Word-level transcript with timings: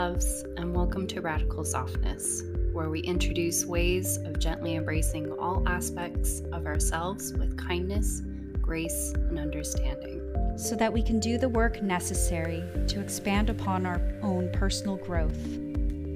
loves, 0.00 0.44
and 0.56 0.74
welcome 0.74 1.06
to 1.06 1.20
Radical 1.20 1.62
Softness, 1.62 2.44
where 2.72 2.88
we 2.88 3.00
introduce 3.00 3.66
ways 3.66 4.16
of 4.16 4.38
gently 4.38 4.76
embracing 4.76 5.30
all 5.32 5.62
aspects 5.68 6.40
of 6.52 6.64
ourselves 6.64 7.34
with 7.34 7.54
kindness, 7.58 8.22
grace, 8.62 9.12
and 9.14 9.38
understanding. 9.38 10.22
So 10.56 10.74
that 10.76 10.90
we 10.90 11.02
can 11.02 11.20
do 11.20 11.36
the 11.36 11.50
work 11.50 11.82
necessary 11.82 12.64
to 12.88 12.98
expand 12.98 13.50
upon 13.50 13.84
our 13.84 14.00
own 14.22 14.50
personal 14.52 14.96
growth. 14.96 15.36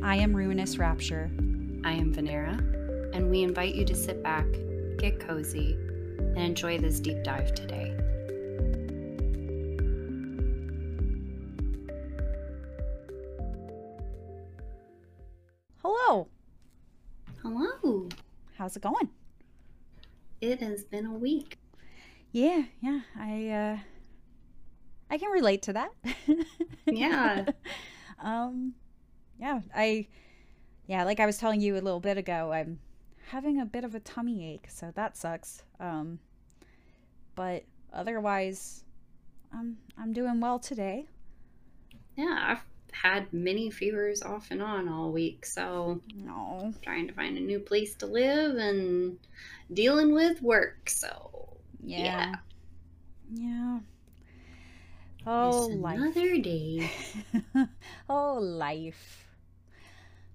I 0.03 0.17
am 0.17 0.35
Ruinous 0.35 0.79
Rapture. 0.79 1.31
I 1.85 1.93
am 1.93 2.11
Venera, 2.11 2.59
and 3.15 3.29
we 3.29 3.43
invite 3.43 3.75
you 3.75 3.85
to 3.85 3.95
sit 3.95 4.23
back, 4.23 4.47
get 4.97 5.21
cozy, 5.21 5.75
and 6.19 6.39
enjoy 6.39 6.79
this 6.79 7.01
deep 7.01 7.23
dive 7.23 7.55
today. 7.55 7.94
How's 18.75 18.79
it 18.79 18.83
going? 18.83 19.09
It 20.41 20.61
has 20.61 20.83
been 20.83 21.07
a 21.07 21.13
week. 21.13 21.59
Yeah, 22.33 22.65
yeah. 22.81 23.03
I 23.17 23.49
uh 23.49 23.79
I 25.09 25.17
can 25.17 25.31
relate 25.31 25.63
to 25.63 25.75
that. 25.75 25.93
Yeah. 26.87 27.45
um 28.19 28.75
yeah, 29.39 29.61
I 29.73 30.09
yeah, 30.89 31.05
like 31.05 31.21
I 31.21 31.27
was 31.27 31.39
telling 31.39 31.61
you 31.61 31.75
a 31.75 31.83
little 31.85 32.01
bit 32.01 32.19
ago, 32.19 32.51
I'm 32.53 32.81
having 33.29 33.61
a 33.61 33.65
bit 33.65 33.85
of 33.85 33.95
a 33.95 34.01
tummy 34.01 34.53
ache, 34.53 34.67
so 34.69 34.91
that 34.97 35.17
sucks. 35.17 35.63
Um 35.79 36.19
but 37.37 37.63
otherwise 37.93 38.83
I'm 39.53 39.77
I'm 39.97 40.13
doing 40.13 40.41
well 40.41 40.59
today. 40.59 41.07
Yeah, 42.17 42.57
I've 42.57 42.65
had 42.95 43.33
many 43.33 43.71
fevers 43.71 44.23
off 44.23 44.49
and 44.51 44.63
on 44.63 44.89
all 44.89 45.13
week, 45.13 45.45
so 45.47 46.01
No. 46.15 46.73
trying 46.83 47.07
to 47.09 47.15
find 47.15 47.37
a 47.37 47.41
new 47.41 47.59
place 47.59 47.95
to 47.97 48.07
live 48.07 48.57
and 48.57 49.19
dealing 49.73 50.13
with 50.15 50.41
work. 50.43 50.89
So 50.91 51.57
Yeah. 51.83 52.35
Yeah. 53.33 53.81
Oh, 55.27 55.67
it's 55.69 55.83
life. 55.83 55.99
another 55.99 56.39
day. 56.39 56.91
oh, 58.09 58.35
life. 58.41 59.27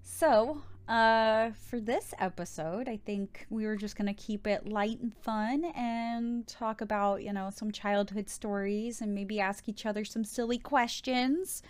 So, 0.01 0.61
uh, 0.87 1.51
for 1.51 1.79
this 1.79 2.13
episode, 2.17 2.89
I 2.89 2.97
think 2.97 3.45
we 3.49 3.65
were 3.65 3.75
just 3.75 3.95
going 3.95 4.07
to 4.07 4.13
keep 4.19 4.47
it 4.47 4.67
light 4.67 4.99
and 4.99 5.15
fun 5.15 5.65
and 5.75 6.47
talk 6.47 6.81
about, 6.81 7.23
you 7.23 7.31
know, 7.31 7.51
some 7.53 7.71
childhood 7.71 8.29
stories 8.29 8.99
and 8.99 9.13
maybe 9.13 9.39
ask 9.39 9.69
each 9.69 9.85
other 9.85 10.03
some 10.03 10.23
silly 10.23 10.57
questions. 10.57 11.61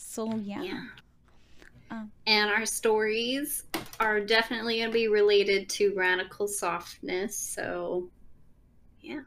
So, 0.00 0.32
yeah. 0.36 0.62
Yeah. 0.62 0.84
Uh. 1.90 2.04
and 2.26 2.50
our 2.50 2.64
stories 2.66 3.64
are 3.98 4.20
definitely 4.20 4.76
going 4.78 4.90
to 4.90 4.92
be 4.92 5.08
related 5.08 5.68
to 5.70 5.92
radical 5.96 6.46
softness. 6.46 7.34
So, 7.36 8.08
yeah, 9.00 9.20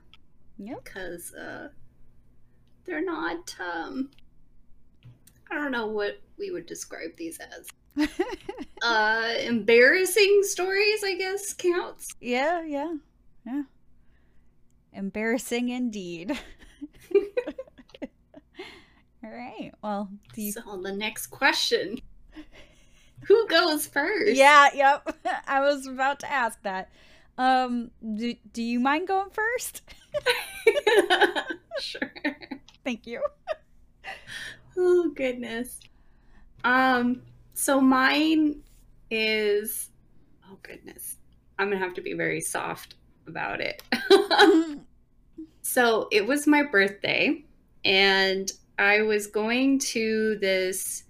Yep. 0.60 0.84
because 0.84 1.34
uh, 1.34 1.70
they're 2.86 3.04
not, 3.04 3.54
um, 3.60 4.10
I 5.50 5.56
don't 5.56 5.72
know 5.72 5.88
what 5.88 6.22
we 6.38 6.52
would 6.52 6.66
describe 6.66 7.16
these 7.18 7.40
as. 7.40 8.08
Uh, 8.84 9.36
embarrassing 9.42 10.40
stories, 10.42 11.04
I 11.04 11.14
guess, 11.16 11.54
counts. 11.54 12.08
yeah, 12.20 12.64
yeah, 12.64 12.96
yeah. 13.46 13.62
Embarrassing 14.94 15.70
indeed. 15.70 16.40
All 19.24 19.30
right. 19.30 19.72
Well, 19.84 20.10
do 20.34 20.42
you 20.42 20.52
So, 20.52 20.80
the 20.82 20.92
next 20.92 21.28
question 21.28 22.00
Who 23.28 23.48
goes 23.48 23.86
first? 23.86 24.34
Yeah, 24.34 24.70
yep. 24.74 25.16
I 25.48 25.62
was 25.62 25.86
about 25.86 26.20
to 26.22 26.32
ask 26.32 26.62
that. 26.64 26.90
Um, 27.38 27.92
do, 28.16 28.36
do 28.52 28.64
you 28.64 28.80
mind 28.80 29.08
going 29.08 29.30
first? 29.30 29.82
sure. 31.80 32.12
Thank 32.84 33.06
you. 33.06 33.22
Oh 34.78 35.12
goodness. 35.16 35.80
Um 36.64 37.22
so 37.54 37.80
mine 37.80 38.62
is 39.10 39.90
oh 40.50 40.58
goodness. 40.64 41.18
I'm 41.60 41.68
going 41.68 41.80
to 41.80 41.86
have 41.86 41.94
to 41.96 42.02
be 42.02 42.14
very 42.14 42.42
soft 42.42 42.96
about 43.28 43.62
it. 43.62 43.84
so 45.62 46.08
it 46.12 46.26
was 46.26 46.48
my 46.48 46.64
birthday 46.64 47.46
and 47.86 48.52
I 48.82 49.04
was 49.04 49.28
going 49.28 49.78
to 49.80 50.38
this 50.42 51.04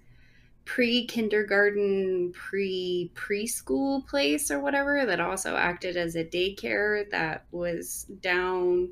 pre-kindergarten 0.66 2.32
pre 2.32 3.10
preschool 3.14 4.06
place 4.06 4.50
or 4.50 4.60
whatever 4.60 5.06
that 5.06 5.20
also 5.20 5.56
acted 5.56 5.96
as 5.96 6.14
a 6.14 6.24
daycare 6.24 7.10
that 7.10 7.46
was 7.50 8.04
down 8.20 8.90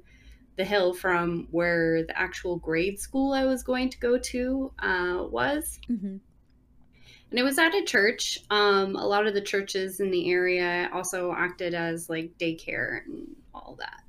the 0.57 0.65
hill 0.65 0.95
from 0.95 1.47
where 1.51 2.05
the 2.05 2.19
actual 2.19 2.57
grade 2.57 2.99
school 2.99 3.35
I 3.35 3.45
was 3.45 3.63
going 3.63 3.91
to 3.91 3.99
go 3.99 4.17
to 4.19 4.73
uh, 4.79 5.25
was. 5.31 5.79
hmm 5.87 6.17
And 7.31 7.39
it 7.39 7.43
was 7.43 7.59
at 7.59 7.75
a 7.75 7.85
church. 7.85 8.39
Um, 8.49 8.97
a 8.97 9.07
lot 9.07 9.27
of 9.27 9.35
the 9.35 9.43
churches 9.43 10.01
in 10.01 10.11
the 10.11 10.33
area 10.33 10.89
also 10.93 11.35
acted 11.37 11.75
as 11.75 12.09
like 12.09 12.37
daycare 12.39 13.05
and 13.05 13.37
all 13.55 13.77
that. 13.79 14.05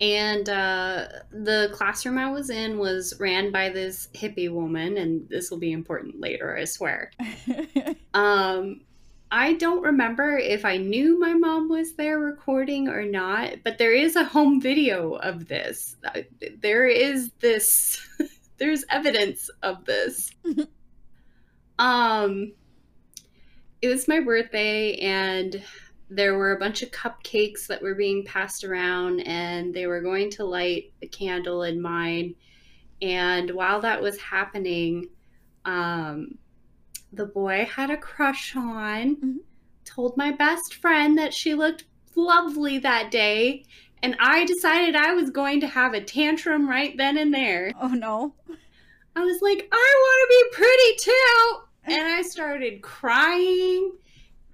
And 0.00 0.48
uh, 0.48 1.08
the 1.30 1.68
classroom 1.72 2.16
I 2.16 2.30
was 2.30 2.48
in 2.48 2.78
was 2.78 3.14
ran 3.20 3.52
by 3.52 3.68
this 3.68 4.08
hippie 4.14 4.50
woman, 4.50 4.96
and 4.96 5.28
this 5.28 5.50
will 5.50 5.58
be 5.58 5.72
important 5.72 6.20
later, 6.20 6.56
I 6.56 6.64
swear. 6.64 7.10
Um, 8.12 8.80
I 9.30 9.52
don't 9.54 9.82
remember 9.82 10.36
if 10.36 10.64
I 10.64 10.76
knew 10.76 11.18
my 11.20 11.34
mom 11.34 11.68
was 11.68 11.94
there 11.94 12.18
recording 12.18 12.88
or 12.88 13.04
not, 13.04 13.62
but 13.62 13.78
there 13.78 13.94
is 13.94 14.16
a 14.16 14.24
home 14.24 14.60
video 14.60 15.12
of 15.14 15.46
this. 15.46 15.96
Uh, 16.04 16.22
There 16.58 16.86
is 16.86 17.30
this, 17.38 18.00
there's 18.58 18.84
evidence 18.90 19.48
of 19.62 19.84
this. 19.84 20.32
um, 21.78 22.52
it 23.82 23.88
was 23.88 24.08
my 24.08 24.20
birthday, 24.20 24.96
and 24.96 25.62
there 26.10 26.36
were 26.36 26.52
a 26.52 26.58
bunch 26.58 26.82
of 26.82 26.90
cupcakes 26.90 27.66
that 27.68 27.80
were 27.80 27.94
being 27.94 28.24
passed 28.24 28.64
around, 28.64 29.20
and 29.20 29.72
they 29.72 29.86
were 29.86 30.00
going 30.00 30.28
to 30.32 30.44
light 30.44 30.92
a 31.02 31.06
candle 31.06 31.62
in 31.62 31.80
mine. 31.80 32.34
And 33.00 33.50
while 33.52 33.80
that 33.80 34.02
was 34.02 34.18
happening, 34.20 35.08
um, 35.64 36.36
the 37.12 37.26
boy 37.26 37.64
had 37.72 37.90
a 37.90 37.96
crush 37.96 38.54
on 38.56 39.16
Mhm. 39.16 39.36
told 39.84 40.16
my 40.16 40.30
best 40.32 40.74
friend 40.74 41.16
that 41.18 41.34
she 41.34 41.54
looked 41.54 41.84
lovely 42.14 42.78
that 42.78 43.10
day 43.10 43.64
and 44.02 44.16
i 44.20 44.44
decided 44.44 44.94
i 44.94 45.12
was 45.14 45.30
going 45.30 45.60
to 45.60 45.66
have 45.66 45.94
a 45.94 46.00
tantrum 46.00 46.68
right 46.68 46.96
then 46.96 47.16
and 47.18 47.32
there 47.34 47.72
oh 47.80 47.88
no. 47.88 48.34
i 49.16 49.20
was 49.24 49.40
like 49.42 49.68
i 49.72 49.94
want 50.04 50.30
to 50.30 50.36
be 50.36 50.56
pretty 50.64 50.96
too 51.00 51.60
and 51.96 52.12
i 52.14 52.22
started 52.22 52.82
crying 52.82 53.92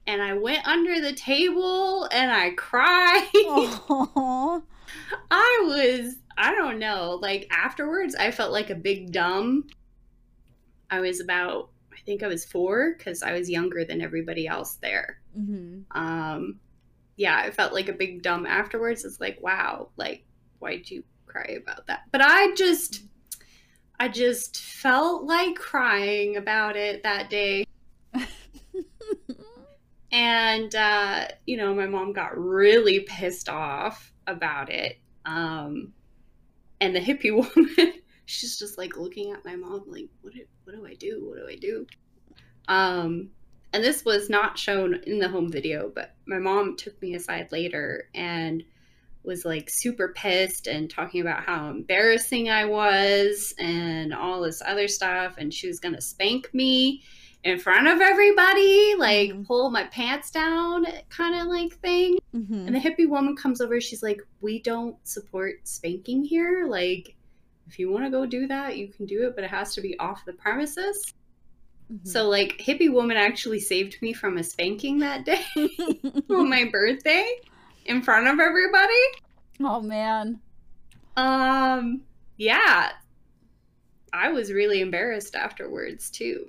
and 0.07 0.23
i 0.23 0.33
went 0.33 0.67
under 0.67 1.01
the 1.01 1.13
table 1.13 2.09
and 2.13 2.31
i 2.31 2.51
cried. 2.51 3.29
I 5.31 5.63
was, 5.65 6.17
I 6.39 6.55
don't 6.55 6.79
know, 6.79 7.19
like 7.21 7.47
afterwards, 7.51 8.15
I 8.15 8.31
felt 8.31 8.53
like 8.53 8.71
a 8.71 8.75
big 8.75 9.13
dumb. 9.13 9.67
I 10.91 11.01
was 11.01 11.21
about, 11.21 11.71
I 11.93 11.97
think 12.07 12.23
I 12.23 12.29
was 12.29 12.45
four 12.45 12.95
because 12.97 13.23
I 13.23 13.33
was 13.33 13.51
younger 13.51 13.85
than 13.85 14.01
everybody 14.01 14.47
else 14.47 14.75
there. 14.77 15.21
hmm 15.35 15.81
Um, 15.91 16.61
yeah, 17.17 17.37
I 17.39 17.51
felt 17.51 17.73
like 17.73 17.89
a 17.89 17.93
big 17.95 18.23
dumb 18.23 18.47
afterwards. 18.47 19.05
It's 19.05 19.21
like, 19.21 19.39
wow, 19.43 19.89
like, 19.97 20.25
why'd 20.59 20.89
you 20.91 21.03
cry 21.27 21.57
about 21.61 21.87
that? 21.89 22.03
But 22.13 22.21
I 22.23 22.55
just, 22.55 23.03
I 23.99 24.09
just 24.09 24.59
felt 24.59 25.25
like 25.25 25.57
crying 25.57 26.37
about 26.37 26.77
it 26.77 27.03
that 27.03 27.31
day. 27.31 27.67
And, 30.13 30.75
uh, 30.75 31.29
you 31.47 31.57
know, 31.57 31.75
my 31.75 31.87
mom 31.87 32.13
got 32.13 32.39
really 32.39 33.01
pissed 33.01 33.49
off 33.49 34.13
about 34.27 34.71
it. 34.71 34.99
Um, 35.25 35.93
and 36.81 36.95
the 36.95 37.01
hippie 37.01 37.35
woman, 37.57 37.95
she's 38.25 38.59
just 38.59 38.79
like 38.79 38.97
looking 38.97 39.33
at 39.33 39.45
my 39.45 39.57
mom, 39.57 39.85
like, 39.87 40.09
what 40.23 40.35
do, 40.35 40.45
what 40.65 40.77
do 40.77 40.87
I 40.87 40.95
do? 40.95 41.25
What 41.27 41.39
do 41.39 41.49
I 41.49 41.57
do? 41.57 41.87
Um, 42.69 43.31
and 43.73 43.83
this 43.83 44.05
was 44.05 44.31
not 44.31 44.59
shown 44.59 44.95
in 45.07 45.19
the 45.19 45.29
home 45.29 45.51
video, 45.51 45.91
but 45.95 46.15
my 46.27 46.39
mom 46.39 46.77
took 46.77 47.01
me 47.03 47.15
aside 47.15 47.53
later 47.53 48.09
and 48.15 48.65
was 49.23 49.45
like 49.45 49.69
super 49.69 50.15
pissed 50.17 50.67
and 50.69 50.89
talking 50.89 51.21
about 51.21 51.43
how 51.43 51.69
embarrassing 51.69 52.49
I 52.49 52.65
was 52.65 53.53
and 53.59 54.15
all 54.15 54.41
this 54.41 54.63
other 54.65 54.89
stuff. 54.89 55.35
And 55.37 55.53
she 55.53 55.67
was 55.67 55.81
going 55.81 55.95
to 55.95 56.01
spank 56.01 56.55
me 56.55 57.03
in 57.47 57.59
front 57.59 57.87
of 57.87 58.01
everybody, 58.01 58.95
like 58.99 59.31
Mhm. 59.31 59.47
pull 59.47 59.71
my 59.71 59.85
pants 59.85 60.31
down, 60.31 60.85
kind 61.09 61.35
of 61.41 61.47
like 61.47 61.73
thing. 61.81 62.19
hmm 62.33 62.67
And 62.67 62.75
the 62.75 62.79
hippie 62.81 63.09
woman 63.09 63.37
comes 63.37 63.61
over. 63.61 63.81
She's 63.81 64.03
like, 64.03 64.21
We 64.41 64.61
don't 64.61 64.97
support 65.07 65.67
spanking 65.67 66.25
here. 66.25 66.67
Like, 66.69 67.15
if 67.69 67.79
you 67.79 67.91
want 67.91 68.05
to 68.05 68.11
go 68.11 68.27
do 68.27 68.47
that, 68.49 68.77
you 68.77 68.89
can 68.89 69.07
do 69.07 69.27
it, 69.27 69.35
but 69.35 69.45
it 69.45 69.51
has 69.51 69.75
to 69.75 69.81
be 69.81 69.99
off 69.99 70.25
the 70.25 70.33
premises. 70.33 71.15
Mm-hmm. 71.93 72.09
So, 72.09 72.29
like, 72.29 72.59
hippie 72.59 72.93
woman 72.93 73.17
actually 73.17 73.61
saved 73.61 74.01
me 74.03 74.13
from 74.13 74.39
a 74.39 74.43
spanking 74.43 74.99
that 74.99 75.25
day 75.25 75.43
on 76.31 76.49
my 76.49 76.65
birthday 76.65 77.27
in 77.85 78.03
front 78.03 78.27
of 78.27 78.41
everybody. 78.41 79.03
Oh 79.61 79.81
man. 79.81 80.41
Um. 81.17 82.03
Yeah. 82.37 82.91
I 84.13 84.31
was 84.31 84.51
really 84.53 84.81
embarrassed 84.81 85.35
afterwards 85.37 86.11
too, 86.11 86.49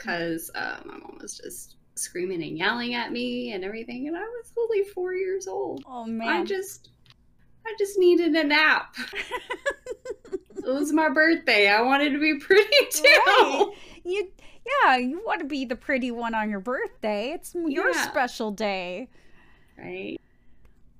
because 0.00 0.50
uh, 0.54 0.78
my 0.84 0.96
mom 0.96 1.18
was 1.20 1.36
just 1.36 1.76
screaming 1.94 2.42
and 2.42 2.56
yelling 2.56 2.94
at 2.94 3.12
me 3.12 3.52
and 3.52 3.64
everything, 3.64 4.08
and 4.08 4.16
I 4.16 4.20
was 4.20 4.52
only 4.58 4.84
four 4.84 5.14
years 5.14 5.46
old. 5.46 5.82
Oh 5.86 6.04
man. 6.06 6.28
I 6.28 6.44
just, 6.44 6.90
I 7.66 7.74
just 7.78 7.98
needed 7.98 8.34
a 8.34 8.44
nap. 8.44 8.96
it 10.32 10.66
was 10.66 10.92
my 10.92 11.10
birthday. 11.10 11.68
I 11.68 11.82
wanted 11.82 12.12
to 12.12 12.18
be 12.18 12.38
pretty 12.38 12.76
too. 12.90 13.04
Right. 13.26 13.66
You 14.04 14.30
yeah, 14.84 14.96
you 14.96 15.22
want 15.24 15.40
to 15.40 15.46
be 15.46 15.64
the 15.64 15.76
pretty 15.76 16.10
one 16.10 16.34
on 16.34 16.50
your 16.50 16.60
birthday. 16.60 17.32
It's 17.32 17.54
your 17.54 17.92
yeah. 17.92 18.02
special 18.02 18.50
day. 18.50 19.08
Right. 19.78 20.20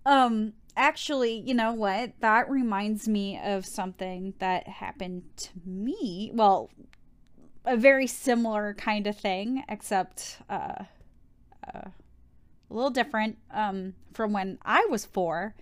Um 0.04 0.54
actually, 0.76 1.40
you 1.40 1.54
know 1.54 1.72
what? 1.72 2.12
That 2.20 2.50
reminds 2.50 3.08
me 3.08 3.38
of 3.42 3.64
something 3.66 4.34
that 4.38 4.68
happened 4.68 5.24
to 5.36 5.50
me. 5.64 6.30
Well, 6.34 6.70
a 7.64 7.76
very 7.76 8.06
similar 8.06 8.74
kind 8.74 9.06
of 9.06 9.16
thing, 9.16 9.64
except 9.68 10.38
uh, 10.48 10.84
uh, 11.74 11.88
a 11.88 12.74
little 12.74 12.90
different 12.90 13.38
um, 13.50 13.94
from 14.12 14.32
when 14.32 14.58
I 14.64 14.86
was 14.90 15.04
four. 15.04 15.54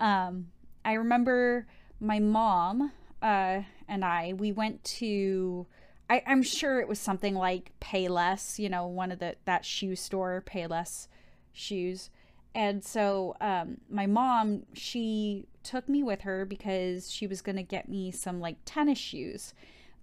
Um, 0.00 0.48
I 0.84 0.94
remember 0.94 1.66
my 2.00 2.18
mom 2.18 2.92
uh, 3.22 3.62
and 3.88 4.04
I, 4.04 4.34
we 4.34 4.52
went 4.52 4.84
to 4.84 5.66
I, 6.08 6.22
am 6.26 6.42
sure 6.42 6.80
it 6.80 6.88
was 6.88 7.00
something 7.00 7.34
like 7.34 7.72
Payless, 7.80 8.58
you 8.58 8.68
know, 8.68 8.86
one 8.86 9.10
of 9.10 9.18
the 9.18 9.36
that 9.44 9.64
shoe 9.64 9.96
store, 9.96 10.42
Payless 10.46 11.08
shoes. 11.52 12.10
And 12.54 12.84
so 12.84 13.36
um, 13.40 13.78
my 13.90 14.06
mom, 14.06 14.62
she 14.72 15.46
took 15.62 15.88
me 15.88 16.02
with 16.02 16.22
her 16.22 16.44
because 16.44 17.10
she 17.10 17.26
was 17.26 17.42
gonna 17.42 17.62
get 17.62 17.88
me 17.88 18.10
some 18.12 18.40
like 18.40 18.56
tennis 18.64 18.98
shoes. 18.98 19.52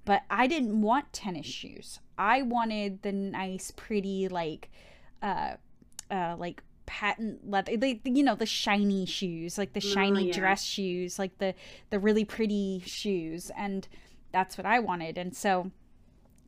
But 0.06 0.24
I 0.30 0.48
didn't 0.48 0.82
want 0.82 1.14
tennis 1.14 1.46
shoes. 1.46 2.00
I 2.18 2.42
wanted 2.42 3.02
the 3.04 3.12
nice, 3.12 3.72
pretty, 3.72 4.28
like, 4.28 4.70
uh, 5.22 5.54
uh, 6.12 6.36
like 6.38 6.62
patent 6.86 7.50
leather 7.50 7.78
like 7.78 8.02
you 8.04 8.22
know 8.22 8.36
the 8.36 8.46
shiny 8.46 9.06
shoes 9.06 9.58
like 9.58 9.72
the 9.72 9.82
oh, 9.84 9.94
shiny 9.94 10.20
oh, 10.20 10.26
yeah. 10.26 10.34
dress 10.34 10.66
shoes 10.66 11.18
like 11.18 11.36
the 11.38 11.56
the 11.92 11.98
really 11.98 12.26
pretty 12.26 12.84
shoes 12.86 13.50
and 13.56 13.88
that's 14.34 14.58
what 14.58 14.66
i 14.66 14.80
wanted 14.80 15.18
and 15.18 15.34
so 15.34 15.72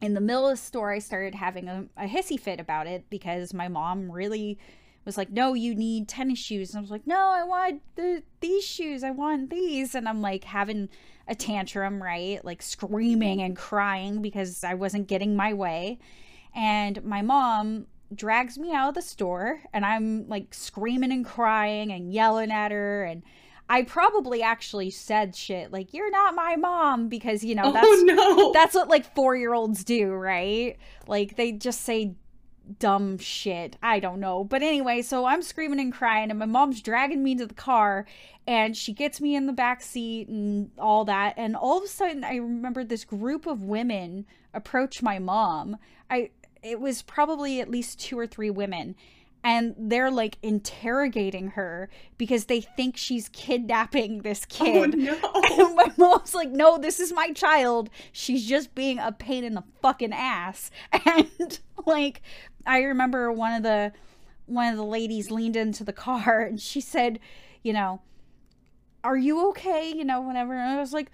in 0.01 0.13
the 0.13 0.21
middle 0.21 0.47
of 0.47 0.51
the 0.51 0.57
store, 0.57 0.91
I 0.91 0.99
started 0.99 1.35
having 1.35 1.67
a, 1.67 1.85
a 1.97 2.07
hissy 2.07 2.39
fit 2.39 2.59
about 2.59 2.87
it 2.87 3.05
because 3.09 3.53
my 3.53 3.67
mom 3.67 4.11
really 4.11 4.57
was 5.05 5.17
like, 5.17 5.31
"No, 5.31 5.53
you 5.53 5.75
need 5.75 6.07
tennis 6.07 6.39
shoes." 6.39 6.71
And 6.71 6.79
I 6.79 6.81
was 6.81 6.91
like, 6.91 7.07
"No, 7.07 7.29
I 7.29 7.43
want 7.43 7.81
the 7.95 8.23
these 8.39 8.63
shoes. 8.63 9.03
I 9.03 9.11
want 9.11 9.49
these." 9.49 9.95
And 9.95 10.07
I'm 10.07 10.21
like 10.21 10.43
having 10.43 10.89
a 11.27 11.35
tantrum, 11.35 12.01
right? 12.01 12.43
Like 12.43 12.61
screaming 12.61 13.41
and 13.41 13.55
crying 13.55 14.21
because 14.21 14.63
I 14.63 14.73
wasn't 14.73 15.07
getting 15.07 15.35
my 15.35 15.53
way. 15.53 15.99
And 16.53 17.03
my 17.03 17.21
mom 17.21 17.87
drags 18.13 18.57
me 18.57 18.73
out 18.73 18.89
of 18.89 18.95
the 18.95 19.01
store 19.01 19.61
and 19.73 19.85
I'm 19.85 20.27
like 20.27 20.53
screaming 20.53 21.11
and 21.11 21.25
crying 21.25 21.91
and 21.91 22.13
yelling 22.13 22.51
at 22.51 22.71
her 22.71 23.03
and 23.03 23.23
I 23.67 23.81
probably 23.81 24.43
actually 24.43 24.91
said 24.91 25.35
shit 25.35 25.71
like 25.71 25.93
"You're 25.93 26.11
not 26.11 26.35
my 26.35 26.55
mom" 26.55 27.09
because 27.09 27.43
you 27.43 27.55
know 27.55 27.63
oh, 27.65 27.71
that's 27.71 27.87
oh, 27.87 28.03
no. 28.03 28.51
that's 28.53 28.75
what 28.75 28.89
like 28.89 29.15
four 29.15 29.35
year 29.35 29.53
olds 29.53 29.83
do, 29.83 30.11
right? 30.11 30.77
Like 31.07 31.35
they 31.35 31.51
just 31.51 31.81
say 31.81 32.15
dumb 32.79 33.17
shit. 33.17 33.77
I 33.81 33.99
don't 33.99 34.19
know, 34.19 34.43
but 34.43 34.61
anyway, 34.61 35.01
so 35.01 35.25
I'm 35.25 35.41
screaming 35.41 35.79
and 35.79 35.93
crying, 35.93 36.29
and 36.29 36.39
my 36.39 36.45
mom's 36.45 36.81
dragging 36.81 37.23
me 37.23 37.33
into 37.33 37.47
the 37.47 37.53
car, 37.53 38.05
and 38.47 38.75
she 38.75 38.93
gets 38.93 39.21
me 39.21 39.35
in 39.35 39.45
the 39.45 39.53
back 39.53 39.81
seat 39.81 40.27
and 40.27 40.71
all 40.77 41.05
that, 41.05 41.35
and 41.37 41.55
all 41.55 41.77
of 41.77 41.83
a 41.83 41.87
sudden 41.87 42.23
I 42.23 42.35
remember 42.35 42.83
this 42.83 43.05
group 43.05 43.45
of 43.45 43.63
women 43.63 44.25
approach 44.53 45.01
my 45.01 45.19
mom. 45.19 45.77
I 46.09 46.31
it 46.63 46.79
was 46.79 47.03
probably 47.03 47.61
at 47.61 47.69
least 47.69 47.99
two 47.99 48.17
or 48.17 48.25
three 48.25 48.49
women 48.49 48.95
and 49.45 49.75
they're 49.77 50.09
like 50.09 50.39
interrogating 50.41 51.49
her 51.49 51.87
because 52.17 52.45
they 52.45 52.61
think 52.61 52.97
she's 52.97 53.29
kidnapping 53.29 54.23
this 54.23 54.45
oh, 54.59 54.63
kid. 54.65 54.95
Oh, 54.95 54.97
no. 54.97 55.41
And 55.67 55.75
my 55.75 55.91
mom's 55.97 56.33
like, 56.35 56.49
no, 56.49 56.77
this 56.77 56.99
is 56.99 57.13
my 57.13 57.31
child. 57.31 57.89
She's 58.11 58.45
just 58.45 58.75
being 58.75 58.99
a 58.99 59.11
pain 59.11 59.43
in 59.45 59.53
the 59.53 59.63
fucking 59.81 60.11
ass. 60.11 60.71
And 61.05 61.59
like, 61.85 62.21
I 62.65 62.81
remember 62.83 63.31
one 63.31 63.53
of 63.53 63.63
the 63.63 63.93
one 64.45 64.71
of 64.71 64.77
the 64.77 64.83
ladies 64.83 65.31
leaned 65.31 65.55
into 65.55 65.83
the 65.83 65.93
car 65.93 66.41
and 66.41 66.59
she 66.61 66.81
said, 66.81 67.19
you 67.63 67.73
know, 67.73 68.01
are 69.03 69.17
you 69.17 69.49
okay? 69.49 69.91
You 69.95 70.05
know, 70.05 70.21
whenever 70.21 70.53
And 70.53 70.77
I 70.77 70.79
was 70.79 70.93
like, 70.93 71.11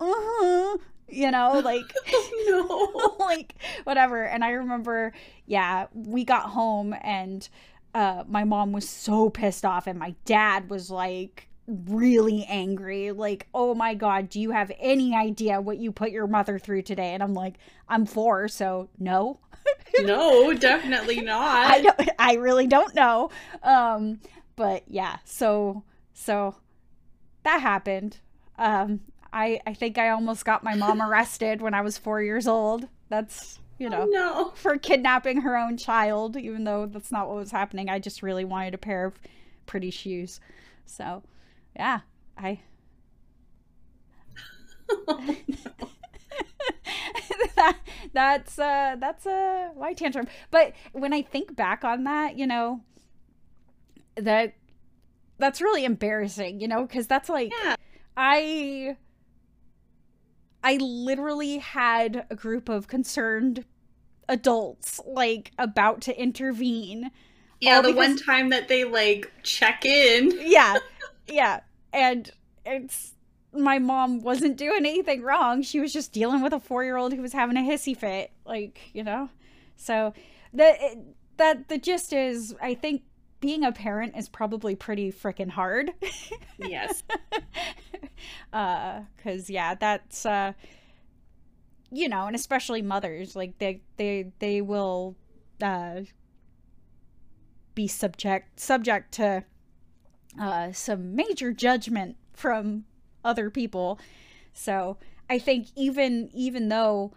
uh-huh 0.00 0.78
you 1.10 1.30
know 1.30 1.60
like 1.64 1.92
oh, 2.12 3.16
no. 3.18 3.24
like 3.24 3.54
whatever. 3.84 4.24
And 4.24 4.44
i 4.44 4.50
remember 4.50 5.12
yeah 5.46 5.86
we 5.92 6.24
got 6.24 6.50
home 6.50 6.94
and 7.02 7.48
uh 7.94 8.24
my 8.28 8.44
mom 8.44 8.72
was 8.72 8.88
so 8.88 9.30
pissed 9.30 9.64
off 9.64 9.86
and 9.86 9.98
my 9.98 10.14
dad 10.24 10.70
was 10.70 10.90
like 10.90 11.48
really 11.86 12.44
angry 12.48 13.12
like 13.12 13.46
oh 13.54 13.74
my 13.74 13.94
god 13.94 14.28
do 14.28 14.40
you 14.40 14.50
have 14.50 14.72
any 14.78 15.14
idea 15.14 15.60
what 15.60 15.78
you 15.78 15.92
put 15.92 16.10
your 16.10 16.26
mother 16.26 16.58
through 16.58 16.82
today 16.82 17.14
and 17.14 17.22
i'm 17.22 17.34
like 17.34 17.54
i'm 17.88 18.04
four 18.04 18.48
so 18.48 18.88
no 18.98 19.38
no 20.00 20.52
definitely 20.52 21.20
not 21.22 21.70
i 21.70 21.80
don't 21.80 22.10
i 22.18 22.34
really 22.34 22.66
don't 22.66 22.94
know 22.94 23.30
um 23.62 24.20
but 24.56 24.82
yeah 24.88 25.16
so 25.24 25.82
so 26.12 26.54
that 27.44 27.60
happened 27.60 28.18
um 28.58 29.00
I 29.32 29.60
I 29.66 29.74
think 29.74 29.98
I 29.98 30.10
almost 30.10 30.44
got 30.44 30.64
my 30.64 30.74
mom 30.74 31.00
arrested 31.02 31.62
when 31.62 31.74
I 31.74 31.80
was 31.82 31.98
four 31.98 32.22
years 32.22 32.46
old. 32.46 32.88
That's 33.08 33.58
you 33.78 33.88
know 33.88 34.02
oh, 34.02 34.06
no. 34.10 34.52
for 34.54 34.76
kidnapping 34.76 35.42
her 35.42 35.56
own 35.56 35.76
child, 35.76 36.36
even 36.36 36.64
though 36.64 36.86
that's 36.86 37.12
not 37.12 37.28
what 37.28 37.36
was 37.36 37.50
happening. 37.50 37.88
I 37.88 37.98
just 37.98 38.22
really 38.22 38.44
wanted 38.44 38.74
a 38.74 38.78
pair 38.78 39.04
of 39.06 39.14
pretty 39.66 39.90
shoes. 39.90 40.40
So 40.84 41.22
yeah, 41.76 42.00
I. 42.36 42.60
oh, 45.08 45.36
that, 47.56 47.76
that's 48.12 48.58
uh 48.58 48.96
that's 48.98 49.24
a 49.24 49.70
why 49.74 49.92
tantrum 49.92 50.26
but 50.50 50.72
when 50.92 51.12
i 51.12 51.22
think 51.22 51.54
back 51.54 51.84
on 51.84 52.02
that 52.02 52.36
you 52.36 52.44
know 52.44 52.80
that 54.16 54.54
that's 55.38 55.60
really 55.60 55.84
embarrassing 55.84 56.60
you 56.60 56.66
know 56.66 56.84
because 56.84 57.06
that's 57.06 57.28
like 57.28 57.52
yeah. 57.62 57.76
i 58.16 58.96
I 60.62 60.76
literally 60.76 61.58
had 61.58 62.26
a 62.30 62.36
group 62.36 62.68
of 62.68 62.86
concerned 62.86 63.64
adults 64.28 65.00
like 65.06 65.52
about 65.58 66.00
to 66.02 66.20
intervene. 66.20 67.10
Yeah, 67.60 67.80
the 67.80 67.88
because, 67.88 68.08
one 68.08 68.16
time 68.18 68.50
that 68.50 68.68
they 68.68 68.84
like 68.84 69.30
check 69.42 69.84
in. 69.84 70.32
yeah. 70.40 70.78
Yeah. 71.30 71.60
And 71.92 72.30
it's 72.64 73.14
my 73.52 73.78
mom 73.78 74.22
wasn't 74.22 74.56
doing 74.56 74.86
anything 74.86 75.22
wrong. 75.22 75.62
She 75.62 75.80
was 75.80 75.92
just 75.92 76.12
dealing 76.12 76.42
with 76.42 76.52
a 76.52 76.60
4-year-old 76.60 77.12
who 77.12 77.22
was 77.22 77.32
having 77.32 77.56
a 77.56 77.60
hissy 77.60 77.96
fit, 77.96 78.30
like, 78.44 78.80
you 78.92 79.02
know. 79.02 79.30
So 79.76 80.12
the 80.52 81.04
that 81.36 81.68
the 81.68 81.78
gist 81.78 82.12
is 82.12 82.54
I 82.60 82.74
think 82.74 83.02
being 83.40 83.64
a 83.64 83.72
parent 83.72 84.14
is 84.16 84.28
probably 84.28 84.74
pretty 84.76 85.10
freaking 85.10 85.50
hard. 85.50 85.92
yes. 86.58 87.02
uh 88.52 89.00
cuz 89.22 89.48
yeah, 89.48 89.74
that's 89.74 90.26
uh 90.26 90.52
you 91.90 92.08
know, 92.08 92.26
and 92.26 92.36
especially 92.36 92.82
mothers, 92.82 93.34
like 93.34 93.58
they 93.58 93.80
they 93.96 94.32
they 94.38 94.60
will 94.60 95.16
uh 95.62 96.02
be 97.74 97.86
subject 97.88 98.60
subject 98.60 99.12
to 99.12 99.44
uh 100.38 100.72
some 100.72 101.14
major 101.16 101.52
judgment 101.52 102.16
from 102.32 102.84
other 103.24 103.50
people. 103.50 103.98
So, 104.52 104.96
I 105.28 105.38
think 105.38 105.68
even 105.76 106.30
even 106.32 106.68
though 106.68 107.12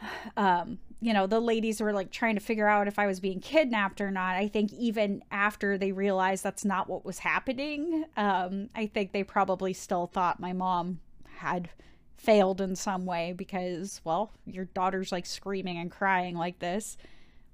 um 0.36 0.78
you 1.04 1.12
know, 1.12 1.26
the 1.26 1.38
ladies 1.38 1.82
were 1.82 1.92
like 1.92 2.10
trying 2.10 2.34
to 2.34 2.40
figure 2.40 2.66
out 2.66 2.88
if 2.88 2.98
I 2.98 3.06
was 3.06 3.20
being 3.20 3.38
kidnapped 3.38 4.00
or 4.00 4.10
not. 4.10 4.36
I 4.36 4.48
think 4.48 4.72
even 4.72 5.22
after 5.30 5.76
they 5.76 5.92
realized 5.92 6.42
that's 6.42 6.64
not 6.64 6.88
what 6.88 7.04
was 7.04 7.18
happening, 7.18 8.06
um, 8.16 8.70
I 8.74 8.86
think 8.86 9.12
they 9.12 9.22
probably 9.22 9.74
still 9.74 10.06
thought 10.06 10.40
my 10.40 10.54
mom 10.54 11.00
had 11.36 11.68
failed 12.16 12.62
in 12.62 12.74
some 12.74 13.04
way 13.04 13.34
because, 13.36 14.00
well, 14.02 14.32
your 14.46 14.64
daughter's 14.64 15.12
like 15.12 15.26
screaming 15.26 15.76
and 15.76 15.90
crying 15.90 16.36
like 16.36 16.58
this. 16.58 16.96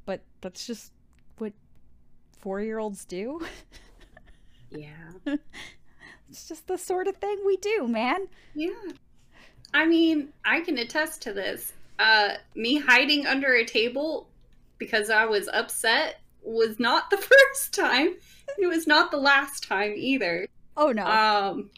But 0.04 0.20
that's 0.42 0.64
just 0.64 0.92
what 1.38 1.52
four 2.38 2.60
year 2.60 2.78
olds 2.78 3.04
do. 3.04 3.44
yeah. 4.70 5.12
it's 6.28 6.48
just 6.48 6.66
the 6.66 6.78
sort 6.78 7.08
of 7.08 7.16
thing 7.16 7.38
we 7.44 7.56
do, 7.56 7.86
man. 7.88 8.28
Yeah. 8.54 8.70
I 9.72 9.86
mean, 9.86 10.32
I 10.44 10.60
can 10.60 10.78
attest 10.78 11.22
to 11.22 11.32
this 11.32 11.72
uh, 11.98 12.34
me 12.54 12.78
hiding 12.78 13.26
under 13.26 13.52
a 13.54 13.64
table 13.64 14.28
because 14.78 15.10
I 15.10 15.26
was 15.26 15.48
upset 15.52 16.20
was 16.42 16.80
not 16.80 17.10
the 17.10 17.16
first 17.52 17.74
time. 17.74 18.16
It 18.58 18.66
was 18.66 18.86
not 18.86 19.10
the 19.10 19.18
last 19.18 19.62
time 19.62 19.92
either. 19.94 20.48
Oh 20.76 20.92
no. 20.92 21.04
Um, 21.04 21.70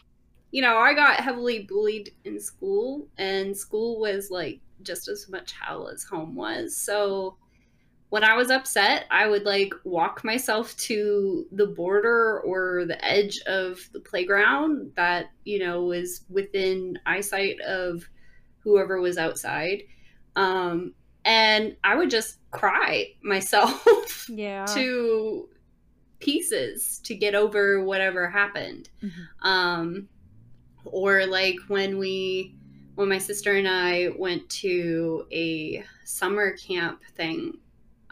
you 0.51 0.61
know, 0.61 0.77
I 0.77 0.93
got 0.93 1.19
heavily 1.19 1.59
bullied 1.59 2.13
in 2.23 2.39
school, 2.39 3.07
and 3.17 3.55
school 3.55 3.99
was 3.99 4.31
like 4.31 4.59
just 4.81 5.07
as 5.07 5.27
much 5.29 5.53
hell 5.59 5.87
as 5.87 6.03
home 6.03 6.35
was. 6.35 6.75
So 6.75 7.35
when 8.13 8.23
I 8.23 8.35
was 8.35 8.51
upset, 8.51 9.07
I 9.09 9.25
would 9.25 9.43
like 9.43 9.73
walk 9.83 10.23
myself 10.23 10.77
to 10.77 11.47
the 11.51 11.65
border 11.65 12.41
or 12.41 12.85
the 12.85 13.03
edge 13.03 13.39
of 13.47 13.89
the 13.91 14.01
playground 14.01 14.91
that, 14.95 15.31
you 15.45 15.57
know, 15.57 15.85
was 15.85 16.21
within 16.29 16.99
eyesight 17.07 17.59
of 17.61 18.07
whoever 18.59 19.01
was 19.01 19.17
outside. 19.17 19.81
Um, 20.35 20.93
and 21.25 21.75
I 21.83 21.95
would 21.95 22.11
just 22.11 22.37
cry 22.51 23.13
myself 23.23 24.29
yeah. 24.29 24.67
to 24.67 25.49
pieces 26.19 26.99
to 27.05 27.15
get 27.15 27.33
over 27.33 27.83
whatever 27.83 28.29
happened. 28.29 28.91
Mhm. 29.01 29.27
Um, 29.41 30.07
or 30.85 31.25
like 31.25 31.57
when 31.65 31.97
we, 31.97 32.53
when 32.93 33.09
my 33.09 33.17
sister 33.17 33.55
and 33.55 33.67
I 33.67 34.09
went 34.15 34.47
to 34.61 35.25
a 35.31 35.83
summer 36.03 36.55
camp 36.57 37.01
thing, 37.15 37.57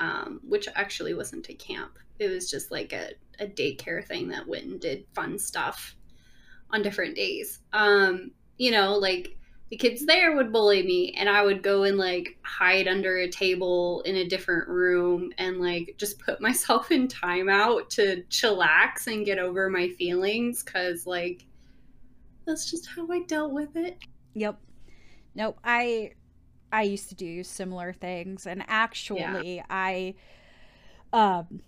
um, 0.02 0.42
which 0.44 0.68
actually 0.76 1.14
wasn't 1.14 1.48
a 1.50 1.54
camp. 1.54 2.00
It 2.20 2.28
was 2.28 2.50
just 2.50 2.72
like 2.72 2.92
a, 2.92 3.12
a 3.40 3.48
daycare 3.48 4.06
thing 4.06 4.28
that 4.30 4.48
went 4.48 4.66
and 4.66 4.82
did 4.82 5.06
fun 5.14 5.38
stuff 5.38 5.96
on 6.72 6.82
different 6.82 7.16
days. 7.16 7.60
Um, 7.72 8.32
you 8.58 8.72
know, 8.72 8.98
like 8.98 9.38
the 9.70 9.78
kids 9.78 10.06
there 10.06 10.36
would 10.36 10.52
bully 10.52 10.82
me 10.84 11.14
and 11.18 11.30
I 11.30 11.44
would 11.44 11.62
go 11.62 11.84
and 11.84 11.98
like 11.98 12.38
hide 12.42 12.88
under 12.88 13.18
a 13.18 13.30
table 13.30 14.02
in 14.02 14.16
a 14.16 14.28
different 14.28 14.68
room 14.68 15.32
and 15.38 15.60
like 15.60 15.94
just 15.98 16.20
put 16.20 16.42
myself 16.42 16.92
in 16.92 17.08
timeout 17.08 17.90
to 17.90 18.24
chillax 18.30 19.06
and 19.06 19.24
get 19.24 19.38
over 19.38 19.70
my 19.70 19.88
feelings 19.90 20.64
cuz 20.64 21.06
like 21.06 21.46
that's 22.48 22.70
just 22.70 22.88
how 22.88 23.08
I 23.12 23.22
dealt 23.22 23.52
with 23.52 23.76
it. 23.76 24.00
Yep. 24.34 24.60
Nope. 25.36 25.60
I 25.64 26.14
I 26.72 26.84
used 26.84 27.10
to 27.10 27.16
do 27.16 27.44
similar 27.44 27.94
things 27.94 28.46
and 28.48 28.64
actually 28.68 29.64
I 29.70 30.16
um 31.14 31.62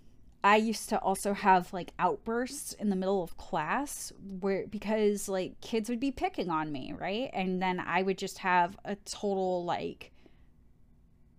I 0.43 0.57
used 0.57 0.89
to 0.89 0.99
also 0.99 1.33
have 1.33 1.71
like 1.71 1.93
outbursts 1.97 2.73
in 2.73 2.89
the 2.89 2.97
middle 2.97 3.23
of 3.23 3.37
class 3.37 4.11
where 4.41 4.67
because 4.67 5.29
like 5.29 5.59
kids 5.61 5.89
would 5.89 6.01
be 6.01 6.11
picking 6.11 6.49
on 6.49 6.71
me, 6.71 6.93
right? 6.99 7.29
And 7.33 7.61
then 7.61 7.79
I 7.79 8.01
would 8.01 8.17
just 8.17 8.39
have 8.39 8.77
a 8.83 8.95
total 8.97 9.63
like 9.63 10.11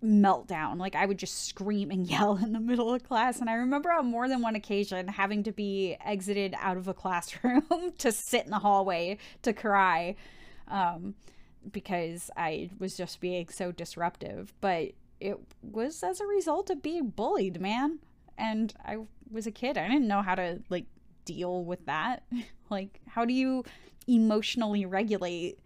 meltdown. 0.02 0.78
Like 0.78 0.94
I 0.94 1.04
would 1.04 1.18
just 1.18 1.46
scream 1.46 1.90
and 1.90 2.06
yell 2.10 2.36
in 2.36 2.52
the 2.52 2.60
middle 2.60 2.94
of 2.94 3.04
class. 3.04 3.40
And 3.40 3.50
I 3.50 3.54
remember 3.54 3.92
on 3.92 4.06
more 4.06 4.26
than 4.26 4.40
one 4.40 4.54
occasion 4.54 5.08
having 5.08 5.42
to 5.44 5.52
be 5.52 5.96
exited 6.04 6.54
out 6.58 6.78
of 6.78 6.88
a 6.88 6.94
classroom 6.94 7.64
to 7.98 8.10
sit 8.10 8.44
in 8.44 8.50
the 8.50 8.58
hallway 8.60 9.18
to 9.42 9.52
cry. 9.52 10.16
Um 10.68 11.14
because 11.70 12.30
I 12.36 12.70
was 12.78 12.96
just 12.96 13.20
being 13.20 13.48
so 13.48 13.72
disruptive. 13.72 14.52
But 14.60 14.92
it 15.20 15.38
was 15.62 16.02
as 16.02 16.20
a 16.20 16.26
result 16.26 16.70
of 16.70 16.82
being 16.82 17.08
bullied, 17.08 17.60
man. 17.60 17.98
And 18.36 18.74
I 18.84 18.98
was 19.30 19.46
a 19.46 19.52
kid. 19.52 19.78
I 19.78 19.88
didn't 19.88 20.08
know 20.08 20.22
how 20.22 20.34
to 20.34 20.60
like 20.68 20.86
deal 21.24 21.64
with 21.64 21.86
that. 21.86 22.24
like, 22.70 23.00
how 23.08 23.24
do 23.24 23.32
you 23.32 23.64
emotionally 24.06 24.84
regulate 24.84 25.58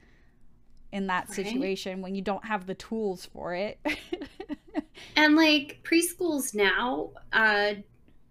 in 0.92 1.06
that 1.08 1.28
Right. 1.28 1.34
situation 1.36 2.00
when 2.02 2.14
you 2.14 2.22
don't 2.22 2.44
have 2.44 2.66
the 2.66 2.74
tools 2.74 3.26
for 3.26 3.54
it? 3.54 3.78
And 5.16 5.34
like 5.36 5.80
preschools 5.84 6.54
now, 6.54 7.10
uh, 7.32 7.74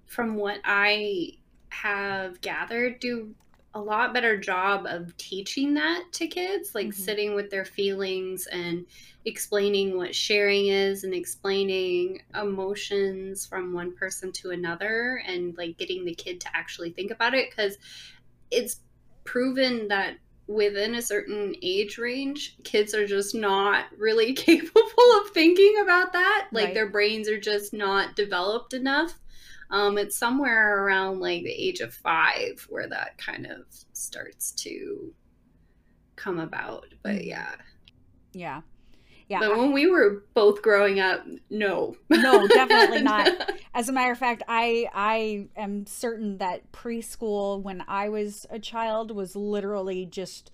from 0.05 0.35
what 0.35 0.59
I 0.63 1.33
have 1.69 2.39
gathered, 2.41 2.99
do 2.99 3.35
a 3.73 3.81
lot 3.81 4.13
better 4.13 4.37
job 4.37 4.85
of 4.87 5.15
teaching 5.17 5.73
that 5.75 6.05
to 6.13 6.27
kids, 6.27 6.73
like 6.73 6.87
Mhm. 6.87 6.93
sitting 6.93 7.35
with 7.35 7.49
their 7.49 7.65
feelings 7.65 8.47
and 8.47 8.85
explaining 9.25 9.97
what 9.97 10.15
sharing 10.15 10.67
is 10.67 11.03
and 11.03 11.13
explaining 11.13 12.21
emotions 12.33 13.45
from 13.45 13.73
one 13.73 13.93
person 13.95 14.31
to 14.31 14.51
another 14.51 15.21
and 15.25 15.55
like 15.57 15.77
getting 15.77 16.05
the 16.05 16.15
kid 16.15 16.41
to 16.41 16.55
actually 16.55 16.91
think 16.91 17.11
about 17.11 17.33
it 17.35 17.49
because 17.49 17.77
it's 18.51 18.81
proven 19.25 19.87
that 19.89 20.17
within 20.47 20.95
a 20.95 21.01
certain 21.01 21.53
age 21.61 21.97
range, 21.97 22.55
kids 22.63 22.95
are 22.95 23.05
just 23.05 23.35
not 23.35 23.85
really 23.97 24.33
capable 24.33 25.19
of 25.21 25.29
thinking 25.31 25.75
about 25.81 26.13
that. 26.13 26.47
Like 26.53 26.67
Right. 26.67 26.73
their 26.73 26.89
brains 26.89 27.27
are 27.27 27.39
just 27.39 27.73
not 27.73 28.15
developed 28.15 28.73
enough. 28.73 29.19
Um, 29.69 29.97
it's 29.97 30.17
somewhere 30.17 30.83
around 30.85 31.19
like 31.19 31.43
the 31.43 31.51
age 31.51 31.79
of 31.81 31.93
five 31.93 32.65
where 32.69 32.87
that 32.87 33.17
kind 33.17 33.45
of 33.45 33.65
starts 33.93 34.51
to 34.63 35.13
come 36.15 36.39
about. 36.39 36.85
But 37.03 37.15
Mhm. 37.15 37.25
yeah. 37.27 37.55
yeah. 38.33 38.61
Yeah. 39.29 39.39
But 39.41 39.57
when 39.57 39.73
we 39.73 39.87
were 39.87 40.23
both 40.33 40.61
growing 40.61 41.01
up, 41.01 41.25
no. 41.49 41.97
No, 42.09 42.47
definitely 42.47 43.01
not. 43.01 43.27
As 43.73 43.89
a 43.89 43.91
matter 43.91 44.13
of 44.13 44.17
fact, 44.17 44.41
I 44.47 44.87
I 44.93 45.47
am 45.57 45.85
certain 45.85 46.37
that 46.37 46.71
preschool 46.71 47.61
when 47.61 47.83
I 47.89 48.07
was 48.07 48.45
a 48.49 48.57
child 48.57 49.11
was 49.11 49.35
literally 49.35 50.05
just 50.05 50.51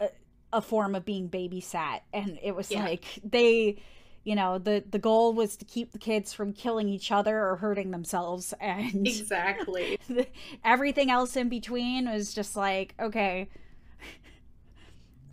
a, 0.00 0.08
a 0.52 0.60
form 0.60 0.96
of 0.96 1.04
being 1.04 1.28
babysat 1.30 2.00
and 2.12 2.40
it 2.42 2.56
was 2.56 2.72
Yeah. 2.72 2.82
like 2.82 3.04
they 3.22 3.80
you 4.26 4.34
know, 4.34 4.58
the 4.58 4.82
the 4.90 4.98
goal 4.98 5.32
was 5.32 5.56
to 5.56 5.64
keep 5.64 5.92
the 5.92 5.98
kids 5.98 6.32
from 6.32 6.52
killing 6.52 6.88
each 6.88 7.12
other 7.12 7.46
or 7.46 7.54
hurting 7.56 7.92
themselves 7.92 8.52
and 8.60 9.06
exactly. 9.06 9.98
everything 10.64 11.10
else 11.12 11.36
in 11.36 11.48
between 11.48 12.10
was 12.10 12.34
just 12.34 12.56
like, 12.56 12.94
okay. 13.00 13.48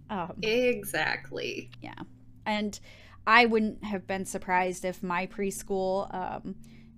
Um 0.10 0.34
Exactly. 0.44 1.72
Yeah. 1.82 1.96
And 2.46 2.80
I 3.26 3.46
wouldn't 3.48 3.84
have 3.84 4.06
been 4.06 4.26
surprised 4.26 4.86
if 4.86 5.02
my 5.02 5.26
preschool, 5.26 6.14
um, 6.14 6.56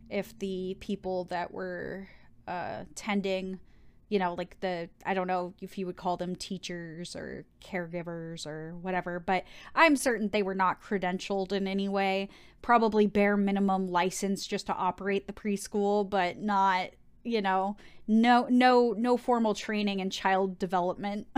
if 0.09 0.37
the 0.39 0.75
people 0.81 1.25
that 1.25 1.53
were 1.53 2.09
uh, 2.47 2.85
tending, 2.95 3.59
you 4.09 4.19
know, 4.19 4.35
like 4.35 4.59
the, 4.59 4.89
I 5.05 5.13
don't 5.13 5.27
know 5.27 5.53
if 5.61 5.77
you 5.77 5.85
would 5.87 5.95
call 5.95 6.17
them 6.17 6.35
teachers 6.35 7.15
or 7.15 7.45
caregivers 7.63 8.45
or 8.45 8.75
whatever, 8.75 9.19
but 9.19 9.43
I'm 9.73 9.95
certain 9.95 10.29
they 10.29 10.43
were 10.43 10.55
not 10.55 10.81
credentialed 10.81 11.51
in 11.51 11.67
any 11.67 11.89
way. 11.89 12.29
Probably 12.61 13.07
bare 13.07 13.37
minimum 13.37 13.87
license 13.87 14.45
just 14.45 14.67
to 14.67 14.73
operate 14.73 15.27
the 15.27 15.33
preschool, 15.33 16.07
but 16.07 16.37
not, 16.37 16.91
you 17.23 17.41
know, 17.41 17.77
no, 18.07 18.45
no, 18.49 18.93
no 18.95 19.17
formal 19.17 19.55
training 19.55 19.99
in 19.99 20.11
child 20.11 20.59
development. 20.59 21.27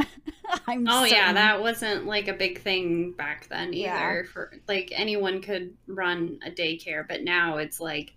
I'm 0.68 0.86
Oh 0.88 1.06
yeah, 1.06 1.34
that 1.34 1.62
wasn't 1.62 2.06
like 2.06 2.28
a 2.28 2.34
big 2.34 2.62
thing 2.62 3.14
back 3.14 3.48
then 3.48 3.74
either. 3.74 4.24
Yeah. 4.24 4.32
For 4.32 4.54
like 4.68 4.92
anyone 4.94 5.42
could 5.42 5.74
run 5.88 6.40
a 6.46 6.52
daycare, 6.52 7.08
but 7.08 7.24
now 7.24 7.58
it's 7.58 7.80
like 7.80 8.14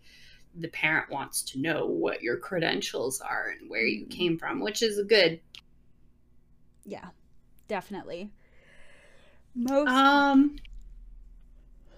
the 0.55 0.69
parent 0.69 1.11
wants 1.11 1.43
to 1.43 1.61
know 1.61 1.87
what 1.87 2.23
your 2.23 2.37
credentials 2.39 3.21
are 3.21 3.55
and 3.59 3.71
where 3.71 3.87
you 3.87 4.07
Mhm. 4.07 4.11
came 4.11 4.39
from, 4.39 4.61
which 4.61 4.83
is 4.83 5.01
good. 5.09 5.41
yeah, 6.85 7.11
definitely. 7.69 8.31
Most 9.55 10.13
Um 10.27 10.57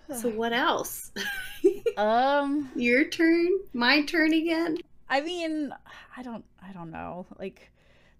so 0.11 0.29
what 0.29 0.53
else? 0.53 1.11
um 1.97 2.71
Your 2.75 3.05
turn? 3.09 3.49
My 3.73 4.03
turn 4.05 4.33
again? 4.35 4.77
I 5.09 5.21
mean, 5.21 5.73
I 6.17 6.23
don't 6.23 6.45
I 6.63 6.73
don't 6.73 6.91
know. 6.91 7.27
Like 7.39 7.71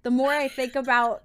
the 0.03 0.11
more 0.11 0.33
I 0.33 0.49
think 0.49 0.75
about 0.75 1.25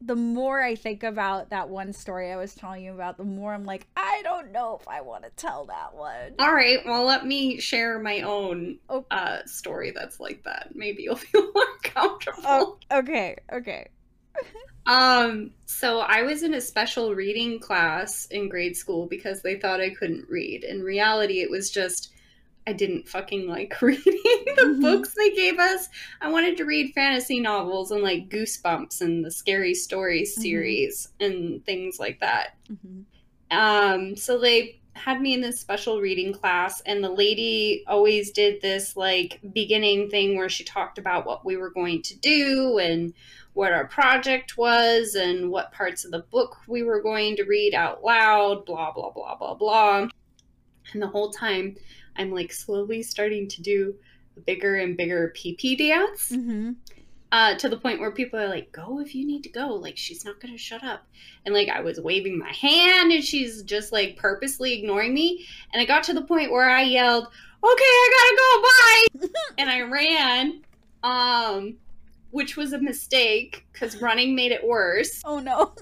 the 0.00 0.16
more 0.16 0.62
I 0.62 0.74
think 0.74 1.02
about 1.02 1.50
that 1.50 1.68
one 1.68 1.92
story 1.92 2.32
I 2.32 2.36
was 2.36 2.54
telling 2.54 2.84
you 2.84 2.92
about, 2.92 3.16
the 3.16 3.24
more 3.24 3.52
I'm 3.54 3.64
like, 3.64 3.86
I 3.96 4.20
don't 4.24 4.52
know 4.52 4.78
if 4.80 4.86
I 4.88 5.00
want 5.00 5.24
to 5.24 5.30
tell 5.30 5.66
that 5.66 5.94
one. 5.94 6.34
All 6.38 6.54
right, 6.54 6.78
well 6.84 7.04
let 7.04 7.26
me 7.26 7.58
share 7.60 7.98
my 7.98 8.20
own 8.22 8.78
Oh. 8.88 9.04
uh 9.10 9.38
story 9.46 9.90
that's 9.90 10.20
like 10.20 10.42
that. 10.44 10.70
Maybe 10.74 11.04
you'll 11.04 11.16
feel 11.32 11.50
more 11.54 11.64
comfortable. 11.82 12.42
Oh, 12.44 12.78
okay, 12.92 13.36
okay. 13.52 13.88
Um, 14.88 15.50
so 15.64 15.98
I 15.98 16.22
was 16.22 16.44
in 16.44 16.54
a 16.54 16.60
special 16.60 17.12
reading 17.12 17.58
class 17.58 18.26
in 18.26 18.48
grade 18.48 18.76
school 18.76 19.06
because 19.06 19.42
they 19.42 19.56
thought 19.58 19.80
I 19.80 19.90
couldn't 19.90 20.28
read. 20.28 20.62
In 20.62 20.80
reality, 20.80 21.40
it 21.40 21.50
was 21.50 21.70
just 21.70 22.12
I 22.66 22.72
didn't 22.72 23.08
fucking 23.08 23.46
like 23.48 23.74
reading 23.82 24.02
the 24.56 24.62
Mhm. 24.76 24.80
books 24.80 25.14
they 25.14 25.30
gave 25.30 25.58
us. 25.58 25.88
I 26.20 26.30
wanted 26.30 26.56
to 26.56 26.64
read 26.64 26.92
fantasy 26.94 27.38
novels 27.40 27.92
and 27.92 28.02
like 28.02 28.28
Goosebumps 28.28 29.00
and 29.00 29.24
the 29.24 29.30
Scary 29.30 29.74
Stories 29.74 30.36
Mhm. 30.36 30.42
series 30.42 31.08
and 31.20 31.64
things 31.64 31.98
like 32.00 32.20
that. 32.20 32.56
hmm 32.68 33.02
Um, 33.52 34.16
so 34.16 34.38
they 34.38 34.80
had 34.94 35.20
me 35.20 35.34
in 35.34 35.40
this 35.40 35.60
special 35.60 36.00
reading 36.00 36.32
class, 36.32 36.80
and 36.80 37.04
the 37.04 37.10
lady 37.10 37.84
always 37.86 38.32
did 38.32 38.60
this 38.62 38.96
like 38.96 39.38
beginning 39.52 40.10
thing 40.10 40.36
where 40.36 40.48
she 40.48 40.64
talked 40.64 40.98
about 40.98 41.26
what 41.26 41.44
we 41.44 41.56
were 41.56 41.70
going 41.70 42.02
to 42.02 42.16
do 42.18 42.78
and 42.78 43.12
what 43.52 43.72
our 43.72 43.86
project 43.86 44.56
was 44.58 45.14
and 45.14 45.50
what 45.50 45.70
parts 45.72 46.04
of 46.04 46.10
the 46.10 46.24
book 46.30 46.56
we 46.66 46.82
were 46.82 47.00
going 47.00 47.36
to 47.36 47.44
read 47.44 47.72
out 47.74 48.02
loud, 48.02 48.64
blah, 48.66 48.90
blah, 48.92 49.10
blah, 49.10 49.36
blah, 49.36 49.54
blah. 49.54 50.08
And 50.92 51.02
the 51.02 51.06
whole 51.06 51.30
time, 51.30 51.76
I'm 52.18 52.30
like 52.30 52.52
slowly 52.52 53.02
starting 53.02 53.48
to 53.48 53.62
do 53.62 53.94
bigger 54.46 54.76
and 54.76 54.96
bigger 54.96 55.32
PP 55.36 55.78
dance 55.78 56.30
Mm-hmm. 56.30 56.72
uh, 57.32 57.54
to 57.56 57.68
the 57.68 57.76
point 57.78 58.00
where 58.00 58.10
people 58.10 58.38
are 58.38 58.48
like, 58.48 58.70
go 58.72 59.00
if 59.00 59.14
you 59.14 59.26
need 59.26 59.42
to 59.44 59.48
go. 59.48 59.68
Like, 59.68 59.96
she's 59.96 60.24
not 60.24 60.40
going 60.40 60.52
to 60.52 60.58
shut 60.58 60.84
up. 60.84 61.06
And 61.44 61.54
like, 61.54 61.68
I 61.68 61.80
was 61.80 62.00
waving 62.00 62.38
my 62.38 62.52
hand 62.52 63.12
and 63.12 63.24
she's 63.24 63.62
just 63.62 63.92
like 63.92 64.16
purposely 64.16 64.74
ignoring 64.74 65.14
me. 65.14 65.46
And 65.72 65.80
I 65.80 65.84
got 65.86 66.02
to 66.04 66.12
the 66.12 66.22
point 66.22 66.50
where 66.50 66.68
I 66.68 66.82
yelled, 66.82 67.24
okay, 67.24 67.32
I 67.64 69.06
gotta 69.10 69.20
go, 69.22 69.28
bye. 69.28 69.40
and 69.58 69.70
I 69.70 69.80
ran, 69.80 70.62
um, 71.02 71.76
which 72.30 72.56
was 72.56 72.72
a 72.74 72.78
mistake 72.78 73.64
because 73.72 74.00
running 74.02 74.34
made 74.34 74.52
it 74.52 74.64
worse. 74.66 75.22
Oh 75.24 75.38
no. 75.38 75.74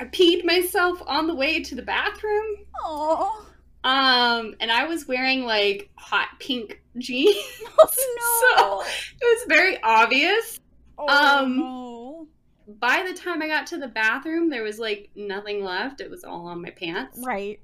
I 0.00 0.04
peed 0.04 0.44
myself 0.44 1.02
on 1.06 1.26
the 1.26 1.34
way 1.34 1.60
to 1.62 1.74
the 1.74 1.82
bathroom. 1.82 2.56
Oh. 2.84 3.46
Um, 3.84 4.54
and 4.60 4.70
I 4.70 4.86
was 4.86 5.06
wearing 5.06 5.44
like 5.44 5.90
hot 5.96 6.28
pink 6.38 6.82
jeans. 6.98 7.36
Oh 7.80 7.86
no. 8.58 8.82
it 9.20 9.24
was 9.24 9.44
very 9.48 9.80
obvious. 9.82 10.58
oh 10.98 11.08
um, 11.08 11.58
no. 11.58 12.28
by 12.80 13.04
the 13.08 13.14
time 13.14 13.40
I 13.40 13.46
got 13.46 13.66
to 13.68 13.78
the 13.78 13.88
bathroom, 13.88 14.50
there 14.50 14.62
was 14.62 14.78
like 14.78 15.10
nothing 15.14 15.62
left. 15.62 16.00
It 16.00 16.10
was 16.10 16.24
all 16.24 16.46
on 16.46 16.60
my 16.60 16.70
pants. 16.70 17.18
Right. 17.24 17.60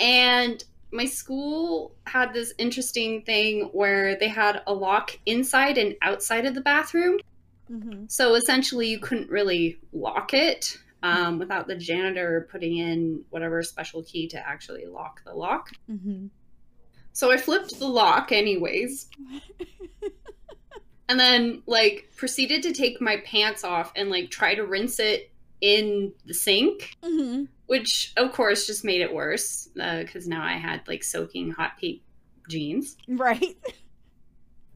And 0.00 0.62
my 0.90 1.04
school 1.04 1.94
had 2.06 2.32
this 2.32 2.52
interesting 2.58 3.22
thing 3.22 3.70
where 3.72 4.16
they 4.18 4.28
had 4.28 4.62
a 4.66 4.74
lock 4.74 5.18
inside 5.26 5.78
and 5.78 5.94
outside 6.02 6.44
of 6.46 6.54
the 6.54 6.60
bathroom. 6.60 7.18
Mm-hmm. 7.70 8.04
So 8.08 8.34
essentially, 8.34 8.88
you 8.88 8.98
couldn't 8.98 9.30
really 9.30 9.78
lock 9.92 10.34
it 10.34 10.78
um, 11.02 11.38
without 11.38 11.66
the 11.66 11.76
janitor 11.76 12.48
putting 12.50 12.78
in 12.78 13.24
whatever 13.30 13.62
special 13.62 14.02
key 14.02 14.26
to 14.28 14.48
actually 14.48 14.86
lock 14.86 15.22
the 15.24 15.32
lock. 15.32 15.70
Mm-hmm. 15.90 16.26
So 17.12 17.32
I 17.32 17.36
flipped 17.38 17.78
the 17.78 17.88
lock, 17.88 18.30
anyways, 18.30 19.08
and 21.08 21.18
then 21.18 21.62
like 21.66 22.10
proceeded 22.16 22.62
to 22.64 22.72
take 22.72 23.00
my 23.00 23.18
pants 23.24 23.64
off 23.64 23.92
and 23.96 24.10
like 24.10 24.30
try 24.30 24.54
to 24.54 24.66
rinse 24.66 25.00
it 25.00 25.30
in 25.60 26.12
the 26.26 26.34
sink. 26.34 26.90
Mm-hmm. 27.02 27.44
which 27.66 28.12
of 28.16 28.32
course 28.32 28.66
just 28.66 28.84
made 28.84 29.00
it 29.00 29.12
worse 29.12 29.68
because 29.74 30.28
now 30.28 30.44
I 30.44 30.58
had 30.58 30.86
like 30.86 31.02
soaking 31.02 31.52
hot 31.52 31.78
pink 31.80 32.02
jeans. 32.48 32.96
Right. 33.08 33.56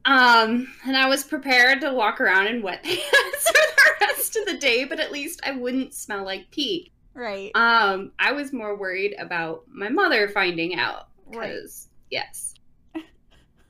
Um, 0.05 0.73
and 0.85 0.97
I 0.97 1.07
was 1.07 1.23
prepared 1.23 1.81
to 1.81 1.93
walk 1.93 2.19
around 2.21 2.47
in 2.47 2.61
wet 2.61 2.83
pants 2.83 3.01
for 3.47 3.53
the 3.53 3.93
rest 4.01 4.35
of 4.35 4.45
the 4.45 4.57
day, 4.57 4.83
but 4.85 4.99
at 4.99 5.11
least 5.11 5.41
I 5.45 5.51
wouldn't 5.51 5.93
smell 5.93 6.23
like 6.25 6.49
pee. 6.51 6.91
Right. 7.13 7.51
Um, 7.55 8.11
I 8.19 8.31
was 8.31 8.53
more 8.53 8.75
worried 8.75 9.15
about 9.19 9.63
my 9.67 9.89
mother 9.89 10.27
finding 10.29 10.75
out 10.79 11.07
Right. 11.27 11.55
yes. 12.09 12.55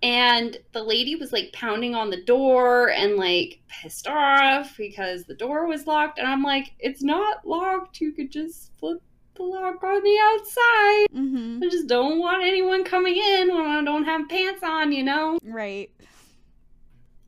And 0.04 0.58
the 0.72 0.82
lady 0.82 1.16
was 1.16 1.32
like 1.32 1.54
pounding 1.54 1.94
on 1.94 2.10
the 2.10 2.24
door 2.24 2.90
and 2.90 3.18
like 3.18 3.60
pissed 3.68 4.08
off 4.08 4.76
because 4.76 5.26
the 5.26 5.36
door 5.36 5.68
was 5.68 5.86
locked. 5.86 6.18
And 6.18 6.28
I'm 6.28 6.42
like, 6.42 6.72
it's 6.80 7.04
not 7.04 7.46
locked. 7.48 8.02
You 8.02 8.12
could 8.12 8.32
just 8.32 8.72
flip 8.80 9.00
the 9.36 9.44
lock 9.44 9.84
on 9.84 10.02
the 10.04 10.20
outside. 10.24 11.06
Mm-hmm. 11.16 11.64
I 11.64 11.70
just 11.70 11.86
don't 11.88 12.18
want 12.18 12.44
anyone 12.44 12.84
coming 12.84 13.16
in 13.16 13.54
when 13.54 13.64
I 13.66 13.84
don't 13.84 14.04
have 14.06 14.28
pants 14.28 14.64
on, 14.64 14.92
you 14.92 15.04
know? 15.04 15.38
Right. 15.44 15.92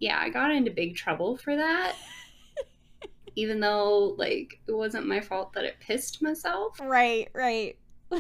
Yeah, 0.04 0.20
I 0.20 0.28
got 0.28 0.52
into 0.52 0.70
big 0.70 0.98
trouble 0.98 1.38
for 1.38 1.56
that. 1.56 1.96
Even 3.38 3.62
though, 3.62 4.16
like, 4.18 4.60
it 4.68 4.74
wasn't 4.74 5.08
my 5.08 5.22
fault 5.22 5.54
that 5.54 5.64
it 5.64 5.80
pissed 5.80 6.22
myself. 6.22 6.78
Right. 6.82 7.30
Right. 7.34 7.78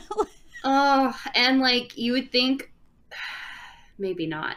Oh, 0.65 1.13
and 1.35 1.59
like, 1.59 1.97
you 1.97 2.13
would 2.13 2.31
think, 2.31 2.71
maybe 3.97 4.25
not. 4.25 4.55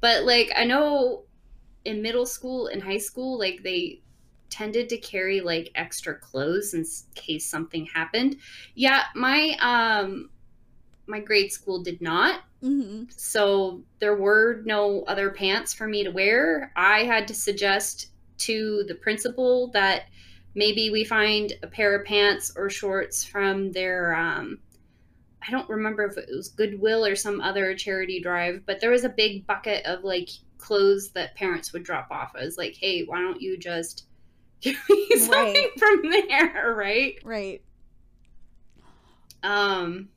But, 0.00 0.24
like, 0.24 0.50
I 0.56 0.64
know 0.64 1.26
in 1.84 2.02
middle 2.02 2.26
school 2.26 2.66
and 2.66 2.82
high 2.82 2.98
school, 2.98 3.38
like, 3.38 3.62
they 3.62 4.02
tended 4.50 4.88
to 4.88 4.98
carry 4.98 5.40
like 5.40 5.70
extra 5.76 6.18
clothes 6.18 6.74
in 6.74 6.84
case 7.14 7.46
something 7.48 7.86
happened. 7.86 8.36
Yeah, 8.74 9.04
my 9.14 9.56
um 9.60 10.30
my 11.06 11.20
grade 11.20 11.52
school 11.52 11.82
did 11.84 12.00
not. 12.00 12.42
Mm-hmm. 12.64 13.04
So 13.10 13.82
there 14.00 14.16
were 14.16 14.62
no 14.64 15.02
other 15.02 15.30
pants 15.30 15.74
for 15.74 15.86
me 15.86 16.04
to 16.04 16.10
wear. 16.10 16.72
I 16.76 17.04
had 17.04 17.28
to 17.28 17.34
suggest 17.34 18.08
to 18.38 18.84
the 18.88 18.94
principal 18.96 19.68
that 19.72 20.04
maybe 20.54 20.90
we 20.90 21.04
find 21.04 21.52
a 21.62 21.66
pair 21.66 21.94
of 21.98 22.06
pants 22.06 22.52
or 22.56 22.70
shorts 22.70 23.24
from 23.24 23.72
their 23.72 24.14
um 24.14 24.58
I 25.46 25.50
don't 25.50 25.68
remember 25.68 26.04
if 26.04 26.16
it 26.16 26.28
was 26.30 26.48
Goodwill 26.48 27.04
or 27.04 27.14
some 27.16 27.40
other 27.42 27.74
charity 27.74 28.20
drive, 28.20 28.62
but 28.66 28.80
there 28.80 28.90
was 28.90 29.04
a 29.04 29.10
big 29.10 29.46
bucket 29.46 29.84
of 29.84 30.02
like 30.02 30.30
clothes 30.58 31.10
that 31.10 31.36
parents 31.36 31.72
would 31.72 31.84
drop 31.84 32.08
off. 32.10 32.32
I 32.34 32.44
was 32.44 32.56
like, 32.56 32.74
"Hey, 32.76 33.04
why 33.04 33.20
don't 33.20 33.40
you 33.42 33.58
just 33.58 34.06
give 34.62 34.76
me 34.88 35.10
something 35.18 35.54
Right. 35.54 35.78
from 35.78 36.10
there, 36.10 36.74
right?" 36.76 37.16
Right. 37.24 37.62
Um, 39.42 40.08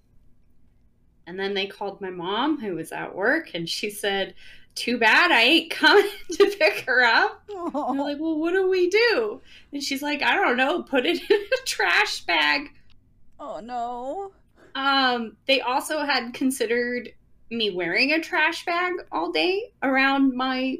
and 1.28 1.40
then 1.40 1.54
they 1.54 1.68
called 1.68 2.02
my 2.02 2.10
mom, 2.10 2.60
who 2.60 2.76
was 2.76 2.92
at 2.92 3.14
work, 3.14 3.52
and 3.54 3.68
she 3.70 3.90
said, 3.92 4.34
Too 4.76 4.98
bad 4.98 5.32
I 5.32 5.42
ain't 5.42 5.70
coming 5.72 6.10
to 6.32 6.56
pick 6.60 6.86
her 6.88 7.04
up. 7.04 7.44
And 7.50 7.72
Oh. 7.76 7.92
like, 7.92 8.18
Well, 8.20 8.40
what 8.40 8.52
do 8.54 8.68
we 8.70 8.90
do? 8.90 9.42
And 9.74 9.84
she's 9.84 10.02
like, 10.02 10.22
I 10.24 10.34
don't 10.36 10.58
know, 10.58 10.82
put 10.84 11.06
it 11.06 11.20
in 11.30 11.38
a 11.42 11.66
trash 11.66 12.22
bag. 12.22 12.70
oh 13.40 13.60
no. 13.60 14.32
Um, 14.76 15.36
they 15.48 15.62
also 15.62 16.04
had 16.06 16.34
considered 16.34 17.10
me 17.50 17.72
wearing 17.72 18.12
a 18.14 18.20
trash 18.22 18.66
bag 18.66 18.94
all 19.12 19.32
day 19.32 19.72
around 19.84 20.36
my 20.36 20.78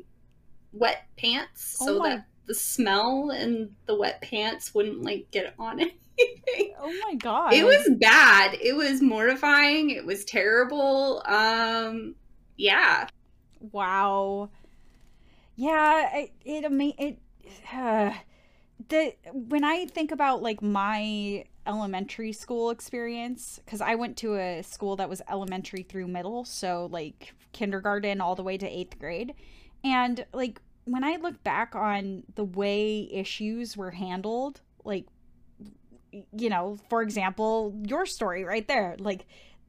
wet 0.74 1.06
pants 1.18 1.78
Oh 1.82 1.86
so 1.86 2.04
that 2.04 2.26
the 2.48 2.54
smell 2.54 3.30
and 3.30 3.70
the 3.86 3.96
wet 3.96 4.22
pants 4.22 4.74
wouldn't 4.74 5.04
like 5.04 5.28
get 5.32 5.54
on 5.60 5.80
anything. 5.80 5.98
Oh 6.80 6.92
my 7.06 7.14
god. 7.16 7.54
It 7.54 7.64
was 7.64 7.92
bad. 8.00 8.58
It 8.60 8.76
was 8.76 9.04
mortifying. 9.04 9.92
It 9.92 10.04
was 10.04 10.26
terrible. 10.26 11.22
Um, 11.28 12.16
yeah. 12.56 13.08
Wow. 13.72 14.50
Yeah, 15.56 16.18
it 16.18 16.32
it 16.44 16.66
it 16.98 17.20
uh, 17.72 18.14
the 18.90 19.14
when 19.32 19.64
I 19.64 19.86
think 19.86 20.12
about 20.12 20.42
like 20.42 20.62
my 20.62 21.46
elementary 21.68 22.32
school 22.32 22.72
experience 22.72 23.60
cuz 23.68 23.82
I 23.82 23.96
went 23.96 24.18
to 24.18 24.36
a 24.38 24.64
school 24.64 24.96
that 24.96 25.10
was 25.10 25.22
elementary 25.30 25.84
through 25.84 26.08
middle, 26.08 26.46
so 26.46 26.88
like 26.92 27.34
kindergarten 27.52 28.22
all 28.22 28.36
the 28.36 28.44
way 28.44 28.58
to 28.58 28.66
8th 28.66 28.98
grade. 28.98 29.34
And 29.84 30.26
like 30.34 30.62
when 30.88 31.04
I 31.04 31.18
look 31.18 31.44
back 31.44 31.76
on 31.76 32.24
the 32.36 32.44
way 32.44 33.10
issues 33.12 33.76
were 33.76 33.92
handled, 33.92 34.62
like 34.84 35.06
you 36.12 36.50
know, 36.50 36.78
for 36.90 37.02
example, 37.02 37.76
your 37.86 38.06
story 38.06 38.44
right 38.44 38.68
there, 38.68 38.96
like 39.00 39.26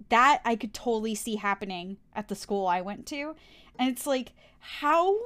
that 0.09 0.41
I 0.45 0.57
could 0.57 0.73
totally 0.73 1.15
see 1.15 1.37
happening 1.37 1.99
at 2.15 2.29
the 2.29 2.35
school 2.35 2.67
I 2.67 2.81
went 2.81 3.07
to. 3.07 3.35
And 3.79 3.91
it's 3.91 4.07
like, 4.07 4.33
how 4.61 5.17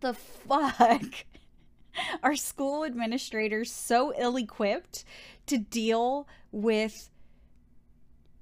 the 0.00 0.14
fuck 0.14 1.24
are 2.22 2.36
school 2.36 2.84
administrators 2.84 3.70
so 3.70 4.12
ill 4.18 4.36
equipped 4.36 5.04
to 5.46 5.58
deal 5.58 6.28
with 6.50 7.10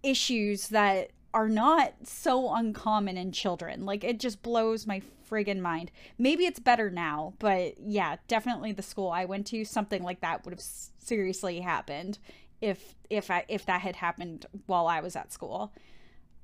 issues 0.03 0.69
that 0.69 1.11
are 1.35 1.49
not 1.49 1.95
so 2.05 2.55
uncommon 2.55 3.17
in 3.17 3.33
children? 3.33 3.85
Like, 3.85 4.03
it 4.03 4.19
just 4.19 4.43
blows 4.43 4.87
my 4.87 5.03
friggin' 5.29 5.61
mind. 5.61 5.91
Maybe 6.19 6.45
it's 6.47 6.59
better 6.61 6.91
now, 6.91 7.35
but 7.39 7.75
yeah, 7.81 8.17
definitely 8.29 8.73
the 8.73 8.83
school 8.83 9.11
I 9.11 9.25
went 9.25 9.47
to, 9.49 9.65
something 9.65 10.03
like 10.03 10.21
that 10.21 10.45
would 10.45 10.53
have 10.53 10.63
seriously 10.99 11.61
happened 11.61 12.19
if 12.61 12.95
if 13.11 13.31
I 13.31 13.45
if 13.49 13.67
that 13.67 13.83
had 13.83 13.97
happened 13.97 14.47
while 14.67 14.87
I 14.87 15.01
was 15.01 15.17
at 15.17 15.33
school. 15.33 15.73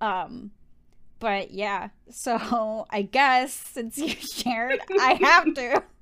Um 0.00 0.52
but 1.20 1.50
yeah, 1.52 1.88
so 2.10 2.86
I 2.90 3.02
guess 3.02 3.52
since 3.52 3.98
you 3.98 4.08
shared, 4.20 4.80
I 5.00 5.14
have 5.22 5.54
to. 5.54 5.82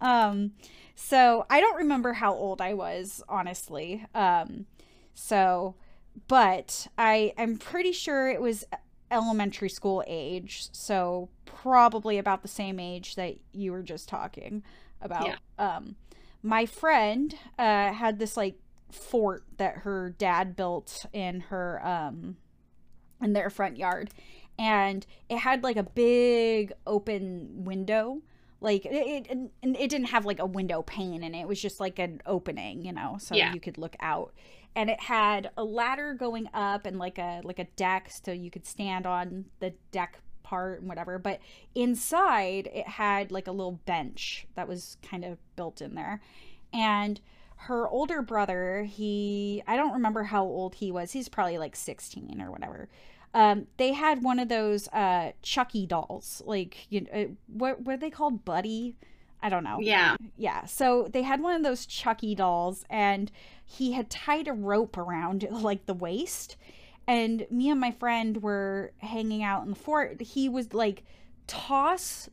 Um 0.00 0.52
so 0.96 1.46
I 1.48 1.60
don't 1.60 1.76
remember 1.76 2.12
how 2.12 2.34
old 2.34 2.60
I 2.60 2.74
was, 2.74 3.22
honestly. 3.28 4.04
Um 4.14 4.66
so 5.14 5.76
but 6.28 6.86
I 6.98 7.32
I'm 7.38 7.56
pretty 7.58 7.92
sure 7.92 8.28
it 8.28 8.40
was 8.40 8.64
elementary 9.14 9.68
school 9.68 10.02
age, 10.06 10.68
so 10.72 11.28
probably 11.46 12.18
about 12.18 12.42
the 12.42 12.48
same 12.48 12.78
age 12.80 13.14
that 13.14 13.36
you 13.52 13.72
were 13.72 13.82
just 13.82 14.08
talking 14.08 14.62
about. 15.00 15.26
Yeah. 15.26 15.36
Um 15.58 15.96
my 16.42 16.66
friend 16.66 17.34
uh 17.58 17.92
had 17.92 18.18
this 18.18 18.36
like 18.36 18.56
fort 18.90 19.44
that 19.56 19.78
her 19.78 20.14
dad 20.18 20.56
built 20.56 21.06
in 21.12 21.40
her 21.40 21.84
um 21.86 22.36
in 23.22 23.32
their 23.32 23.50
front 23.50 23.76
yard 23.78 24.10
and 24.58 25.06
it 25.28 25.38
had 25.38 25.62
like 25.62 25.76
a 25.76 25.82
big 25.82 26.72
open 26.86 27.64
window 27.64 28.20
Like 28.60 28.86
it, 28.86 29.26
it, 29.30 29.50
it 29.62 29.90
didn't 29.90 30.06
have 30.08 30.24
like 30.24 30.38
a 30.38 30.46
window 30.46 30.82
pane 30.82 31.22
and 31.22 31.34
it 31.36 31.46
was 31.48 31.60
just 31.60 31.80
like 31.80 31.98
an 31.98 32.20
opening, 32.24 32.82
you 32.84 32.92
know, 32.92 33.16
so 33.20 33.34
Yeah. 33.34 33.52
you 33.52 33.60
could 33.60 33.76
look 33.78 33.96
out. 34.00 34.32
And 34.76 34.90
it 34.90 35.00
had 35.00 35.50
a 35.56 35.64
ladder 35.64 36.14
going 36.14 36.48
up 36.52 36.86
and 36.86 36.98
like 36.98 37.18
a 37.18 37.40
like 37.44 37.58
a 37.58 37.64
deck 37.76 38.10
so 38.10 38.32
you 38.32 38.50
could 38.50 38.66
stand 38.66 39.06
on 39.06 39.46
the 39.60 39.72
deck 39.92 40.18
part 40.42 40.80
and 40.80 40.88
whatever. 40.88 41.18
But 41.18 41.40
inside 41.74 42.68
it 42.72 42.86
had 42.86 43.30
like 43.30 43.46
a 43.46 43.52
little 43.52 43.80
bench 43.86 44.46
that 44.54 44.68
was 44.68 44.96
kind 45.02 45.24
of 45.24 45.38
built 45.56 45.80
in 45.80 45.94
there. 45.94 46.20
And 46.72 47.20
her 47.56 47.88
older 47.88 48.20
brother, 48.22 48.84
he 48.84 49.62
I 49.66 49.76
don't 49.76 49.92
remember 49.92 50.24
how 50.24 50.44
old 50.44 50.76
he 50.76 50.90
was. 50.90 51.12
He's 51.12 51.28
probably 51.28 51.58
like 51.58 51.76
16 51.76 52.40
or 52.40 52.50
whatever. 52.50 52.88
Um, 53.32 53.66
they 53.78 53.92
had 53.94 54.22
one 54.22 54.38
of 54.38 54.48
those 54.48 54.86
uh 54.88 55.32
Chucky 55.42 55.86
dolls, 55.86 56.42
like 56.46 56.86
you 56.90 57.02
know, 57.02 57.10
uh, 57.12 57.26
what 57.46 57.84
were 57.84 57.96
they 57.96 58.10
called, 58.10 58.44
Buddy? 58.44 58.96
I 59.44 59.50
don't 59.50 59.62
know. 59.62 59.76
Yeah. 59.78 60.16
Yeah. 60.38 60.64
So 60.64 61.06
they 61.12 61.20
had 61.20 61.42
one 61.42 61.54
of 61.54 61.62
those 61.62 61.84
Chucky 61.84 62.34
dolls, 62.34 62.86
and 62.88 63.30
he 63.62 63.92
had 63.92 64.08
tied 64.08 64.48
a 64.48 64.54
rope 64.54 64.96
around 64.96 65.46
like 65.50 65.84
the 65.84 65.92
waist. 65.92 66.56
And 67.06 67.46
me 67.50 67.68
and 67.68 67.78
my 67.78 67.90
friend 67.90 68.42
were 68.42 68.92
hanging 68.96 69.42
out 69.42 69.64
in 69.64 69.70
the 69.70 69.76
fort. 69.76 70.22
He 70.22 70.48
was 70.48 70.72
like, 70.72 71.04
toss 71.46 72.30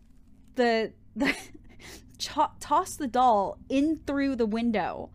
the 0.55 0.93
the 1.13 1.35
to- 2.17 2.51
toss 2.61 2.95
the 2.95 3.07
doll 3.07 3.57
in 3.67 3.99
through 4.07 4.37
the 4.37 4.45
window 4.45 5.09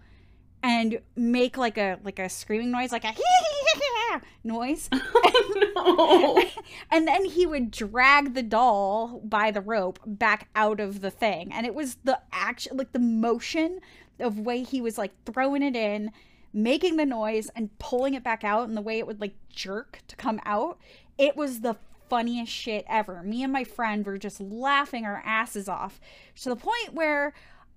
and 0.62 1.00
make 1.16 1.56
like 1.56 1.78
a 1.78 1.98
like 2.04 2.18
a 2.18 2.28
screaming 2.28 2.70
noise 2.70 2.92
like 2.92 3.04
a 3.04 3.08
noise. 4.44 4.88
Oh, 5.78 6.36
no. 6.36 6.62
and 6.90 7.06
then 7.06 7.26
he 7.26 7.46
would 7.46 7.70
drag 7.70 8.34
the 8.34 8.42
doll 8.42 9.20
by 9.22 9.50
the 9.50 9.60
rope 9.60 10.00
back 10.06 10.48
out 10.56 10.80
of 10.80 11.00
the 11.00 11.10
thing. 11.10 11.52
And 11.52 11.66
it 11.66 11.74
was 11.74 11.96
the 12.04 12.18
action 12.32 12.76
like 12.76 12.92
the 12.92 12.98
motion 12.98 13.80
of 14.18 14.38
way 14.38 14.62
he 14.62 14.80
was 14.80 14.96
like 14.96 15.12
throwing 15.26 15.62
it 15.62 15.76
in 15.76 16.12
making 16.52 16.96
the 16.96 17.04
noise 17.04 17.50
and 17.54 17.78
pulling 17.78 18.14
it 18.14 18.24
back 18.24 18.42
out 18.42 18.66
and 18.66 18.76
the 18.76 18.82
way 18.82 18.98
it 18.98 19.06
would 19.06 19.20
like 19.20 19.34
jerk 19.50 20.00
to 20.08 20.16
come 20.16 20.40
out. 20.46 20.78
It 21.18 21.36
was 21.36 21.60
the 21.60 21.76
funniest 22.08 22.50
shit 22.50 22.84
ever. 22.88 23.22
Me 23.22 23.42
and 23.42 23.52
my 23.52 23.64
friend 23.64 24.06
were 24.06 24.18
just 24.18 24.40
laughing 24.40 25.04
our 25.04 25.22
asses 25.24 25.68
off 25.68 26.00
to 26.40 26.48
the 26.48 26.56
point 26.56 26.94
where 26.94 27.34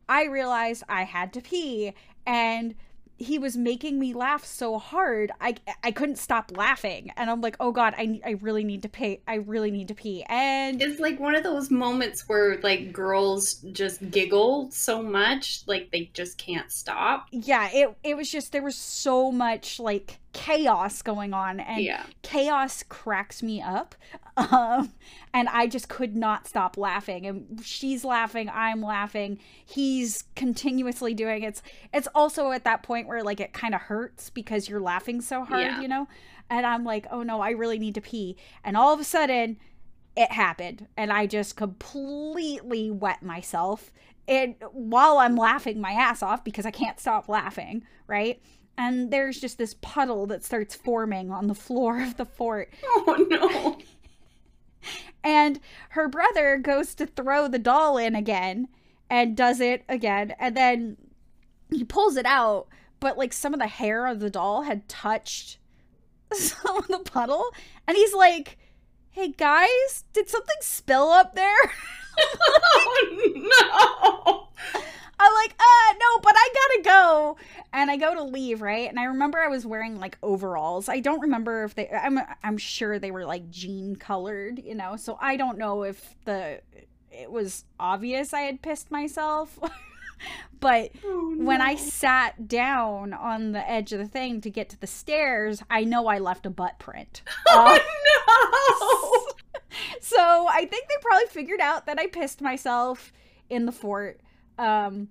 i 0.08 0.24
realized 0.26 0.84
i 0.88 1.04
had 1.04 1.34
to 1.34 1.42
pee. 1.42 1.94
And 2.26 2.76
he 3.20 3.38
was 3.38 3.58
making 3.58 4.00
me 4.00 4.14
laugh 4.14 4.46
so 4.46 4.80
hard 4.80 5.32
I 5.42 5.56
I 5.84 5.92
couldn't 5.92 6.18
stop 6.18 6.52
laughing 6.56 7.12
and 7.18 7.30
I'm 7.30 7.42
like 7.42 7.58
oh 7.60 7.72
god 7.72 7.94
I 7.98 8.22
I 8.26 8.32
really 8.42 8.64
need 8.64 8.82
to 8.84 8.90
pee 8.90 9.20
I 9.28 9.36
really 9.36 9.72
need 9.72 9.90
to 9.90 9.94
pee 9.96 10.24
and 10.30 10.82
It's 10.82 11.00
like 11.00 11.20
one 11.20 11.36
of 11.36 11.44
those 11.44 11.70
moments 11.70 12.28
where 12.28 12.58
like 12.62 12.94
girls 12.94 13.56
just 13.74 14.10
giggle 14.10 14.72
so 14.72 15.04
much, 15.04 15.64
like 15.68 15.92
they 15.92 16.10
just 16.14 16.38
can't 16.38 16.72
stop. 16.72 17.28
yeah 17.32 17.70
it 17.72 17.96
it 18.04 18.16
was 18.18 18.32
just 18.32 18.52
there 18.52 18.64
was 18.64 18.76
so 18.76 19.32
much 19.32 19.80
like 19.80 20.20
chaos 20.32 21.02
going 21.02 21.34
on 21.34 21.60
and 21.60 21.84
yeah. 21.84 22.04
chaos 22.22 22.84
cracks 22.88 23.42
me 23.42 23.62
up 23.62 23.96
um 24.38 24.94
and 25.34 25.50
i 25.50 25.66
just 25.66 25.90
could 25.90 26.16
not 26.16 26.48
stop 26.48 26.78
laughing 26.78 27.26
and 27.26 27.62
she's 27.64 28.06
laughing 28.06 28.50
i'm 28.54 28.82
laughing 28.82 29.40
he's 29.66 30.26
continuously 30.36 31.16
doing 31.16 31.42
it's 31.42 31.64
it's 31.94 32.08
also 32.14 32.52
at 32.52 32.64
that 32.64 32.84
point 32.84 33.08
where 33.08 33.24
like 33.24 33.40
it 33.40 33.54
kind 33.54 33.74
of 33.74 33.82
hurts 33.82 34.30
because 34.30 34.70
you're 34.70 34.80
laughing 34.80 35.20
so 35.20 35.44
hard 35.44 35.62
Yeah. 35.62 35.82
you 35.82 35.88
know 35.88 36.08
and 36.50 36.64
i'm 36.66 36.84
like 36.84 37.08
oh 37.10 37.24
no 37.24 37.42
i 37.42 37.50
really 37.50 37.80
need 37.80 37.96
to 37.96 38.02
pee 38.02 38.38
and 38.64 38.78
all 38.78 38.94
of 38.94 39.00
a 39.00 39.04
sudden 39.04 39.58
it 40.16 40.32
happened 40.32 40.88
and 40.96 41.12
i 41.12 41.26
just 41.26 41.56
completely 41.56 42.92
wet 42.92 43.24
myself 43.24 43.92
and 44.28 44.56
while 44.74 45.18
i'm 45.18 45.36
laughing 45.36 45.82
my 45.82 45.92
ass 45.92 46.22
off 46.22 46.44
because 46.44 46.66
i 46.68 46.72
can't 46.72 47.00
stop 47.00 47.28
laughing 47.28 47.84
right 48.06 48.42
and 48.80 49.12
there's 49.12 49.42
just 49.42 49.58
this 49.58 49.76
puddle 49.82 50.26
that 50.28 50.44
starts 50.44 50.74
forming 50.74 51.32
on 51.32 51.48
the 51.48 51.54
floor 51.54 52.02
of 52.02 52.16
the 52.16 52.26
fort 52.26 52.74
Oh 52.84 53.26
no. 53.30 53.78
and 55.24 55.60
her 55.90 56.08
brother 56.08 56.58
goes 56.58 56.96
to 56.96 57.06
throw 57.06 57.48
the 57.48 57.60
doll 57.60 57.98
in 57.98 58.16
again 58.16 58.70
and 59.10 59.36
does 59.36 59.60
it 59.60 59.84
again 59.90 60.34
and 60.40 60.56
then 60.56 60.98
he 61.70 61.84
pulls 61.84 62.16
it 62.16 62.26
out 62.26 62.68
but 63.02 63.18
like 63.18 63.34
some 63.34 63.54
of 63.54 63.60
the 63.60 63.68
hair 63.68 64.08
of 64.08 64.22
the 64.22 64.30
doll 64.30 64.64
had 64.64 64.88
touched 64.88 65.58
some 66.34 66.78
of 66.78 66.88
the 66.88 67.00
puddle 67.00 67.46
and 67.86 67.98
he's 67.98 68.14
like 68.14 68.58
hey 69.12 69.28
guys 69.28 70.06
did 70.14 70.30
something 70.30 70.58
spill 70.62 71.10
up 71.10 71.36
there 71.36 71.72
Oh 72.72 74.48
no. 74.76 74.82
I'm 75.20 75.34
like, 75.34 75.52
uh, 75.60 75.94
no, 75.94 76.20
but 76.22 76.34
I 76.38 76.50
gotta 76.54 76.82
go. 76.84 77.38
And 77.74 77.92
I 77.92 77.98
go 77.98 78.16
to 78.16 78.24
leave, 78.24 78.62
right? 78.62 78.90
And 78.90 79.00
I 79.00 79.06
remember 79.06 79.40
I 79.40 79.48
was 79.48 79.66
wearing 79.66 80.00
like 80.00 80.18
overalls. 80.24 80.88
I 80.90 81.00
don't 81.02 81.20
remember 81.20 81.64
if 81.66 81.76
they 81.76 81.90
I'm 81.90 82.20
I'm 82.44 82.58
sure 82.58 83.00
they 83.00 83.12
were 83.12 83.26
like 83.26 83.50
jean 83.50 83.96
colored, 83.96 84.60
you 84.64 84.76
know. 84.76 84.96
So 84.96 85.18
I 85.22 85.36
don't 85.36 85.58
know 85.58 85.84
if 85.84 86.16
the 86.26 86.62
it 87.12 87.32
was 87.32 87.66
obvious 87.80 88.34
I 88.34 88.42
had 88.42 88.62
pissed 88.62 88.92
myself. 88.92 89.60
but 90.60 90.92
Oh, 91.04 91.36
when 91.38 91.62
I 91.62 91.76
sat 91.76 92.48
down 92.48 93.14
on 93.14 93.52
the 93.52 93.70
edge 93.70 93.92
of 93.94 94.00
the 94.00 94.08
thing 94.08 94.42
to 94.42 94.50
get 94.50 94.70
to 94.70 94.80
the 94.80 94.88
stairs, 94.88 95.62
I 95.70 95.84
know 95.84 96.08
I 96.08 96.20
left 96.20 96.46
a 96.46 96.50
butt 96.50 96.80
print. 96.80 97.22
Uh, 97.52 97.78
Oh 98.28 99.28
so 100.02 100.48
I 100.48 100.66
think 100.66 100.88
they 100.88 100.96
probably 101.02 101.28
figured 101.28 101.60
out 101.60 101.86
that 101.86 102.00
I 102.00 102.08
pissed 102.08 102.42
myself 102.42 103.12
in 103.50 103.66
the 103.66 103.72
fort 103.72 104.20
um 104.60 105.08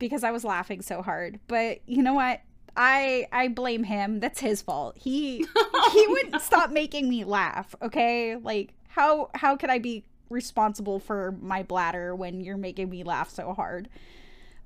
because 0.00 0.24
I 0.24 0.32
was 0.32 0.44
laughing 0.44 0.82
so 0.82 1.02
hard. 1.02 1.38
But 1.46 1.80
you 1.86 2.02
know 2.02 2.14
what? 2.14 2.40
I 2.76 3.26
I 3.30 3.48
blame 3.48 3.84
him. 3.84 4.18
That's 4.18 4.40
his 4.40 4.62
fault. 4.62 4.96
He 4.98 5.46
no. 5.54 5.90
he 5.92 6.06
wouldn't 6.08 6.42
stop 6.42 6.70
making 6.70 7.08
me 7.08 7.24
laugh, 7.24 7.74
okay? 7.82 8.36
Like 8.36 8.74
how 8.88 9.30
how 9.34 9.56
could 9.56 9.70
I 9.70 9.78
be 9.78 10.04
responsible 10.28 10.98
for 10.98 11.36
my 11.40 11.62
bladder 11.62 12.14
when 12.14 12.40
you're 12.40 12.56
making 12.56 12.90
me 12.90 13.04
laugh 13.04 13.30
so 13.30 13.52
hard? 13.52 13.88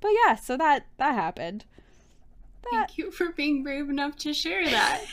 But 0.01 0.11
yeah, 0.25 0.35
so 0.35 0.57
that 0.57 0.85
that 0.97 1.13
happened. 1.13 1.65
That 2.63 2.87
Thank 2.87 2.97
you 2.97 3.11
for 3.11 3.31
being 3.31 3.63
brave 3.63 3.89
enough 3.89 4.15
to 4.17 4.33
share 4.33 4.65
that. 4.65 5.03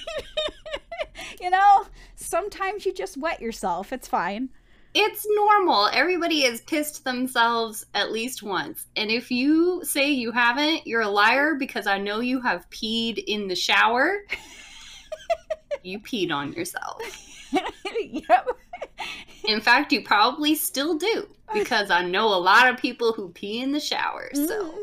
you 1.41 1.51
know, 1.51 1.87
sometimes 2.15 2.87
you 2.87 2.95
just 2.95 3.17
wet 3.17 3.41
yourself. 3.41 3.93
It's 3.93 4.09
fine. 4.09 4.51
It's 4.95 5.27
normal. 5.31 5.89
Everybody 5.93 6.43
has 6.43 6.61
pissed 6.63 7.05
themselves 7.05 7.87
at 7.95 8.13
least 8.13 8.43
once. 8.43 8.87
And 8.97 9.11
if 9.11 9.31
you 9.31 9.83
say 9.85 10.11
you 10.11 10.33
haven't, 10.33 10.87
you're 10.87 11.01
a 11.01 11.09
liar 11.09 11.55
because 11.55 11.87
I 11.87 11.99
know 11.99 12.21
you 12.21 12.41
have 12.43 12.69
peed 12.69 13.25
in 13.27 13.49
the 13.49 13.57
shower. 13.57 14.19
you 15.83 15.99
peed 15.99 16.31
on 16.31 16.53
yourself. 16.53 17.01
yep. 18.01 18.49
In 19.45 19.61
fact, 19.61 19.93
you 19.93 20.03
probably 20.03 20.55
still 20.55 20.99
do 20.99 21.27
because 21.55 21.91
I 21.91 22.05
know 22.05 22.29
a 22.29 22.37
lot 22.37 22.69
of 22.69 22.77
people 22.77 23.13
who 23.13 23.31
pee 23.31 23.61
in 23.61 23.73
the 23.73 23.81
shower, 23.81 24.31
so 24.35 24.79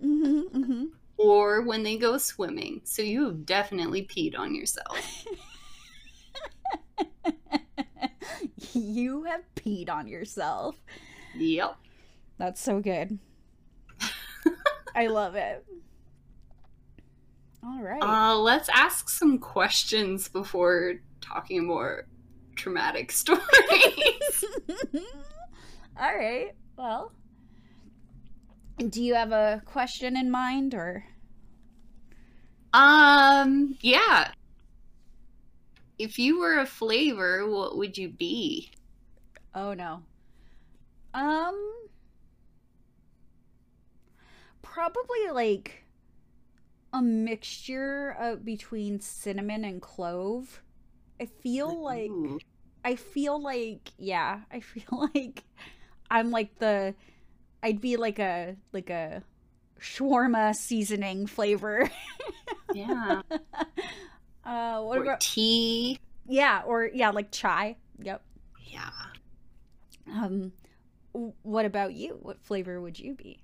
hmm 0.00 0.40
hmm 0.42 0.84
or 1.16 1.62
when 1.62 1.82
they 1.82 1.96
go 1.96 2.18
swimming. 2.18 2.80
So 2.84 3.00
you've 3.00 3.46
definitely 3.46 4.04
peed 4.04 4.38
on 4.38 4.54
yourself. 4.54 4.98
you 8.72 9.24
have 9.24 9.42
peed 9.54 9.90
on 9.90 10.06
yourself. 10.06 10.76
Yep. 11.36 11.76
That's 12.38 12.60
so 12.60 12.80
good. 12.80 13.18
I 14.94 15.06
love 15.06 15.34
it. 15.34 15.64
All 17.64 17.82
right. 17.82 18.02
Uh, 18.02 18.36
let's 18.36 18.68
ask 18.68 19.08
some 19.08 19.38
questions 19.38 20.28
before 20.28 20.94
talking 21.20 21.66
more 21.66 22.06
traumatic 22.56 23.10
stories. 23.12 24.44
All 25.98 26.14
right. 26.16 26.52
Well, 26.76 27.12
do 28.88 29.02
you 29.02 29.14
have 29.14 29.32
a 29.32 29.62
question 29.64 30.16
in 30.16 30.30
mind 30.30 30.74
or 30.74 31.04
um, 32.74 33.76
yeah. 33.80 34.32
If 35.98 36.20
you 36.20 36.38
were 36.38 36.56
a 36.58 36.66
flavor, 36.66 37.48
what 37.48 37.76
would 37.76 37.98
you 37.98 38.08
be? 38.08 38.70
Oh 39.54 39.74
no. 39.74 40.02
Um 41.14 41.56
probably 44.62 45.30
like 45.32 45.84
a 46.92 47.02
mixture 47.02 48.16
of 48.18 48.44
between 48.44 49.00
cinnamon 49.00 49.64
and 49.64 49.82
clove. 49.82 50.62
I 51.20 51.26
feel 51.26 51.82
like 51.82 52.10
Ooh. 52.10 52.38
I 52.84 52.96
feel 52.96 53.40
like 53.42 53.92
yeah, 53.98 54.42
I 54.52 54.60
feel 54.60 55.10
like 55.14 55.44
I'm 56.10 56.30
like 56.30 56.58
the 56.58 56.94
I'd 57.62 57.80
be 57.80 57.96
like 57.96 58.18
a 58.18 58.56
like 58.72 58.90
a 58.90 59.22
shawarma 59.80 60.54
seasoning 60.54 61.26
flavor. 61.26 61.90
yeah. 62.72 63.22
uh 64.44 64.80
what 64.82 64.98
or 64.98 65.02
about 65.02 65.20
tea. 65.20 65.98
yeah, 66.26 66.62
or 66.66 66.90
yeah, 66.92 67.10
like 67.10 67.30
chai. 67.30 67.76
Yep. 68.00 68.22
Yeah. 68.66 68.90
Um 70.10 70.52
what 71.42 71.64
about 71.64 71.94
you? 71.94 72.18
What 72.20 72.42
flavor 72.42 72.80
would 72.80 72.98
you 72.98 73.14
be? 73.14 73.38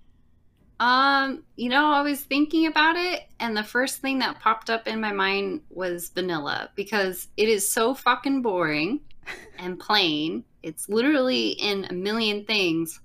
Um, 0.81 1.45
you 1.57 1.69
know, 1.69 1.93
I 1.93 2.01
was 2.01 2.23
thinking 2.23 2.67
about 2.67 2.97
it, 2.97 3.25
and 3.39 3.55
the 3.55 3.63
first 3.63 3.99
thing 3.99 4.19
that 4.21 4.41
popped 4.41 4.71
up 4.71 4.89
in 4.89 4.99
my 4.99 5.13
mind 5.13 5.61
was 5.69 6.09
vanilla 6.09 6.71
because 6.75 7.29
it 7.37 7.51
is 7.51 7.71
so 7.71 7.95
fucking 7.95 8.41
boring 8.41 9.01
and 9.59 9.79
plain. 9.79 10.43
It's 10.63 10.89
literally 10.89 11.51
in 11.51 11.85
a 11.91 11.93
million 11.93 12.47
things, 12.47 12.99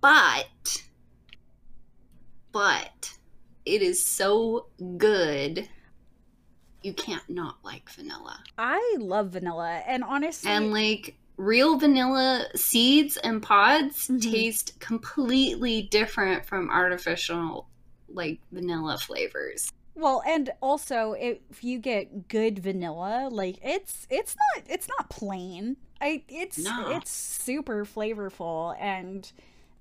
but, 0.00 0.82
but 2.50 3.12
it 3.64 3.80
is 3.80 4.04
so 4.04 4.66
good. 4.96 5.68
You 6.86 6.92
can't 6.92 7.28
not 7.28 7.56
like 7.64 7.90
vanilla. 7.90 8.38
I 8.56 8.96
love 9.00 9.30
vanilla, 9.30 9.82
and 9.88 10.04
honestly, 10.04 10.48
And 10.48 10.70
like 10.70 11.16
real 11.36 11.76
vanilla 11.78 12.46
seeds 12.54 13.16
and 13.16 13.42
pods 13.42 14.06
Mhm. 14.06 14.22
taste 14.22 14.78
completely 14.78 15.82
different 15.82 16.46
from 16.46 16.70
artificial 16.70 17.68
like 18.08 18.38
vanilla 18.52 18.98
flavors. 18.98 19.68
Well, 19.96 20.22
and 20.24 20.50
also 20.62 21.14
if 21.14 21.64
you 21.64 21.80
get 21.80 22.28
good 22.28 22.60
vanilla, 22.60 23.30
like 23.32 23.58
it's 23.64 24.06
it's 24.08 24.36
not 24.36 24.64
it's 24.68 24.86
not 24.86 25.10
plain. 25.10 25.78
I 26.00 26.22
it's 26.28 26.58
No. 26.58 26.84
it's 26.86 27.10
super 27.10 27.84
flavorful 27.84 28.76
and 28.78 29.32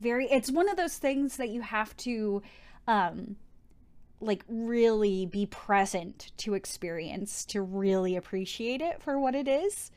very 0.01 0.25
it's 0.31 0.51
one 0.51 0.67
of 0.69 0.75
those 0.75 0.97
things 0.97 1.37
that 1.37 1.49
you 1.49 1.61
have 1.61 1.95
to 1.97 2.41
um 2.87 3.35
like 4.25 4.43
really 4.47 5.25
be 5.25 5.45
present 5.45 6.31
to 6.37 6.53
experience 6.53 7.45
to 7.45 7.61
really 7.61 8.15
appreciate 8.15 8.81
it 8.81 9.01
for 9.01 9.19
what 9.19 9.35
it 9.35 9.47
is. 9.47 9.91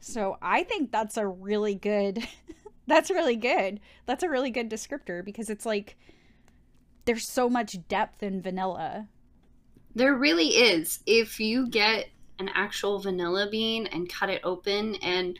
So 0.00 0.36
I 0.42 0.64
think 0.64 0.92
that's 0.92 1.16
a 1.16 1.26
really 1.26 1.74
good 1.74 2.26
that's 2.86 3.10
really 3.10 3.36
good. 3.36 3.80
That's 4.06 4.22
a 4.22 4.28
really 4.28 4.50
good 4.50 4.70
descriptor 4.70 5.24
because 5.24 5.48
it's 5.50 5.64
like 5.66 5.96
there's 7.06 7.26
so 7.28 7.48
much 7.48 7.76
depth 7.88 8.22
in 8.22 8.40
vanilla. 8.42 9.08
There 9.94 10.14
really 10.14 10.48
is. 10.48 11.00
If 11.06 11.40
you 11.40 11.68
get 11.68 12.08
an 12.38 12.50
actual 12.54 12.98
vanilla 12.98 13.48
bean 13.50 13.86
and 13.86 14.08
cut 14.08 14.28
it 14.28 14.40
open 14.44 14.96
and 14.96 15.38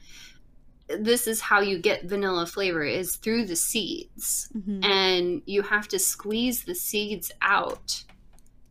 this 0.87 1.27
is 1.27 1.41
how 1.41 1.61
you 1.61 1.79
get 1.79 2.05
vanilla 2.05 2.47
flavor 2.47 2.85
is 2.85 3.17
through 3.17 3.47
the 3.47 3.57
seeds. 3.57 4.49
Mhm. 4.57 4.85
and 4.85 5.43
you 5.47 5.63
have 5.63 5.89
to 5.89 5.99
squeeze 5.99 6.65
the 6.65 6.75
seeds 6.75 7.33
out 7.43 8.05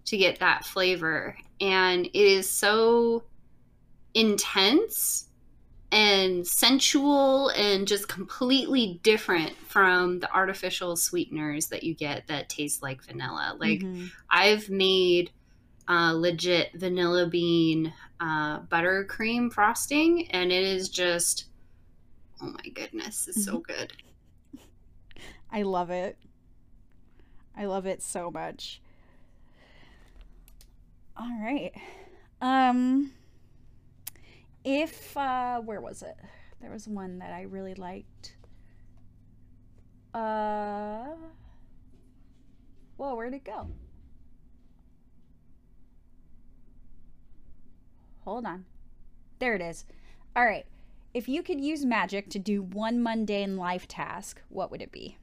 to 0.06 0.18
get 0.18 0.40
that 0.40 0.66
flavor 0.66 1.38
and 1.62 2.06
it 2.08 2.16
is 2.16 2.50
so 2.50 3.24
intense 4.14 5.30
and 5.92 6.46
sensual 6.46 7.50
and 7.50 7.88
just 7.88 8.08
completely 8.08 9.00
different 9.04 9.56
from 9.58 10.20
the 10.20 10.32
artificial 10.34 10.96
sweeteners 10.96 11.68
that 11.68 11.84
you 11.84 11.94
get 11.94 12.28
that 12.28 12.50
taste 12.50 12.82
like 12.82 13.04
vanilla 13.04 13.56
like 13.60 13.82
Mhm. 13.82 14.12
i've 14.30 14.70
made 14.70 15.32
uh, 15.88 16.14
legit 16.14 16.72
vanilla 16.76 17.28
bean 17.28 17.94
uh, 18.20 18.60
buttercream 18.62 19.52
frosting 19.52 20.30
and 20.32 20.52
it 20.52 20.64
is 20.64 20.90
just 20.90 21.46
oh 22.42 22.48
my 22.48 22.70
goodness 22.74 23.28
it's 23.28 23.46
so 23.46 23.60
good 23.60 23.94
I 25.52 25.62
love 25.62 25.92
it. 25.92 26.18
I 27.56 27.66
love 27.66 27.86
it 27.86 28.02
so 28.02 28.32
much. 28.32 28.82
All 31.18 31.38
right. 31.42 31.72
Um 32.42 33.12
if 34.64 35.16
uh 35.18 35.60
where 35.62 35.82
was 35.82 36.02
it? 36.02 36.16
There 36.62 36.72
was 36.72 36.88
one 36.88 37.20
that 37.20 37.34
I 37.34 37.42
really 37.44 37.74
liked. 37.76 38.36
Uh 40.14 41.16
Whoa, 42.98 43.16
where'd 43.16 43.34
it 43.34 43.44
go? 43.44 43.68
Hold 48.22 48.46
on. 48.46 48.66
There 49.40 49.56
it 49.56 49.62
is. 49.62 49.86
All 50.36 50.46
right. 50.46 50.66
If 51.14 51.28
you 51.30 51.44
could 51.44 51.62
use 51.62 51.86
magic 51.86 52.30
to 52.32 52.40
do 52.40 52.62
one 52.64 53.04
mundane 53.04 53.56
life 53.58 53.88
task, 53.88 54.42
what 54.50 54.72
would 54.72 54.82
it 54.82 54.92
be? 54.92 55.18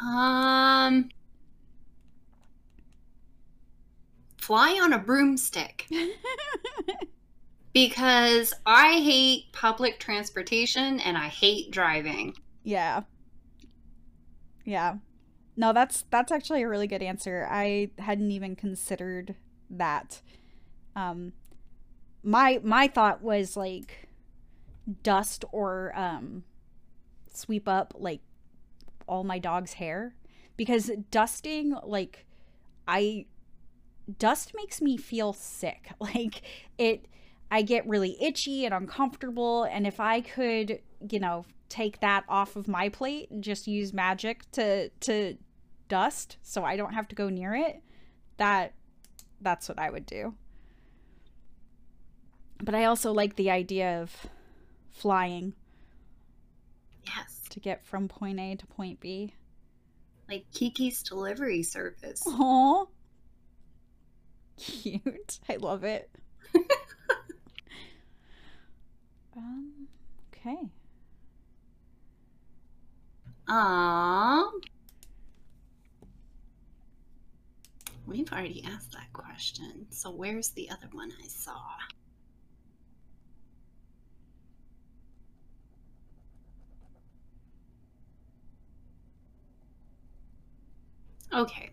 Um, 0.00 1.10
fly 4.50 4.80
on 4.82 4.92
a 4.92 4.98
broomstick 4.98 5.86
because 7.72 8.52
I 8.66 8.94
hate 8.94 9.44
public 9.52 10.00
transportation 10.00 10.98
and 10.98 11.16
I 11.16 11.28
hate 11.28 11.70
driving. 11.70 12.34
Yeah. 12.64 13.02
Yeah. 14.64 14.96
No, 15.56 15.72
that's 15.72 16.04
that's 16.10 16.32
actually 16.32 16.62
a 16.62 16.68
really 16.68 16.88
good 16.88 17.00
answer. 17.00 17.46
I 17.48 17.90
hadn't 18.00 18.32
even 18.32 18.56
considered 18.56 19.36
that. 19.70 20.20
Um 20.96 21.32
my 22.24 22.58
my 22.64 22.88
thought 22.88 23.22
was 23.22 23.56
like 23.56 24.08
dust 25.04 25.44
or 25.52 25.96
um 25.96 26.42
sweep 27.32 27.68
up 27.68 27.94
like 27.96 28.22
all 29.06 29.22
my 29.22 29.38
dog's 29.38 29.74
hair 29.74 30.16
because 30.56 30.90
dusting 31.12 31.76
like 31.84 32.26
I 32.88 33.26
dust 34.18 34.52
makes 34.54 34.80
me 34.80 34.96
feel 34.96 35.32
sick. 35.32 35.90
Like 36.00 36.42
it 36.78 37.06
I 37.50 37.62
get 37.62 37.86
really 37.88 38.16
itchy 38.22 38.64
and 38.64 38.72
uncomfortable 38.74 39.64
and 39.64 39.86
if 39.86 39.98
I 40.00 40.20
could, 40.20 40.80
you 41.10 41.18
know, 41.20 41.44
take 41.68 42.00
that 42.00 42.24
off 42.28 42.56
of 42.56 42.68
my 42.68 42.88
plate 42.88 43.30
and 43.30 43.42
just 43.44 43.66
use 43.66 43.92
magic 43.92 44.50
to 44.52 44.88
to 45.00 45.36
dust 45.88 46.36
so 46.42 46.64
I 46.64 46.76
don't 46.76 46.94
have 46.94 47.08
to 47.08 47.14
go 47.16 47.28
near 47.28 47.54
it, 47.54 47.82
that 48.36 48.74
that's 49.40 49.68
what 49.68 49.78
I 49.78 49.90
would 49.90 50.06
do. 50.06 50.34
But 52.62 52.74
I 52.74 52.84
also 52.84 53.12
like 53.12 53.36
the 53.36 53.50
idea 53.50 54.00
of 54.02 54.26
flying 54.90 55.54
Yes, 57.06 57.40
to 57.50 57.60
get 57.60 57.84
from 57.84 58.06
point 58.08 58.38
A 58.38 58.54
to 58.56 58.66
point 58.66 59.00
B. 59.00 59.34
like 60.28 60.44
Kiki's 60.52 61.02
delivery 61.02 61.62
service. 61.62 62.22
Aw. 62.26 62.84
Cute. 64.60 65.40
I 65.48 65.56
love 65.56 65.84
it. 65.84 66.10
um, 69.36 69.88
okay. 70.32 70.68
Um, 73.48 74.60
we've 78.06 78.30
already 78.32 78.62
asked 78.64 78.92
that 78.92 79.12
question. 79.12 79.86
So 79.90 80.10
where's 80.10 80.50
the 80.50 80.70
other 80.70 80.88
one 80.92 81.12
I 81.22 81.26
saw? 81.26 81.60
Okay. 91.32 91.70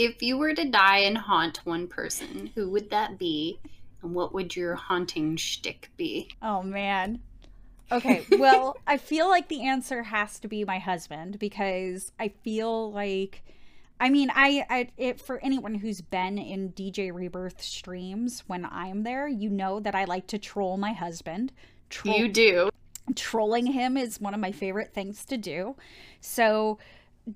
If 0.00 0.22
you 0.22 0.38
were 0.38 0.54
to 0.54 0.64
die 0.64 1.00
and 1.00 1.18
haunt 1.18 1.60
one 1.64 1.86
person, 1.86 2.50
who 2.54 2.70
would 2.70 2.88
that 2.88 3.18
be? 3.18 3.58
And 4.02 4.14
what 4.14 4.32
would 4.32 4.56
your 4.56 4.74
haunting 4.74 5.36
shtick 5.36 5.90
be? 5.98 6.30
Oh 6.40 6.62
man. 6.62 7.20
Okay, 7.92 8.24
well, 8.38 8.78
I 8.86 8.96
feel 8.96 9.28
like 9.28 9.48
the 9.48 9.66
answer 9.66 10.02
has 10.04 10.38
to 10.38 10.48
be 10.48 10.64
my 10.64 10.78
husband 10.78 11.38
because 11.38 12.12
I 12.18 12.28
feel 12.28 12.90
like 12.90 13.42
I 14.00 14.08
mean, 14.08 14.30
I, 14.34 14.64
I 14.70 14.88
it 14.96 15.20
for 15.20 15.38
anyone 15.44 15.74
who's 15.74 16.00
been 16.00 16.38
in 16.38 16.72
DJ 16.72 17.12
Rebirth 17.14 17.60
streams 17.60 18.42
when 18.46 18.64
I'm 18.64 19.02
there, 19.02 19.28
you 19.28 19.50
know 19.50 19.80
that 19.80 19.94
I 19.94 20.04
like 20.04 20.26
to 20.28 20.38
troll 20.38 20.78
my 20.78 20.94
husband. 20.94 21.52
Troll, 21.90 22.16
You 22.16 22.28
do. 22.28 22.70
trolling 23.14 23.66
him 23.66 23.98
is 23.98 24.18
one 24.18 24.32
of 24.32 24.40
my 24.40 24.52
favorite 24.52 24.94
things 24.94 25.26
to 25.26 25.36
do. 25.36 25.76
So 26.22 26.78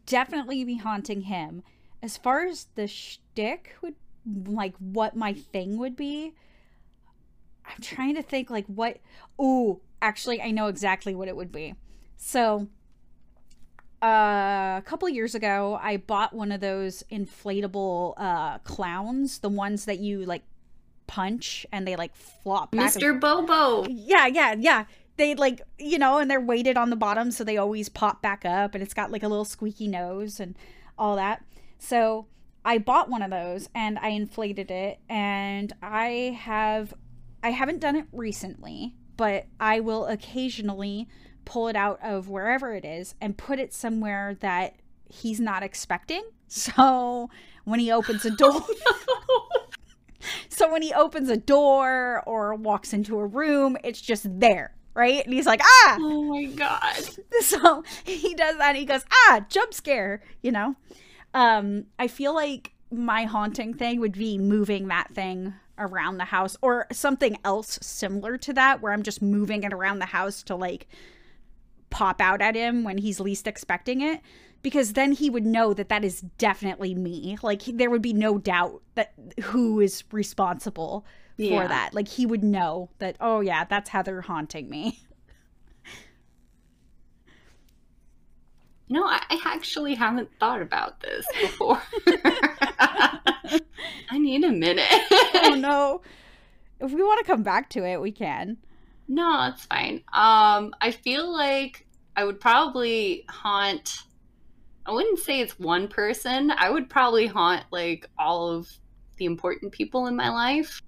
definitely 0.07 0.64
be 0.64 0.79
haunting 0.79 1.20
him. 1.22 1.62
As 2.04 2.18
far 2.18 2.44
as 2.44 2.66
the 2.74 2.86
shtick 2.86 3.76
would 3.80 3.94
like 4.46 4.74
what 4.76 5.16
my 5.16 5.32
thing 5.32 5.78
would 5.78 5.96
be, 5.96 6.34
I'm 7.64 7.80
trying 7.80 8.14
to 8.16 8.22
think 8.22 8.50
like 8.50 8.66
what 8.66 8.98
ooh, 9.40 9.80
actually 10.02 10.42
I 10.42 10.50
know 10.50 10.66
exactly 10.66 11.14
what 11.14 11.28
it 11.28 11.34
would 11.34 11.50
be. 11.50 11.74
So 12.18 12.68
uh, 14.02 14.76
a 14.76 14.82
couple 14.84 15.08
years 15.08 15.34
ago, 15.34 15.80
I 15.82 15.96
bought 15.96 16.34
one 16.34 16.52
of 16.52 16.60
those 16.60 17.04
inflatable 17.10 18.12
uh, 18.18 18.58
clowns, 18.58 19.38
the 19.38 19.48
ones 19.48 19.86
that 19.86 19.98
you 19.98 20.26
like 20.26 20.42
punch 21.06 21.64
and 21.72 21.88
they 21.88 21.96
like 21.96 22.14
flop 22.14 22.72
back. 22.72 22.94
and 22.94 23.02
Mr. 23.02 23.18
Bobo. 23.18 23.86
yeah, 23.88 24.26
yeah, 24.26 24.54
yeah. 24.58 24.84
They 25.16 25.34
like, 25.36 25.62
you 25.78 25.98
know, 25.98 26.18
and 26.18 26.30
they're 26.30 26.38
weighted 26.38 26.76
on 26.76 26.90
the 26.90 26.96
bottom 26.96 27.30
so 27.30 27.44
they 27.44 27.56
always 27.56 27.88
pop 27.88 28.20
back 28.20 28.44
up 28.44 28.74
and 28.74 28.82
it's 28.82 28.92
got 28.92 29.10
like 29.10 29.22
a 29.22 29.28
little 29.28 29.46
squeaky 29.46 29.88
nose 29.88 30.38
and 30.38 30.54
all 30.98 31.16
that. 31.16 31.42
So 31.85 32.27
I 32.64 32.79
bought 32.79 33.11
one 33.11 33.20
of 33.20 33.31
those 33.31 33.68
and 33.75 33.99
I 33.99 34.09
inflated 34.09 34.70
it 34.70 35.01
and 35.09 35.70
I 35.83 36.38
have 36.40 36.94
I 37.42 37.51
haven't 37.51 37.81
done 37.81 37.94
it 37.94 38.07
recently, 38.11 38.94
but 39.18 39.44
I 39.61 39.81
will 39.81 40.07
occasionally 40.07 41.09
pull 41.44 41.68
it 41.68 41.77
out 41.77 41.99
of 42.03 42.31
wherever 42.31 42.75
it 42.75 42.87
is 42.87 43.14
and 43.20 43.37
put 43.37 43.59
it 43.59 43.75
somewhere 43.75 44.35
that 44.40 44.77
he's 45.09 45.40
not 45.40 45.62
expecting. 45.62 46.23
So 46.47 47.31
when 47.64 47.81
he 47.81 47.90
opens 47.90 48.25
a 48.25 48.31
door, 48.31 48.62
so 50.49 50.70
when 50.70 50.83
he 50.83 50.92
opens 50.92 51.29
a 51.29 51.37
door 51.37 52.23
or 52.27 52.55
walks 52.55 52.92
into 52.92 53.18
a 53.18 53.27
room, 53.27 53.77
it's 53.83 54.01
just 54.01 54.27
there, 54.38 54.73
right? 54.94 55.25
And 55.25 55.35
he's 55.35 55.47
like, 55.47 55.61
ah! 55.64 55.97
Oh 55.99 56.23
my 56.23 56.44
god. 56.44 56.94
So 57.40 57.83
he 58.05 58.35
does 58.35 58.57
that 58.59 58.68
and 58.68 58.77
he 58.77 58.85
goes, 58.85 59.05
ah, 59.11 59.44
jump 59.49 59.75
scare, 59.75 60.23
you 60.42 60.53
know? 60.53 60.77
Um, 61.35 61.87
I 61.99 62.09
feel 62.09 62.33
like 62.35 62.73
my 62.90 63.25
haunting 63.25 63.75
thing 63.75 64.01
would 64.01 64.12
be 64.12 64.38
moving 64.38 64.88
that 64.88 65.12
thing 65.14 65.53
around 65.79 66.18
the 66.18 66.25
house 66.27 66.57
or 66.62 66.87
something 66.92 67.37
else 67.44 67.79
similar 67.83 68.38
to 68.38 68.53
that 68.53 68.81
where 68.81 68.92
I'm 68.92 69.03
just 69.03 69.20
moving 69.20 69.64
it 69.64 69.73
around 69.73 69.99
the 69.99 70.07
house 70.07 70.44
to 70.44 70.55
like 70.55 70.87
pop 71.90 72.20
out 72.20 72.40
at 72.40 72.55
him 72.55 72.85
when 72.85 72.99
he's 72.99 73.18
least 73.20 73.47
expecting 73.49 74.01
it 74.01 74.20
because 74.62 74.92
then 74.92 75.12
he 75.12 75.29
would 75.29 75.44
know 75.44 75.75
that 75.75 75.88
that 75.88 76.05
is 76.05 76.20
definitely 76.38 76.94
me. 76.94 77.37
Like 77.42 77.62
he, 77.62 77.73
there 77.73 77.90
would 77.90 78.03
be 78.03 78.12
no 78.12 78.38
doubt 78.38 78.83
that 78.94 79.12
who 79.42 79.81
is 79.81 80.05
responsible 80.12 81.05
Yeah. 81.37 81.62
for 81.62 81.68
that. 81.68 81.92
Like 81.92 82.09
he 82.09 82.25
would 82.27 82.44
know 82.44 82.90
that 82.99 83.16
oh 83.20 83.40
yeah, 83.40 83.64
that's 83.64 83.90
Heather 83.90 84.20
haunting 84.23 84.70
me. 84.70 85.01
Know, 88.88 89.05
I, 89.05 89.20
I 89.31 89.40
actually 89.47 89.94
haven't 89.94 90.29
thought 90.38 90.61
about 90.61 91.01
this 91.01 91.27
before. 91.40 91.81
I 94.11 94.18
need 94.18 94.44
a 94.44 94.53
minute. 94.53 94.85
oh 95.35 95.57
no. 95.59 96.03
If 96.81 96.92
we 96.92 97.03
want 97.03 97.25
to 97.25 97.31
come 97.31 97.42
back 97.42 97.70
to 97.70 97.85
it, 97.85 98.01
we 98.01 98.12
can. 98.12 98.59
No, 99.09 99.49
it's 99.49 99.64
fine. 99.64 100.03
Um, 100.12 100.75
I 100.81 100.90
feel 100.90 101.33
like 101.33 101.87
I 102.16 102.25
would 102.25 102.40
probably 102.40 103.25
haunt. 103.29 104.03
I 104.87 104.92
wouldn't 104.92 105.18
say 105.18 105.40
it's 105.40 105.59
one 105.59 105.88
person. 105.88 106.51
I 106.51 106.70
would 106.70 106.90
probably 106.90 107.27
haunt 107.27 107.64
like 107.70 108.09
all 108.18 108.51
of 108.51 108.68
the 109.16 109.25
important 109.25 109.73
people 109.73 110.07
in 110.07 110.16
my 110.16 110.29
life, 110.29 110.83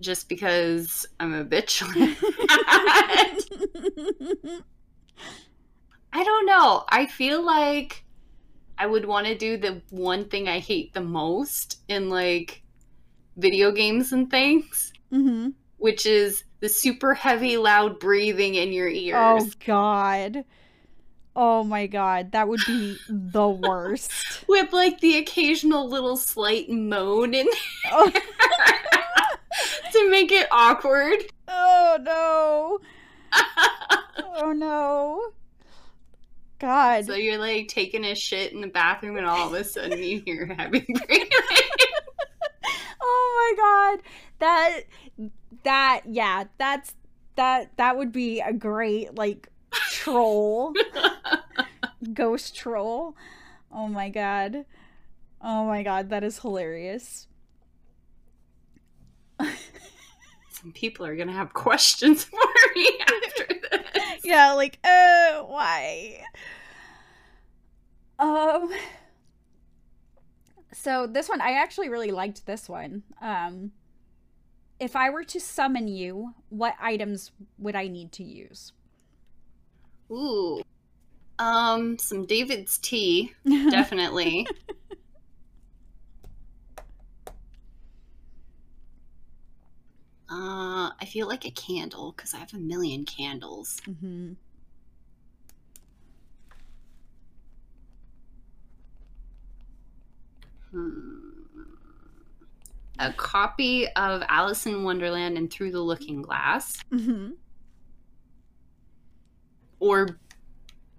just 0.00 0.28
because 0.28 1.06
I'm 1.20 1.34
a 1.34 1.44
bitch. 1.44 1.82
I 6.66 6.74
know. 6.74 6.84
I 6.88 7.06
feel 7.06 7.44
like 7.44 8.04
I 8.78 8.86
would 8.86 9.04
want 9.04 9.26
to 9.26 9.36
do 9.36 9.56
the 9.56 9.82
one 9.90 10.28
thing 10.28 10.48
I 10.48 10.58
hate 10.58 10.92
the 10.92 11.00
most 11.00 11.80
in 11.88 12.08
like 12.10 12.62
video 13.36 13.70
games 13.72 14.12
and 14.12 14.30
things, 14.30 14.92
hmm 15.10 15.50
which 15.78 16.06
is 16.06 16.42
the 16.60 16.68
super 16.70 17.12
heavy, 17.12 17.58
loud 17.58 18.00
breathing 18.00 18.54
in 18.54 18.72
your 18.72 18.88
ears. 18.88 19.14
Oh 19.16 19.50
god. 19.66 20.44
Oh 21.38 21.62
my 21.62 21.86
god, 21.86 22.32
that 22.32 22.48
would 22.48 22.60
be 22.66 22.96
the 23.10 23.48
worst. 23.66 24.10
With 24.48 24.72
like 24.72 25.00
the 25.00 25.18
occasional 25.18 25.86
little 25.86 26.16
slight 26.16 26.70
moan 26.70 27.34
in 27.34 27.46
oh, 27.92 28.10
to 29.92 30.10
make 30.10 30.32
it 30.32 30.48
awkward. 30.50 31.18
oh 31.48 31.98
no. 32.02 32.78
Oh 34.38 34.52
no. 34.52 35.32
God. 36.58 37.06
so 37.06 37.14
you're 37.14 37.38
like 37.38 37.68
taking 37.68 38.04
a 38.04 38.14
shit 38.14 38.52
in 38.52 38.60
the 38.60 38.66
bathroom, 38.68 39.16
and 39.16 39.26
all 39.26 39.48
of 39.48 39.54
a 39.54 39.64
sudden 39.64 40.02
you 40.02 40.22
hear 40.24 40.46
heavy 40.46 40.80
breathing. 41.06 41.28
oh 43.00 43.54
my 43.56 43.98
god. 43.98 44.02
That 44.38 44.80
that 45.64 46.02
yeah, 46.06 46.44
that's 46.58 46.94
that 47.36 47.76
that 47.76 47.96
would 47.96 48.12
be 48.12 48.40
a 48.40 48.52
great 48.52 49.14
like 49.16 49.48
troll. 49.90 50.74
Ghost 52.12 52.56
troll. 52.56 53.16
Oh 53.72 53.88
my 53.88 54.08
god. 54.08 54.64
Oh 55.42 55.66
my 55.66 55.82
god, 55.82 56.10
that 56.10 56.24
is 56.24 56.38
hilarious. 56.38 57.28
Some 59.38 60.72
people 60.72 61.04
are 61.06 61.14
gonna 61.14 61.32
have 61.32 61.52
questions 61.52 62.24
for 62.24 62.40
me 62.74 62.90
after 63.00 63.46
this. 63.70 63.85
Yeah, 64.26 64.52
like, 64.52 64.78
uh, 64.84 65.42
why? 65.42 66.22
Um. 68.18 68.70
So 70.72 71.06
this 71.06 71.28
one, 71.28 71.40
I 71.40 71.52
actually 71.52 71.88
really 71.88 72.10
liked 72.10 72.44
this 72.46 72.68
one. 72.68 73.02
Um, 73.22 73.72
if 74.78 74.94
I 74.94 75.10
were 75.10 75.24
to 75.24 75.40
summon 75.40 75.88
you, 75.88 76.34
what 76.50 76.74
items 76.80 77.32
would 77.58 77.74
I 77.74 77.88
need 77.88 78.12
to 78.12 78.22
use? 78.24 78.72
Ooh. 80.10 80.62
Um, 81.38 81.98
some 81.98 82.26
David's 82.26 82.78
tea, 82.78 83.32
definitely. 83.70 84.46
Uh, 90.30 90.90
I 91.00 91.04
feel 91.06 91.28
like 91.28 91.44
a 91.44 91.50
candle 91.50 92.12
because 92.16 92.34
I 92.34 92.38
have 92.38 92.52
a 92.54 92.58
million 92.58 93.04
candles. 93.04 93.80
hmm 93.84 94.32
Hmm. 100.72 101.30
A 102.98 103.12
copy 103.12 103.86
of 103.94 104.22
Alice 104.28 104.66
in 104.66 104.82
Wonderland 104.82 105.38
and 105.38 105.50
Through 105.50 105.70
the 105.70 105.80
Looking 105.80 106.22
Glass, 106.22 106.76
hmm 106.90 107.30
or 109.78 110.18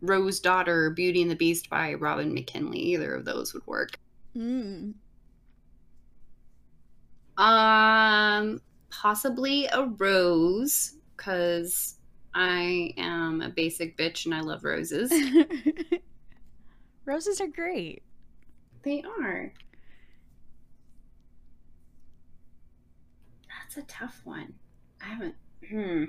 Rose 0.01 0.39
Daughter, 0.39 0.91
Beauty 0.91 1.21
and 1.21 1.31
the 1.31 1.35
Beast 1.35 1.69
by 1.69 1.93
Robin 1.95 2.33
McKinley. 2.33 2.79
Either 2.79 3.13
of 3.15 3.25
those 3.25 3.53
would 3.53 3.65
work. 3.65 3.99
Mm. 4.35 4.93
Um, 7.37 8.61
possibly 9.01 9.67
a 9.67 9.86
rose, 9.97 10.93
because 11.15 11.95
I 12.33 12.93
am 12.97 13.41
a 13.41 13.49
basic 13.49 13.97
bitch 13.97 14.25
and 14.25 14.33
I 14.33 14.41
love 14.41 14.63
roses. 14.63 15.12
Roses 17.05 17.39
are 17.39 17.47
great. 17.47 18.03
they 18.83 19.01
are. 19.21 19.53
That's 23.47 23.77
a 23.77 23.83
tough 23.83 24.19
one. 24.25 24.53
I 25.01 25.05
haven't. 25.05 25.36
Hmm. 25.69 26.03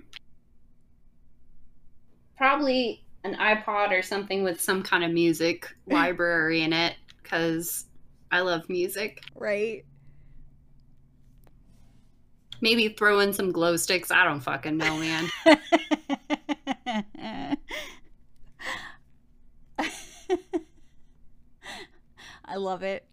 Probably 2.36 3.04
an 3.24 3.34
iPod 3.34 3.90
or 3.90 4.02
something 4.02 4.42
with 4.42 4.60
some 4.60 4.82
kind 4.82 5.04
of 5.04 5.12
music 5.12 5.68
library 5.86 6.62
in 6.62 6.72
it, 6.72 6.96
because 7.22 7.86
I 8.32 8.40
love 8.40 8.68
music. 8.68 9.20
Right? 9.34 9.84
Maybe 12.60 12.88
throw 12.88 13.20
in 13.20 13.32
some 13.32 13.52
glow 13.52 13.76
sticks. 13.76 14.10
I 14.10 14.24
don't 14.24 14.40
fucking 14.40 14.76
know, 14.76 14.98
man. 14.98 15.30
I 22.44 22.56
love 22.56 22.82
it. 22.82 23.04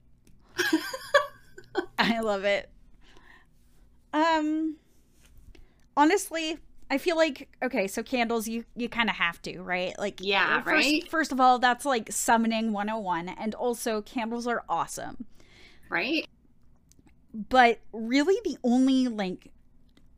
I 1.99 2.21
love 2.21 2.45
it. 2.45 2.69
Um 4.13 4.77
honestly, 5.97 6.57
I 6.89 6.97
feel 6.97 7.17
like 7.17 7.49
okay, 7.61 7.87
so 7.87 8.01
candles 8.01 8.47
you 8.47 8.63
you 8.75 8.87
kind 8.89 9.09
of 9.09 9.17
have 9.17 9.41
to, 9.43 9.61
right? 9.61 9.97
Like 9.99 10.19
Yeah, 10.21 10.61
first, 10.61 10.67
right? 10.67 11.09
First 11.09 11.31
of 11.31 11.39
all, 11.39 11.59
that's 11.59 11.85
like 11.85 12.11
summoning 12.11 12.71
101 12.71 13.29
and 13.29 13.53
also 13.53 14.01
candles 14.01 14.47
are 14.47 14.63
awesome. 14.69 15.25
right? 15.89 16.27
But 17.49 17.79
really 17.91 18.39
the 18.45 18.57
only 18.63 19.09
like 19.09 19.51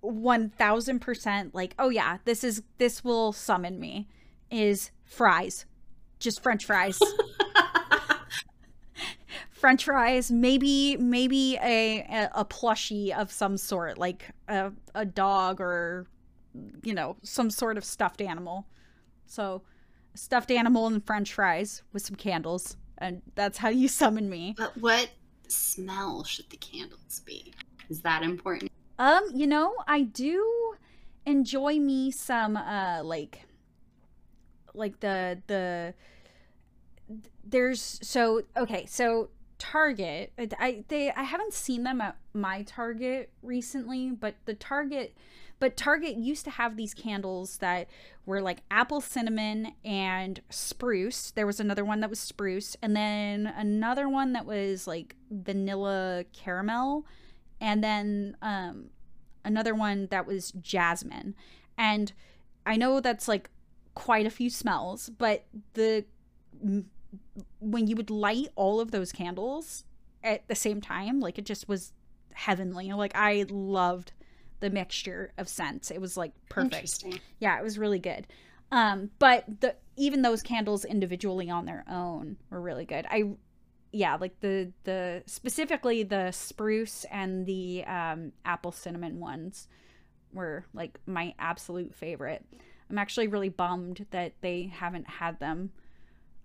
1000% 0.04 1.50
like 1.54 1.74
oh 1.80 1.90
yeah, 1.90 2.18
this 2.26 2.44
is 2.44 2.62
this 2.78 3.04
will 3.04 3.34
summon 3.34 3.80
me 3.80 4.08
is 4.52 4.92
fries. 5.04 5.66
Just 6.20 6.42
french 6.42 6.66
fries. 6.66 7.00
french 9.58 9.86
fries 9.86 10.32
maybe 10.32 10.96
maybe 10.98 11.58
a, 11.64 12.30
a 12.36 12.46
plushie 12.46 13.12
of 13.18 13.32
some 13.32 13.58
sort 13.58 13.98
like 13.98 14.30
a, 14.48 14.72
a 14.94 15.04
dog 15.04 15.60
or 15.60 16.06
you 16.84 16.94
know 16.94 17.18
some 17.24 17.50
sort 17.50 17.76
of 17.76 17.84
stuffed 17.84 18.22
animal 18.22 18.68
so 19.26 19.64
stuffed 20.14 20.52
animal 20.52 20.86
and 20.86 21.06
french 21.06 21.34
fries 21.34 21.82
with 21.92 22.04
some 22.04 22.16
candles 22.16 22.78
and 23.00 23.22
that's 23.34 23.58
how 23.58 23.70
you 23.70 23.88
summon 23.88 24.30
me 24.30 24.54
But 24.56 24.78
what 24.78 25.10
smell 25.52 26.24
should 26.24 26.50
the 26.50 26.58
candles 26.58 27.22
be? 27.26 27.54
Is 27.90 28.02
that 28.02 28.24
important? 28.24 28.72
um 29.00 29.30
you 29.34 29.46
know 29.46 29.76
i 29.88 30.02
do 30.02 30.76
enjoy 31.26 31.80
me 31.80 32.10
some 32.12 32.58
uh 32.58 33.02
like 33.04 33.44
like 34.74 35.00
the 35.02 35.40
the 35.48 35.94
there's 37.44 38.00
so 38.02 38.42
okay 38.56 38.86
so 38.86 39.30
target 39.58 40.32
i 40.60 40.84
they 40.88 41.12
i 41.12 41.24
haven't 41.24 41.54
seen 41.54 41.84
them 41.84 42.00
at 42.02 42.16
my 42.34 42.62
target 42.64 43.30
recently 43.42 44.12
but 44.12 44.36
the 44.46 44.54
target 44.54 45.16
But 45.60 45.76
Target 45.76 46.18
used 46.18 46.44
to 46.46 46.52
have 46.52 46.78
these 46.78 46.94
candles 46.94 47.58
that 47.58 47.88
were 48.26 48.42
like 48.42 48.60
apple 48.70 49.02
cinnamon 49.02 49.74
and 49.84 50.40
spruce. 50.50 51.32
There 51.32 51.48
was 51.48 51.60
another 51.60 51.84
one 51.84 52.00
that 52.02 52.10
was 52.10 52.20
spruce, 52.20 52.76
and 52.82 52.96
then 52.96 53.48
another 53.48 54.08
one 54.08 54.34
that 54.34 54.46
was 54.46 54.86
like 54.86 55.16
vanilla 55.32 56.26
caramel, 56.34 57.06
and 57.60 57.84
then 57.84 58.38
um, 58.42 58.92
another 59.44 59.74
one 59.74 60.08
that 60.12 60.28
was 60.28 60.52
jasmine. 60.52 61.36
And 61.78 62.14
I 62.66 62.76
know 62.76 63.00
that's 63.00 63.28
like 63.28 63.50
quite 63.96 64.28
a 64.28 64.32
few 64.32 64.50
smells, 64.50 65.10
but 65.10 65.46
the 65.74 66.06
when 67.60 67.88
you 67.88 67.96
would 67.96 68.10
light 68.10 68.48
all 68.56 68.80
of 68.80 68.92
those 68.92 69.12
candles 69.12 69.86
at 70.24 70.48
the 70.48 70.56
same 70.56 70.82
time, 70.82 71.20
like 71.20 71.40
it 71.40 71.46
just 71.46 71.68
was 71.68 71.94
heavenly. 72.34 72.92
Like 72.94 73.14
I 73.16 73.46
loved 73.50 74.12
the 74.60 74.70
mixture 74.70 75.32
of 75.38 75.48
scents. 75.48 75.92
It 75.92 76.02
was 76.02 76.18
like 76.18 76.32
perfect. 76.50 77.06
Yeah, 77.40 77.58
it 77.60 77.64
was 77.64 77.78
really 77.78 78.00
good. 78.00 78.28
Um, 78.72 79.12
but 79.20 79.46
the 79.62 79.76
even 79.96 80.22
those 80.22 80.42
candles 80.42 80.86
individually 80.86 81.50
on 81.50 81.66
their 81.66 81.84
own 81.90 82.38
were 82.50 82.62
really 82.62 82.86
good. 82.86 83.06
I 83.10 83.32
yeah, 83.92 84.16
like 84.16 84.40
the 84.42 84.72
the 84.84 85.24
specifically 85.26 86.04
the 86.04 86.32
spruce 86.32 87.06
and 87.12 87.46
the 87.46 87.84
um, 87.86 88.34
apple 88.46 88.72
cinnamon 88.72 89.20
ones 89.20 89.68
were 90.34 90.66
like 90.74 91.00
my 91.06 91.34
absolute 91.40 91.96
favorite. 91.96 92.46
I'm 92.90 92.98
actually 92.98 93.28
really 93.28 93.50
bummed 93.50 94.06
that 94.12 94.34
they 94.42 94.72
haven't 94.74 95.10
had 95.10 95.40
them 95.40 95.72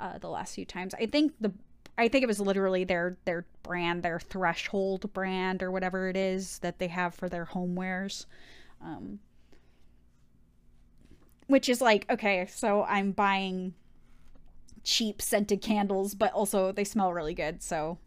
uh, 0.00 0.18
the 0.18 0.28
last 0.28 0.54
few 0.54 0.64
times. 0.64 0.94
I 0.94 1.06
think 1.06 1.32
the 1.40 1.52
I 1.98 2.08
think 2.08 2.22
it 2.22 2.26
was 2.26 2.40
literally 2.40 2.84
their 2.84 3.16
their 3.24 3.46
brand, 3.62 4.02
their 4.02 4.18
threshold 4.18 5.12
brand 5.12 5.62
or 5.62 5.70
whatever 5.70 6.08
it 6.08 6.16
is 6.16 6.58
that 6.60 6.78
they 6.78 6.88
have 6.88 7.14
for 7.14 7.28
their 7.28 7.46
homewares. 7.46 8.26
Um, 8.82 9.20
which 11.46 11.68
is 11.68 11.80
like 11.80 12.10
okay, 12.10 12.46
so 12.50 12.84
I'm 12.84 13.12
buying 13.12 13.74
cheap 14.84 15.20
scented 15.20 15.60
candles, 15.60 16.14
but 16.14 16.32
also 16.32 16.72
they 16.72 16.84
smell 16.84 17.12
really 17.12 17.34
good. 17.34 17.62
So 17.62 17.98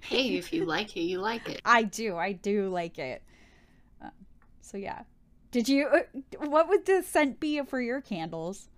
hey, 0.00 0.36
if 0.36 0.52
you 0.52 0.64
like 0.66 0.96
it, 0.96 1.02
you 1.02 1.18
like 1.20 1.48
it. 1.48 1.60
I 1.64 1.82
do. 1.82 2.16
I 2.16 2.32
do 2.32 2.68
like 2.68 2.98
it. 2.98 3.22
Uh, 4.02 4.10
so 4.60 4.76
yeah. 4.76 5.02
Did 5.50 5.68
you? 5.68 5.88
Uh, 5.88 6.46
what 6.46 6.68
would 6.68 6.86
the 6.86 7.02
scent 7.02 7.40
be 7.40 7.60
for 7.62 7.80
your 7.80 8.00
candles? 8.00 8.68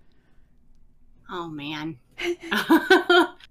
Oh 1.31 1.49
man. 1.49 1.99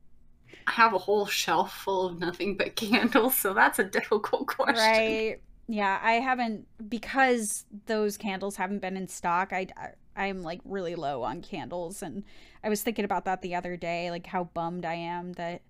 I 0.67 0.71
have 0.71 0.93
a 0.93 0.97
whole 0.97 1.25
shelf 1.25 1.73
full 1.73 2.07
of 2.07 2.19
nothing 2.19 2.55
but 2.57 2.75
candles, 2.75 3.35
so 3.35 3.53
that's 3.53 3.79
a 3.79 3.83
difficult 3.83 4.47
question. 4.47 4.75
Right. 4.75 5.41
Yeah, 5.67 5.99
I 6.03 6.13
haven't 6.13 6.67
because 6.89 7.65
those 7.85 8.17
candles 8.17 8.57
haven't 8.57 8.79
been 8.79 8.97
in 8.97 9.07
stock. 9.07 9.53
I 9.53 9.67
I'm 10.15 10.41
like 10.43 10.59
really 10.65 10.95
low 10.95 11.23
on 11.23 11.41
candles 11.41 12.01
and 12.03 12.23
I 12.63 12.69
was 12.69 12.81
thinking 12.81 13.05
about 13.05 13.25
that 13.25 13.41
the 13.41 13.55
other 13.55 13.77
day, 13.77 14.11
like 14.11 14.27
how 14.27 14.45
bummed 14.45 14.85
I 14.85 14.95
am 14.95 15.33
that 15.33 15.61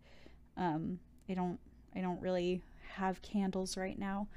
um 0.57 0.99
I 1.29 1.35
don't 1.35 1.59
I 1.95 2.01
don't 2.01 2.21
really 2.21 2.61
have 2.95 3.21
candles 3.21 3.77
right 3.77 3.97
now. 3.97 4.27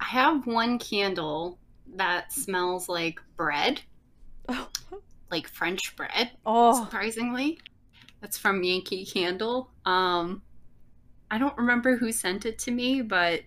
I 0.00 0.06
have 0.06 0.46
one 0.46 0.78
candle 0.78 1.58
that 1.94 2.32
smells 2.32 2.88
like 2.88 3.20
bread. 3.36 3.82
Oh. 4.48 4.68
Like 5.28 5.48
French 5.48 5.96
bread. 5.96 6.30
Oh. 6.46 6.84
Surprisingly. 6.84 7.58
That's 8.26 8.38
from 8.38 8.64
Yankee 8.64 9.06
Candle. 9.06 9.70
Um 9.84 10.42
I 11.30 11.38
don't 11.38 11.56
remember 11.56 11.96
who 11.96 12.10
sent 12.10 12.44
it 12.44 12.58
to 12.60 12.72
me, 12.72 13.00
but 13.00 13.42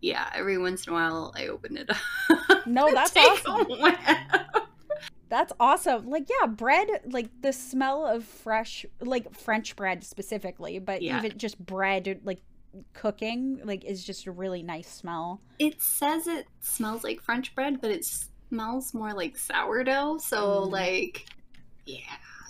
yeah, 0.00 0.30
every 0.34 0.56
once 0.56 0.86
in 0.86 0.94
a 0.94 0.96
while 0.96 1.34
I 1.36 1.48
open 1.48 1.76
it 1.76 1.90
up. 1.90 2.66
No, 2.66 2.90
that's 2.94 3.14
awesome. 3.14 3.66
That's 5.28 5.52
awesome. 5.60 6.08
Like, 6.08 6.28
yeah, 6.30 6.46
bread, 6.46 6.88
like 7.10 7.28
the 7.42 7.52
smell 7.52 8.06
of 8.06 8.24
fresh, 8.24 8.86
like 9.00 9.34
French 9.36 9.76
bread 9.76 10.02
specifically, 10.02 10.78
but 10.78 11.02
yeah. 11.02 11.18
even 11.18 11.36
just 11.36 11.58
bread, 11.58 12.20
like 12.24 12.40
cooking, 12.94 13.60
like 13.64 13.84
is 13.84 14.02
just 14.02 14.26
a 14.26 14.30
really 14.32 14.62
nice 14.62 14.88
smell. 14.88 15.42
It 15.58 15.82
says 15.82 16.26
it 16.26 16.46
smells 16.60 17.04
like 17.04 17.20
French 17.20 17.54
bread, 17.54 17.82
but 17.82 17.90
it 17.90 18.06
smells 18.06 18.94
more 18.94 19.12
like 19.12 19.36
sourdough. 19.36 20.18
So, 20.18 20.62
mm. 20.62 20.70
like, 20.70 21.26
yeah, 21.84 21.98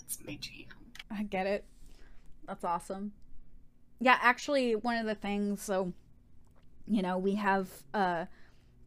it's 0.04 0.18
my 0.24 0.36
jam. 0.36 0.73
I 1.10 1.22
get 1.22 1.46
it. 1.46 1.64
That's 2.46 2.64
awesome. 2.64 3.12
Yeah, 4.00 4.18
actually, 4.20 4.74
one 4.74 4.96
of 4.96 5.06
the 5.06 5.14
things, 5.14 5.62
so, 5.62 5.92
you 6.86 7.02
know, 7.02 7.18
we 7.18 7.36
have, 7.36 7.68
uh, 7.92 8.26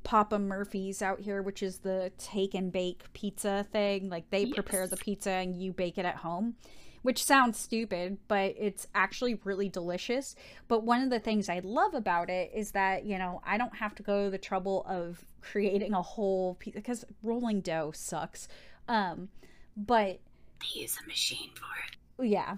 Papa 0.03 0.39
Murphy's 0.39 1.01
out 1.01 1.19
here, 1.19 1.41
which 1.41 1.61
is 1.61 1.79
the 1.79 2.13
take 2.17 2.53
and 2.53 2.71
bake 2.71 3.03
pizza 3.11 3.65
thing. 3.73 4.09
Like 4.09 4.29
they 4.29 4.43
yes. 4.43 4.53
prepare 4.53 4.87
the 4.87 4.95
pizza 4.95 5.31
and 5.31 5.53
you 5.61 5.73
bake 5.73 5.97
it 5.97 6.05
at 6.05 6.15
home, 6.15 6.55
which 7.01 7.21
sounds 7.21 7.59
stupid, 7.59 8.17
but 8.29 8.55
it's 8.57 8.87
actually 8.95 9.35
really 9.43 9.67
delicious. 9.67 10.33
But 10.69 10.83
one 10.83 11.01
of 11.01 11.09
the 11.09 11.19
things 11.19 11.49
I 11.49 11.59
love 11.59 11.93
about 11.93 12.29
it 12.29 12.51
is 12.55 12.71
that, 12.71 13.03
you 13.03 13.17
know, 13.17 13.41
I 13.45 13.57
don't 13.57 13.75
have 13.75 13.95
to 13.95 14.03
go 14.03 14.25
to 14.25 14.29
the 14.29 14.37
trouble 14.37 14.85
of 14.87 15.25
creating 15.41 15.93
a 15.93 16.01
whole 16.01 16.55
pizza 16.55 16.79
because 16.79 17.03
rolling 17.21 17.59
dough 17.59 17.91
sucks. 17.93 18.47
Um, 18.87 19.27
but 19.75 20.21
they 20.61 20.81
use 20.81 20.97
a 21.03 21.05
machine 21.05 21.49
for 21.53 21.65
it. 21.85 21.96
Yeah. 22.21 22.57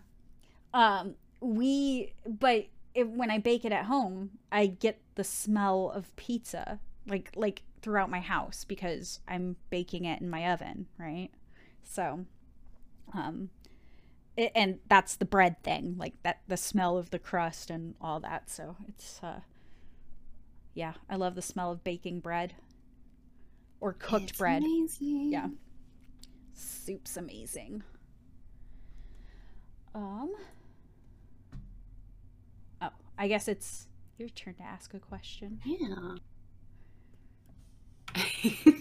Um, 0.73 1.15
we, 1.41 2.13
but 2.25 2.67
if, 2.93 3.07
when 3.07 3.31
I 3.31 3.37
bake 3.39 3.65
it 3.65 3.71
at 3.71 3.85
home, 3.85 4.31
I 4.51 4.67
get 4.67 5.01
the 5.15 5.23
smell 5.23 5.91
of 5.93 6.15
pizza 6.15 6.79
like 7.07 7.31
like 7.35 7.63
throughout 7.81 8.09
my 8.09 8.19
house 8.19 8.63
because 8.63 9.19
I'm 9.27 9.55
baking 9.69 10.05
it 10.05 10.21
in 10.21 10.29
my 10.29 10.51
oven, 10.51 10.87
right? 10.97 11.29
So 11.83 12.25
um 13.13 13.49
it, 14.37 14.51
and 14.55 14.79
that's 14.87 15.15
the 15.15 15.25
bread 15.25 15.61
thing, 15.63 15.95
like 15.97 16.13
that 16.23 16.41
the 16.47 16.57
smell 16.57 16.97
of 16.97 17.09
the 17.09 17.19
crust 17.19 17.69
and 17.69 17.95
all 18.01 18.19
that. 18.21 18.49
So 18.49 18.75
it's 18.87 19.19
uh 19.23 19.41
yeah, 20.73 20.93
I 21.09 21.15
love 21.15 21.35
the 21.35 21.41
smell 21.41 21.71
of 21.71 21.83
baking 21.83 22.19
bread 22.19 22.53
or 23.81 23.93
cooked 23.93 24.29
it's 24.29 24.37
bread. 24.37 24.61
Amazing. 24.61 25.31
Yeah. 25.31 25.47
Soup's 26.53 27.17
amazing. 27.17 27.83
Um 29.95 30.31
Oh, 32.81 32.89
I 33.17 33.27
guess 33.27 33.47
it's 33.47 33.87
your 34.17 34.29
turn 34.29 34.53
to 34.55 34.63
ask 34.63 34.93
a 34.93 34.99
question. 34.99 35.59
Yeah. 35.65 36.15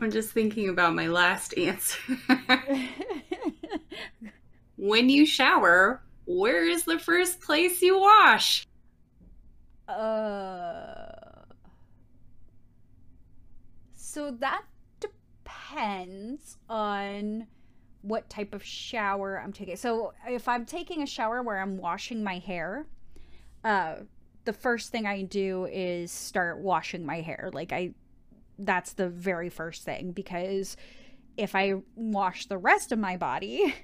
I'm 0.00 0.10
just 0.10 0.32
thinking 0.32 0.68
about 0.68 0.94
my 0.94 1.06
last 1.06 1.56
answer. 1.56 1.98
when 4.76 5.08
you 5.08 5.24
shower, 5.24 6.02
where 6.26 6.66
is 6.68 6.84
the 6.84 6.98
first 6.98 7.40
place 7.40 7.80
you 7.80 7.98
wash? 7.98 8.66
Uh. 9.88 11.44
So 13.94 14.30
that 14.32 14.62
depends 15.00 16.56
on 16.68 17.46
what 18.04 18.28
type 18.28 18.54
of 18.54 18.62
shower 18.62 19.40
I'm 19.42 19.52
taking. 19.52 19.76
So 19.76 20.12
if 20.28 20.46
I'm 20.46 20.66
taking 20.66 21.02
a 21.02 21.06
shower 21.06 21.42
where 21.42 21.58
I'm 21.58 21.78
washing 21.78 22.22
my 22.22 22.38
hair, 22.38 22.84
uh, 23.64 23.94
the 24.44 24.52
first 24.52 24.92
thing 24.92 25.06
I 25.06 25.22
do 25.22 25.66
is 25.72 26.12
start 26.12 26.58
washing 26.58 27.06
my 27.06 27.22
hair. 27.22 27.48
Like 27.52 27.72
I 27.72 27.94
that's 28.58 28.92
the 28.92 29.08
very 29.08 29.48
first 29.48 29.84
thing 29.84 30.12
because 30.12 30.76
if 31.36 31.54
I 31.54 31.76
wash 31.96 32.46
the 32.46 32.58
rest 32.58 32.92
of 32.92 32.98
my 32.98 33.16
body 33.16 33.74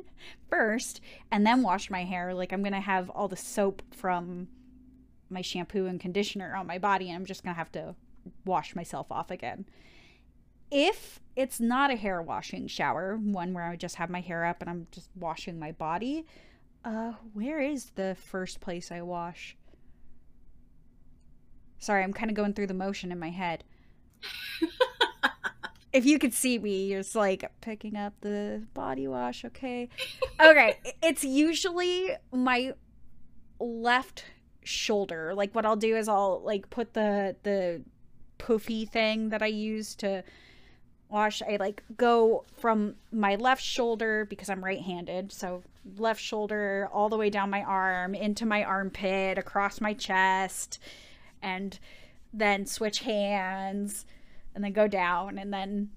first 0.50 1.00
and 1.32 1.46
then 1.46 1.62
wash 1.62 1.90
my 1.90 2.04
hair, 2.04 2.34
like 2.34 2.52
I'm 2.52 2.62
to 2.74 2.80
have 2.80 3.08
all 3.08 3.28
the 3.28 3.36
soap 3.36 3.82
from 3.92 4.48
my 5.30 5.40
shampoo 5.40 5.86
and 5.86 5.98
conditioner 5.98 6.54
on 6.54 6.66
my 6.66 6.78
body 6.78 7.08
and 7.08 7.16
I'm 7.16 7.24
just 7.24 7.42
to 7.54 7.58
have 7.58 7.72
to 7.72 7.94
wash 8.44 8.76
myself 8.76 9.10
off 9.10 9.30
again. 9.30 9.64
If 10.70 11.20
it's 11.36 11.60
not 11.60 11.90
a 11.90 11.96
hair 11.96 12.22
washing 12.22 12.66
shower, 12.66 13.16
one 13.16 13.54
where 13.54 13.64
I 13.64 13.76
just 13.76 13.96
have 13.96 14.10
my 14.10 14.20
hair 14.20 14.44
up 14.44 14.60
and 14.60 14.70
I'm 14.70 14.86
just 14.90 15.10
washing 15.16 15.58
my 15.58 15.72
body, 15.72 16.26
uh 16.84 17.12
where 17.34 17.60
is 17.60 17.90
the 17.94 18.16
first 18.20 18.60
place 18.60 18.90
I 18.90 19.02
wash? 19.02 19.56
Sorry, 21.78 22.02
I'm 22.02 22.12
kind 22.12 22.30
of 22.30 22.36
going 22.36 22.52
through 22.52 22.66
the 22.66 22.74
motion 22.74 23.10
in 23.10 23.18
my 23.18 23.30
head. 23.30 23.64
if 25.92 26.04
you 26.04 26.18
could 26.18 26.34
see 26.34 26.58
me, 26.58 26.86
you're 26.86 27.00
just 27.00 27.16
like 27.16 27.50
picking 27.60 27.96
up 27.96 28.14
the 28.20 28.62
body 28.74 29.08
wash, 29.08 29.44
okay? 29.46 29.88
Okay, 30.40 30.78
it's 31.02 31.24
usually 31.24 32.10
my 32.32 32.74
left 33.58 34.24
shoulder. 34.62 35.34
Like 35.34 35.54
what 35.54 35.66
I'll 35.66 35.76
do 35.76 35.96
is 35.96 36.08
I'll 36.08 36.42
like 36.44 36.70
put 36.70 36.94
the 36.94 37.36
the 37.42 37.82
poofy 38.38 38.88
thing 38.88 39.30
that 39.30 39.42
I 39.42 39.46
use 39.46 39.94
to 39.96 40.22
wash. 41.10 41.42
I 41.42 41.56
like 41.56 41.82
go 41.96 42.44
from 42.58 42.94
my 43.12 43.36
left 43.36 43.62
shoulder 43.62 44.24
because 44.24 44.48
I'm 44.48 44.64
right-handed. 44.64 45.32
So 45.32 45.62
left 45.96 46.20
shoulder 46.20 46.88
all 46.92 47.08
the 47.08 47.16
way 47.16 47.30
down 47.30 47.50
my 47.50 47.62
arm 47.62 48.14
into 48.14 48.46
my 48.46 48.64
armpit, 48.64 49.38
across 49.38 49.80
my 49.80 49.94
chest 49.94 50.78
and 51.42 51.78
then 52.32 52.66
switch 52.66 53.00
hands 53.00 54.04
and 54.54 54.62
then 54.62 54.72
go 54.72 54.86
down 54.86 55.38
and 55.38 55.52
then 55.52 55.90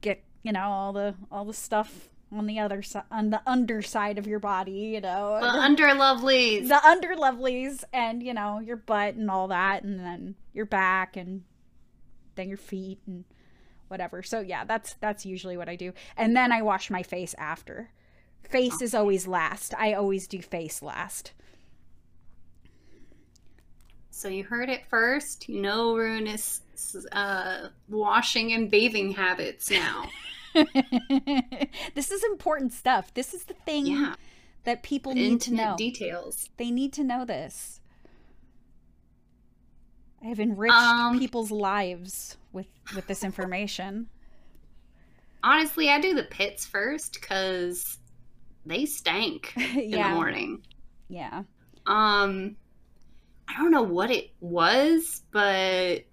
get 0.00 0.22
you 0.42 0.52
know 0.52 0.64
all 0.64 0.92
the 0.92 1.14
all 1.30 1.44
the 1.44 1.52
stuff 1.52 2.08
on 2.32 2.46
the 2.46 2.58
other 2.58 2.82
side 2.82 3.04
on 3.10 3.30
the 3.30 3.40
underside 3.46 4.18
of 4.18 4.26
your 4.26 4.38
body 4.38 4.72
you 4.72 5.00
know 5.00 5.38
the 5.40 5.46
under 5.46 5.86
lovelies 5.88 6.68
the 6.68 6.86
under 6.86 7.14
lovelies 7.14 7.84
and 7.92 8.22
you 8.22 8.34
know 8.34 8.58
your 8.60 8.76
butt 8.76 9.14
and 9.14 9.30
all 9.30 9.48
that 9.48 9.82
and 9.82 10.00
then 10.00 10.34
your 10.52 10.66
back 10.66 11.16
and 11.16 11.42
then 12.34 12.48
your 12.48 12.58
feet 12.58 12.98
and 13.06 13.24
whatever 13.88 14.22
so 14.22 14.40
yeah 14.40 14.64
that's 14.64 14.94
that's 14.94 15.26
usually 15.26 15.56
what 15.56 15.68
i 15.68 15.76
do 15.76 15.92
and 16.16 16.36
then 16.36 16.52
i 16.52 16.62
wash 16.62 16.90
my 16.90 17.02
face 17.02 17.34
after 17.38 17.90
face 18.42 18.80
is 18.82 18.94
always 18.94 19.26
last 19.26 19.74
i 19.78 19.92
always 19.92 20.26
do 20.26 20.40
face 20.40 20.82
last 20.82 21.32
so 24.10 24.28
you 24.28 24.44
heard 24.44 24.68
it 24.68 24.86
first 24.88 25.48
you 25.48 25.60
know 25.60 25.96
Rune 25.96 26.26
is 26.26 26.60
uh, 27.12 27.68
washing 27.88 28.52
and 28.52 28.70
bathing 28.70 29.12
habits 29.12 29.70
now 29.70 30.08
this 31.94 32.10
is 32.10 32.22
important 32.24 32.72
stuff. 32.72 33.12
This 33.14 33.34
is 33.34 33.44
the 33.44 33.54
thing 33.54 33.86
yeah. 33.86 34.14
that 34.64 34.82
people 34.82 35.14
need 35.14 35.40
to 35.42 35.54
know. 35.54 35.74
Details. 35.76 36.48
They 36.56 36.70
need 36.70 36.92
to 36.94 37.04
know 37.04 37.24
this. 37.24 37.80
I 40.24 40.28
have 40.28 40.40
enriched 40.40 40.74
um, 40.74 41.18
people's 41.18 41.50
lives 41.50 42.38
with 42.52 42.66
with 42.94 43.06
this 43.06 43.22
information. 43.22 44.08
Honestly, 45.42 45.90
I 45.90 46.00
do 46.00 46.14
the 46.14 46.22
pits 46.24 46.64
first 46.64 47.18
because 47.20 47.98
they 48.64 48.86
stank 48.86 49.52
in 49.56 49.90
the 49.90 50.08
morning. 50.08 50.62
Yeah. 51.08 51.42
Um, 51.86 52.56
I 53.46 53.58
don't 53.58 53.70
know 53.70 53.82
what 53.82 54.10
it 54.10 54.30
was, 54.40 55.22
but 55.30 56.04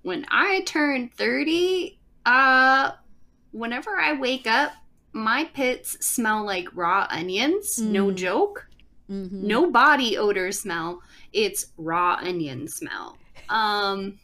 when 0.00 0.24
I 0.30 0.62
turned 0.62 1.12
thirty, 1.12 1.98
uh, 2.24 2.92
whenever 3.52 3.98
I 4.00 4.14
wake 4.14 4.46
up, 4.46 4.72
my 5.12 5.44
pits 5.44 6.06
smell 6.06 6.46
like 6.46 6.74
raw 6.74 7.06
onions. 7.10 7.78
Mm. 7.78 7.88
No 7.88 8.10
joke. 8.12 8.66
Mm-hmm. 9.10 9.46
No 9.46 9.70
body 9.70 10.16
odor 10.16 10.52
smell. 10.52 11.02
It's 11.34 11.66
raw 11.76 12.18
onion 12.22 12.66
smell. 12.66 13.18
Um, 13.48 14.18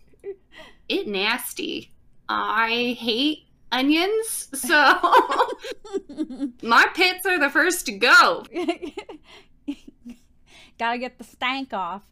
it 0.89 1.07
nasty. 1.07 1.91
I 2.29 2.97
hate 2.99 3.47
onions, 3.73 4.49
so 4.55 4.75
my 6.63 6.87
pits 6.95 7.27
are 7.27 7.39
the 7.39 7.51
first 7.51 7.87
to 7.87 7.93
go. 7.93 8.45
Gotta 10.79 10.99
get 10.99 11.19
the 11.19 11.25
stank 11.25 11.73
off 11.73 12.03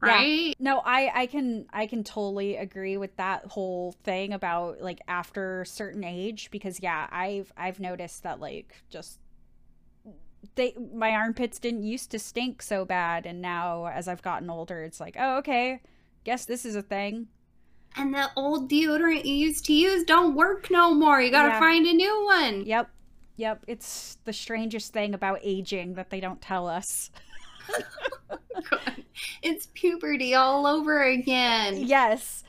right 0.00 0.48
yeah. 0.48 0.52
no 0.60 0.80
i 0.84 1.10
i 1.22 1.26
can 1.26 1.66
i 1.72 1.86
can 1.86 2.04
totally 2.04 2.56
agree 2.56 2.96
with 2.96 3.14
that 3.16 3.44
whole 3.46 3.92
thing 4.04 4.32
about 4.32 4.80
like 4.80 5.00
after 5.08 5.62
a 5.62 5.66
certain 5.66 6.04
age 6.04 6.50
because 6.50 6.80
yeah 6.80 7.08
i've 7.10 7.52
i've 7.56 7.80
noticed 7.80 8.22
that 8.22 8.38
like 8.38 8.76
just 8.90 9.18
they 10.54 10.74
my 10.94 11.10
armpits 11.10 11.58
didn't 11.58 11.82
used 11.82 12.10
to 12.12 12.18
stink 12.18 12.62
so 12.62 12.84
bad 12.84 13.26
and 13.26 13.42
now 13.42 13.86
as 13.86 14.06
i've 14.06 14.22
gotten 14.22 14.48
older 14.48 14.84
it's 14.84 15.00
like 15.00 15.16
oh 15.18 15.38
okay 15.38 15.80
guess 16.28 16.44
this 16.44 16.64
is 16.64 16.76
a 16.76 16.82
thing 16.82 17.26
and 17.96 18.14
the 18.14 18.30
old 18.36 18.70
deodorant 18.70 19.24
you 19.24 19.34
used 19.34 19.64
to 19.64 19.72
use 19.72 20.04
don't 20.04 20.34
work 20.34 20.70
no 20.70 20.94
more 20.94 21.20
you 21.20 21.30
gotta 21.30 21.48
yeah. 21.48 21.60
find 21.60 21.86
a 21.86 21.92
new 21.92 22.24
one 22.24 22.64
yep 22.64 22.88
yep 23.36 23.64
it's 23.66 24.18
the 24.24 24.32
strangest 24.32 24.92
thing 24.92 25.14
about 25.14 25.40
aging 25.42 25.94
that 25.94 26.10
they 26.10 26.20
don't 26.20 26.40
tell 26.40 26.68
us 26.68 27.10
it's 29.42 29.68
puberty 29.74 30.34
all 30.34 30.66
over 30.66 31.02
again. 31.02 31.86
Yes. 31.86 32.44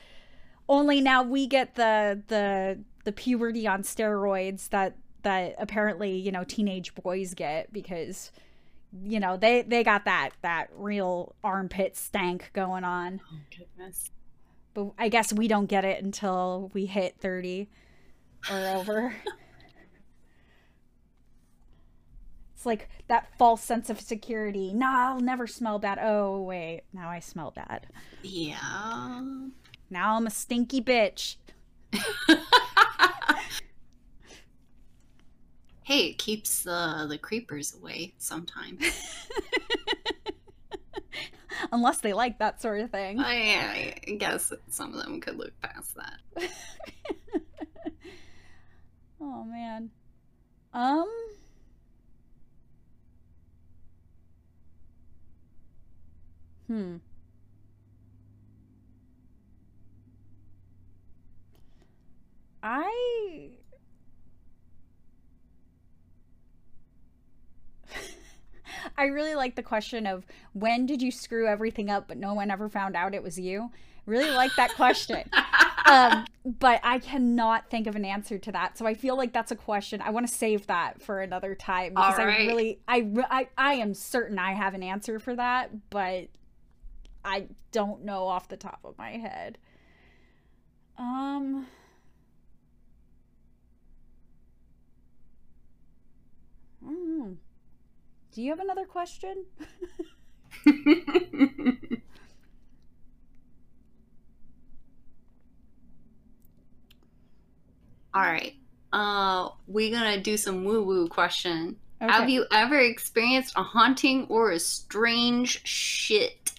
Only 0.68 1.00
now 1.00 1.22
we 1.22 1.46
get 1.46 1.74
the 1.74 2.22
the 2.28 2.80
the 3.04 3.12
puberty 3.12 3.66
on 3.66 3.82
steroids 3.82 4.68
that 4.70 4.96
that 5.22 5.54
apparently, 5.58 6.16
you 6.16 6.32
know, 6.32 6.44
teenage 6.44 6.94
boys 6.94 7.34
get 7.34 7.72
because 7.72 8.30
you 9.04 9.20
know, 9.20 9.36
they 9.36 9.62
they 9.62 9.84
got 9.84 10.04
that 10.04 10.30
that 10.42 10.70
real 10.74 11.34
armpit 11.44 11.96
stank 11.96 12.50
going 12.52 12.84
on. 12.84 13.20
Oh 13.32 13.38
goodness. 13.56 14.10
But 14.74 14.92
I 14.98 15.08
guess 15.08 15.32
we 15.32 15.48
don't 15.48 15.66
get 15.66 15.84
it 15.84 16.02
until 16.02 16.70
we 16.74 16.86
hit 16.86 17.16
30 17.20 17.68
or 18.50 18.68
over. 18.68 19.14
It's 22.60 22.66
like 22.66 22.90
that 23.08 23.26
false 23.38 23.62
sense 23.62 23.88
of 23.88 23.98
security. 23.98 24.74
Nah, 24.74 25.12
I'll 25.12 25.20
never 25.20 25.46
smell 25.46 25.78
bad. 25.78 25.98
Oh, 25.98 26.42
wait. 26.42 26.82
Now 26.92 27.08
I 27.08 27.18
smell 27.18 27.52
bad. 27.52 27.86
Yeah. 28.22 29.22
Now 29.88 30.16
I'm 30.16 30.26
a 30.26 30.30
stinky 30.30 30.82
bitch. 30.82 31.36
hey, 35.90 36.06
it 36.10 36.18
keeps 36.18 36.62
the 36.62 37.06
the 37.08 37.18
creepers 37.18 37.74
away 37.74 38.14
sometimes. 38.18 38.80
Unless 41.72 42.00
they 42.00 42.12
like 42.12 42.38
that 42.38 42.62
sort 42.62 42.80
of 42.80 42.92
thing. 42.92 43.18
I, 43.18 43.96
I 44.06 44.12
guess 44.12 44.52
some 44.68 44.94
of 44.94 45.02
them 45.02 45.20
could 45.20 45.36
look 45.36 45.50
past 45.60 45.96
that. 45.96 46.20
oh 49.20 49.44
man. 49.44 49.90
Um 50.72 51.08
Hmm. 56.68 56.96
I 62.62 63.59
I 68.98 69.04
really 69.04 69.34
like 69.34 69.56
the 69.56 69.62
question 69.62 70.06
of 70.06 70.26
when 70.52 70.86
did 70.86 71.02
you 71.02 71.10
screw 71.10 71.46
everything 71.46 71.90
up 71.90 72.08
but 72.08 72.16
no 72.16 72.34
one 72.34 72.50
ever 72.50 72.68
found 72.68 72.96
out 72.96 73.14
it 73.14 73.22
was 73.22 73.38
you? 73.38 73.70
Really 74.06 74.30
like 74.30 74.54
that 74.56 74.74
question. 74.74 75.28
um, 75.86 76.24
but 76.44 76.80
I 76.82 76.98
cannot 76.98 77.68
think 77.70 77.86
of 77.86 77.96
an 77.96 78.04
answer 78.04 78.38
to 78.38 78.52
that. 78.52 78.78
So 78.78 78.86
I 78.86 78.94
feel 78.94 79.16
like 79.16 79.32
that's 79.32 79.50
a 79.50 79.56
question. 79.56 80.00
I 80.00 80.10
want 80.10 80.26
to 80.26 80.32
save 80.32 80.66
that 80.66 81.02
for 81.02 81.20
another 81.20 81.54
time 81.54 81.94
because 81.94 82.18
right. 82.18 82.40
I 82.40 82.46
really 82.46 82.80
I, 82.88 83.06
I 83.30 83.48
I 83.56 83.74
am 83.74 83.94
certain 83.94 84.38
I 84.38 84.52
have 84.52 84.74
an 84.74 84.82
answer 84.82 85.18
for 85.18 85.34
that, 85.36 85.90
but 85.90 86.28
I 87.24 87.46
don't 87.72 88.04
know 88.04 88.26
off 88.26 88.48
the 88.48 88.56
top 88.56 88.80
of 88.84 88.96
my 88.98 89.10
head. 89.12 89.58
Um 90.98 91.66
mm, 96.84 97.36
Do 98.32 98.42
you 98.42 98.50
have 98.50 98.60
another 98.60 98.84
question? 98.84 99.44
All 108.14 108.22
right. 108.22 108.54
Uh 108.92 109.50
we're 109.68 109.90
going 109.90 110.14
to 110.14 110.20
do 110.20 110.36
some 110.36 110.64
woo-woo 110.64 111.06
question. 111.08 111.76
Okay. 112.02 112.12
Have 112.12 112.28
you 112.28 112.46
ever 112.50 112.78
experienced 112.78 113.54
a 113.56 113.62
haunting 113.62 114.26
or 114.28 114.50
a 114.50 114.58
strange 114.58 115.64
shit? 115.66 116.52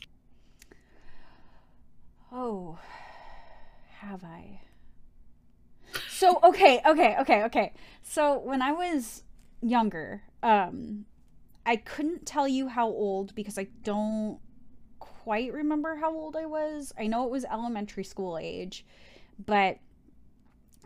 Oh, 2.32 2.80
have 3.99 4.24
I? 4.24 4.61
So 6.09 6.39
okay, 6.43 6.80
okay, 6.86 7.17
okay, 7.19 7.43
okay. 7.43 7.74
So 8.03 8.39
when 8.39 8.61
I 8.61 8.72
was 8.72 9.24
younger, 9.61 10.22
um, 10.41 11.05
I 11.66 11.76
couldn't 11.76 12.26
tell 12.26 12.47
you 12.47 12.68
how 12.68 12.88
old 12.88 13.36
because 13.36 13.57
I 13.57 13.68
don't 13.84 14.39
quite 14.99 15.53
remember 15.53 15.95
how 15.95 16.14
old 16.14 16.36
I 16.36 16.45
was. 16.45 16.91
I 16.97 17.07
know 17.07 17.26
it 17.26 17.30
was 17.32 17.45
elementary 17.45 18.03
school 18.03 18.38
age, 18.38 18.86
but 19.45 19.78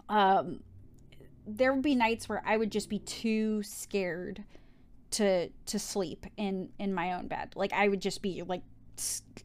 um, 0.09 0.61
there 1.47 1.73
would 1.73 1.84
be 1.84 1.95
nights 1.95 2.28
where 2.28 2.43
I 2.45 2.57
would 2.57 2.71
just 2.71 2.89
be 2.89 2.99
too 2.99 3.63
scared 3.63 4.43
to 5.11 5.49
to 5.67 5.80
sleep 5.80 6.26
in 6.36 6.69
in 6.80 6.93
my 6.93 7.13
own 7.13 7.28
bed. 7.28 7.53
Like 7.55 7.71
I 7.71 7.88
would 7.88 8.01
just 8.01 8.21
be 8.21 8.43
like 8.43 8.63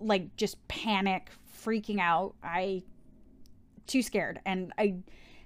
like 0.01 0.37
just 0.37 0.67
panic 0.69 1.31
freaking 1.65 2.01
out. 2.01 2.35
I 2.43 2.83
too 3.87 4.03
scared 4.03 4.41
and 4.45 4.73
I 4.79 4.97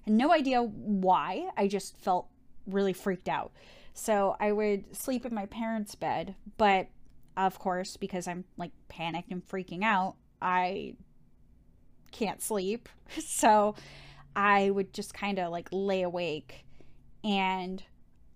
had 0.04 0.14
no 0.14 0.32
idea 0.32 0.62
why. 0.62 1.50
I 1.56 1.68
just 1.68 1.98
felt 1.98 2.28
really 2.66 2.92
freaked 2.92 3.28
out. 3.28 3.52
So 3.94 4.36
I 4.40 4.52
would 4.52 4.94
sleep 4.96 5.24
in 5.24 5.34
my 5.34 5.46
parents' 5.46 5.94
bed, 5.94 6.34
but 6.58 6.88
of 7.36 7.58
course, 7.58 7.96
because 7.96 8.28
I'm 8.28 8.44
like 8.56 8.72
panicked 8.88 9.30
and 9.32 9.46
freaking 9.46 9.82
out, 9.82 10.16
I 10.42 10.96
can't 12.12 12.42
sleep. 12.42 12.88
So 13.20 13.76
I 14.36 14.70
would 14.70 14.92
just 14.92 15.14
kind 15.14 15.38
of 15.38 15.52
like 15.52 15.68
lay 15.70 16.02
awake 16.02 16.64
and 17.22 17.82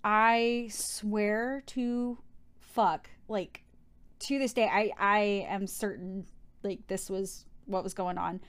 I 0.05 0.69
swear 0.71 1.63
to 1.67 2.19
fuck 2.61 3.11
like 3.27 3.65
to 4.21 4.39
this 4.39 4.53
day 4.53 4.69
I 4.71 4.93
I 4.99 5.19
am 5.49 5.67
certain 5.67 6.25
like 6.63 6.87
this 6.87 7.11
was 7.11 7.47
what 7.67 7.83
was 7.83 7.95
going 7.95 8.19
on. 8.19 8.41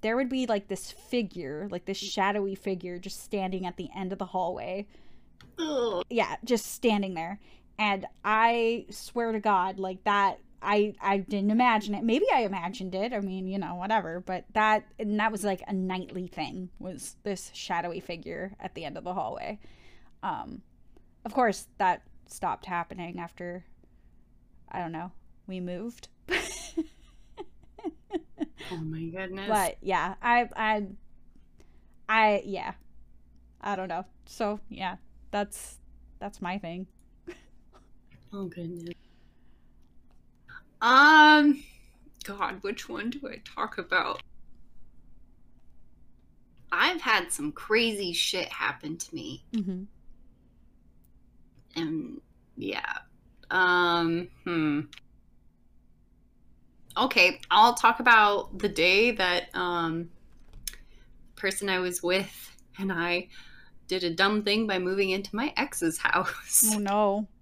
there 0.00 0.16
would 0.16 0.28
be 0.28 0.46
like 0.46 0.68
this 0.68 0.92
figure, 0.92 1.68
like 1.70 1.84
this 1.84 1.96
shadowy 1.96 2.54
figure 2.54 2.98
just 2.98 3.20
standing 3.22 3.66
at 3.66 3.76
the 3.76 3.88
end 3.96 4.12
of 4.12 4.18
the 4.18 4.26
hallway. 4.26 4.86
Ugh. 5.58 6.04
Yeah, 6.10 6.36
just 6.44 6.66
standing 6.66 7.14
there. 7.14 7.40
And 7.78 8.06
I 8.24 8.86
swear 8.90 9.32
to 9.32 9.40
God, 9.40 9.78
like 9.78 10.02
that 10.04 10.40
I 10.60 10.94
I 11.00 11.18
didn't 11.18 11.50
imagine 11.50 11.94
it. 11.94 12.02
Maybe 12.02 12.26
I 12.34 12.40
imagined 12.40 12.94
it. 12.94 13.12
I 13.12 13.20
mean, 13.20 13.46
you 13.46 13.58
know, 13.58 13.76
whatever. 13.76 14.20
But 14.20 14.44
that 14.54 14.86
and 14.98 15.18
that 15.20 15.30
was 15.30 15.44
like 15.44 15.62
a 15.68 15.72
nightly 15.72 16.26
thing. 16.26 16.70
Was 16.78 17.16
this 17.22 17.50
shadowy 17.54 18.00
figure 18.00 18.52
at 18.60 18.74
the 18.74 18.84
end 18.84 18.98
of 18.98 19.04
the 19.04 19.14
hallway? 19.14 19.60
Um, 20.22 20.62
of 21.24 21.32
course, 21.32 21.68
that 21.78 22.02
stopped 22.26 22.66
happening 22.66 23.20
after. 23.20 23.64
I 24.70 24.80
don't 24.80 24.92
know. 24.92 25.12
We 25.46 25.60
moved. 25.60 26.08
Oh 28.70 28.76
my 28.76 29.04
goodness. 29.04 29.48
but 29.48 29.76
yeah, 29.80 30.14
I 30.20 30.48
I 30.56 30.86
I 32.08 32.42
yeah. 32.44 32.72
I 33.60 33.76
don't 33.76 33.88
know. 33.88 34.04
So 34.26 34.60
yeah, 34.68 34.96
that's 35.30 35.76
that's 36.18 36.40
my 36.42 36.58
thing. 36.58 36.86
Oh 38.32 38.46
goodness. 38.46 38.94
Um, 40.80 41.62
God, 42.24 42.62
which 42.62 42.88
one 42.88 43.10
do 43.10 43.28
I 43.28 43.40
talk 43.44 43.78
about? 43.78 44.22
I've 46.70 47.00
had 47.00 47.32
some 47.32 47.52
crazy 47.52 48.12
shit 48.12 48.48
happen 48.48 48.96
to 48.98 49.14
me, 49.14 49.42
Mm-hmm. 49.52 49.82
and 51.76 52.20
yeah. 52.56 52.98
Um, 53.50 54.28
hmm. 54.44 54.80
Okay, 56.96 57.40
I'll 57.50 57.74
talk 57.74 58.00
about 58.00 58.58
the 58.58 58.68
day 58.68 59.12
that 59.12 59.48
um, 59.54 60.10
the 60.66 61.40
person 61.40 61.68
I 61.68 61.78
was 61.78 62.02
with 62.02 62.56
and 62.78 62.92
I 62.92 63.28
did 63.88 64.04
a 64.04 64.10
dumb 64.10 64.42
thing 64.44 64.66
by 64.66 64.78
moving 64.78 65.10
into 65.10 65.34
my 65.34 65.52
ex's 65.56 65.98
house. 65.98 66.70
Oh 66.74 66.78
no. 66.78 67.28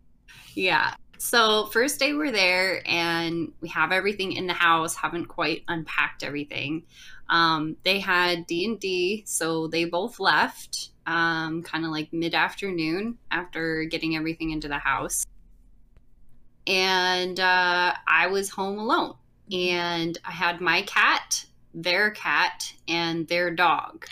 Yeah. 0.55 0.95
So 1.19 1.67
first 1.67 2.01
day 2.01 2.15
we're 2.15 2.33
there 2.33 2.81
and 2.87 3.53
we 3.61 3.69
have 3.69 3.93
everything 3.93 4.33
in 4.33 4.47
the 4.47 4.55
house. 4.55 4.97
Haven't 4.97 5.27
quite 5.27 5.65
unpacked 5.69 6.25
everything. 6.25 6.85
Um, 7.29 7.77
they 7.85 7.99
had 8.01 8.47
D 8.47 8.65
and 8.65 8.81
D, 8.81 9.23
so 9.27 9.67
they 9.67 9.85
both 9.85 10.19
left. 10.21 10.91
Um, 11.07 11.63
kind 11.63 11.85
of 11.85 11.91
like 11.91 12.13
mid 12.13 12.35
afternoon 12.35 13.19
after 13.31 13.85
getting 13.85 14.17
everything 14.17 14.51
into 14.51 14.67
the 14.67 14.79
house, 14.79 15.25
and 16.67 17.39
uh, 17.39 17.95
I 18.07 18.27
was 18.27 18.51
home 18.51 18.79
alone. 18.79 19.15
And 19.53 20.19
I 20.25 20.33
had 20.33 20.61
my 20.61 20.83
cat, 20.83 21.47
their 21.73 22.11
cat, 22.11 22.73
and 22.89 23.29
their 23.29 23.53
dog. 23.53 24.07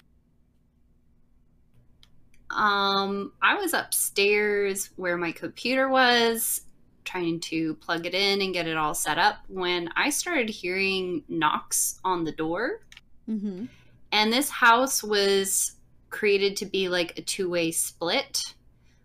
Um, 2.55 3.33
I 3.43 3.55
was 3.57 3.75
upstairs 3.75 4.91
where 4.97 5.17
my 5.17 5.33
computer 5.33 5.89
was, 5.89 6.63
trying 7.05 7.41
to 7.41 7.75
plug 7.75 8.07
it 8.07 8.15
in 8.15 8.41
and 8.41 8.55
get 8.55 8.67
it 8.67 8.77
all 8.77 8.95
set 8.95 9.19
up 9.19 9.39
when 9.49 9.91
I 9.97 10.11
started 10.11 10.49
hearing 10.49 11.23
knocks 11.29 12.01
on 12.05 12.25
the 12.25 12.33
door. 12.33 12.81
Mm-hmm. 13.29 13.67
And 14.13 14.33
this 14.33 14.49
house 14.49 15.03
was 15.03 15.73
created 16.11 16.57
to 16.59 16.67
be 16.67 16.89
like 16.89 17.19
a 17.19 17.23
two 17.23 17.51
way 17.51 17.73
split. 17.73 18.55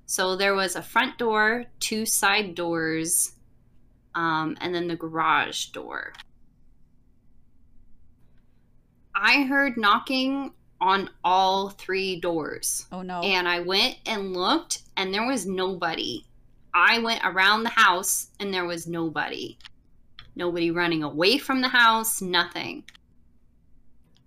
So 0.06 0.36
there 0.36 0.56
was 0.56 0.76
a 0.76 0.82
front 0.82 1.18
door, 1.18 1.66
two 1.80 2.06
side 2.06 2.56
doors, 2.56 3.34
um, 4.16 4.58
and 4.62 4.74
then 4.74 4.88
the 4.88 4.96
garage 4.96 5.68
door. 5.68 6.14
I 9.16 9.44
heard 9.44 9.78
knocking 9.78 10.54
on 10.82 11.10
all 11.24 11.70
three 11.70 12.20
doors. 12.20 12.86
Oh 12.92 13.02
no. 13.02 13.22
And 13.22 13.48
I 13.48 13.60
went 13.60 13.98
and 14.06 14.34
looked, 14.34 14.84
and 14.98 15.14
there 15.14 15.26
was 15.28 15.46
nobody. 15.46 16.26
I 16.74 17.00
went 17.00 17.22
around 17.24 17.64
the 17.64 17.70
house, 17.70 18.28
and 18.40 18.54
there 18.54 18.66
was 18.66 18.88
nobody. 18.88 19.58
Nobody 20.36 20.72
running 20.72 21.04
away 21.04 21.38
from 21.38 21.62
the 21.62 21.68
house, 21.68 22.22
nothing. 22.22 22.84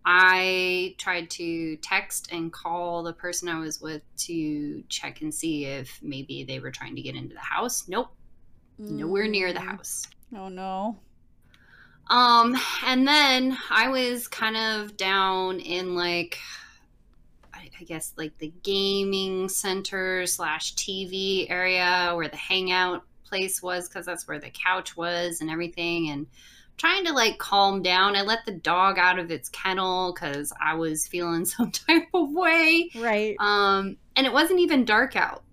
I 0.05 0.97
tried 0.99 1.31
to 1.31 1.77
text 1.77 2.33
and 2.33 2.53
call 2.53 3.05
the 3.05 3.13
person 3.13 3.49
I 3.49 3.61
was 3.61 3.81
with 3.81 4.03
to 4.19 4.83
check 4.89 5.21
and 5.23 5.33
see 5.33 5.65
if 5.65 6.01
maybe 6.03 6.43
they 6.45 6.59
were 6.59 6.73
trying 6.73 6.97
to 6.97 7.03
get 7.03 7.15
into 7.15 7.35
the 7.35 7.41
house. 7.41 7.89
Nope, 7.89 8.09
nowhere 8.79 9.29
near 9.29 9.53
the 9.53 9.61
Mm. 9.61 9.77
house. 9.77 10.07
Oh 10.35 10.49
no. 10.49 10.99
Um, 12.09 12.57
and 12.85 13.07
then 13.09 13.57
I 13.71 13.89
was 13.89 14.29
kind 14.29 14.57
of 14.57 14.97
down 14.97 15.61
in 15.61 15.95
like, 15.95 16.39
I, 17.55 17.69
I 17.81 17.85
guess 17.85 18.13
like 18.17 18.37
the 18.39 18.53
gaming 18.63 19.49
center 19.49 20.27
slash 20.27 20.75
TV 20.75 21.47
area 21.51 22.13
where 22.15 22.29
the 22.29 22.37
hangout 22.37 23.05
place 23.25 23.63
was, 23.63 23.89
because 23.89 24.05
that's 24.05 24.29
where 24.29 24.39
the 24.39 24.51
couch 24.51 24.97
was 24.97 25.41
and 25.41 25.51
everything, 25.51 26.11
and 26.11 26.27
trying 26.77 27.05
to 27.07 27.13
like 27.15 27.39
calm 27.39 27.83
down. 27.83 28.15
I 28.17 28.23
let 28.23 28.45
the 28.45 28.53
dog 28.53 28.99
out 28.99 29.19
of 29.19 29.31
its 29.31 29.49
kennel 29.49 30.13
because 30.13 30.53
I 30.61 30.75
was 30.75 31.07
feeling 31.07 31.45
some 31.47 31.71
type 31.71 32.09
of 32.13 32.31
way. 32.31 32.91
Right. 32.95 33.37
Um, 33.39 33.97
and 34.17 34.27
it 34.27 34.33
wasn't 34.33 34.61
even 34.61 34.85
dark 34.85 35.17
out; 35.17 35.45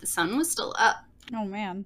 the 0.00 0.06
sun 0.06 0.36
was 0.38 0.50
still 0.50 0.74
up 0.78 1.04
Oh 1.34 1.44
man. 1.46 1.84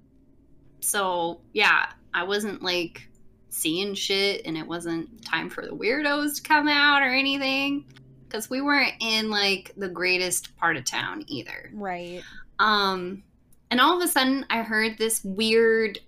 so 0.79 1.39
yeah 1.53 1.87
i 2.13 2.23
wasn't 2.23 2.61
like 2.61 3.08
seeing 3.49 3.93
shit 3.93 4.41
and 4.45 4.57
it 4.57 4.65
wasn't 4.67 5.23
time 5.25 5.49
for 5.49 5.65
the 5.65 5.71
weirdos 5.75 6.35
to 6.35 6.41
come 6.43 6.67
out 6.67 7.01
or 7.01 7.13
anything 7.13 7.85
because 8.27 8.49
we 8.49 8.61
weren't 8.61 8.93
in 8.99 9.29
like 9.29 9.71
the 9.77 9.89
greatest 9.89 10.55
part 10.57 10.77
of 10.77 10.85
town 10.85 11.23
either 11.27 11.69
Right. 11.73 12.21
um 12.59 13.23
and 13.71 13.79
all 13.81 13.97
of 13.97 14.03
a 14.03 14.07
sudden 14.07 14.45
i 14.49 14.61
heard 14.61 14.97
this 14.97 15.23
weird 15.23 15.99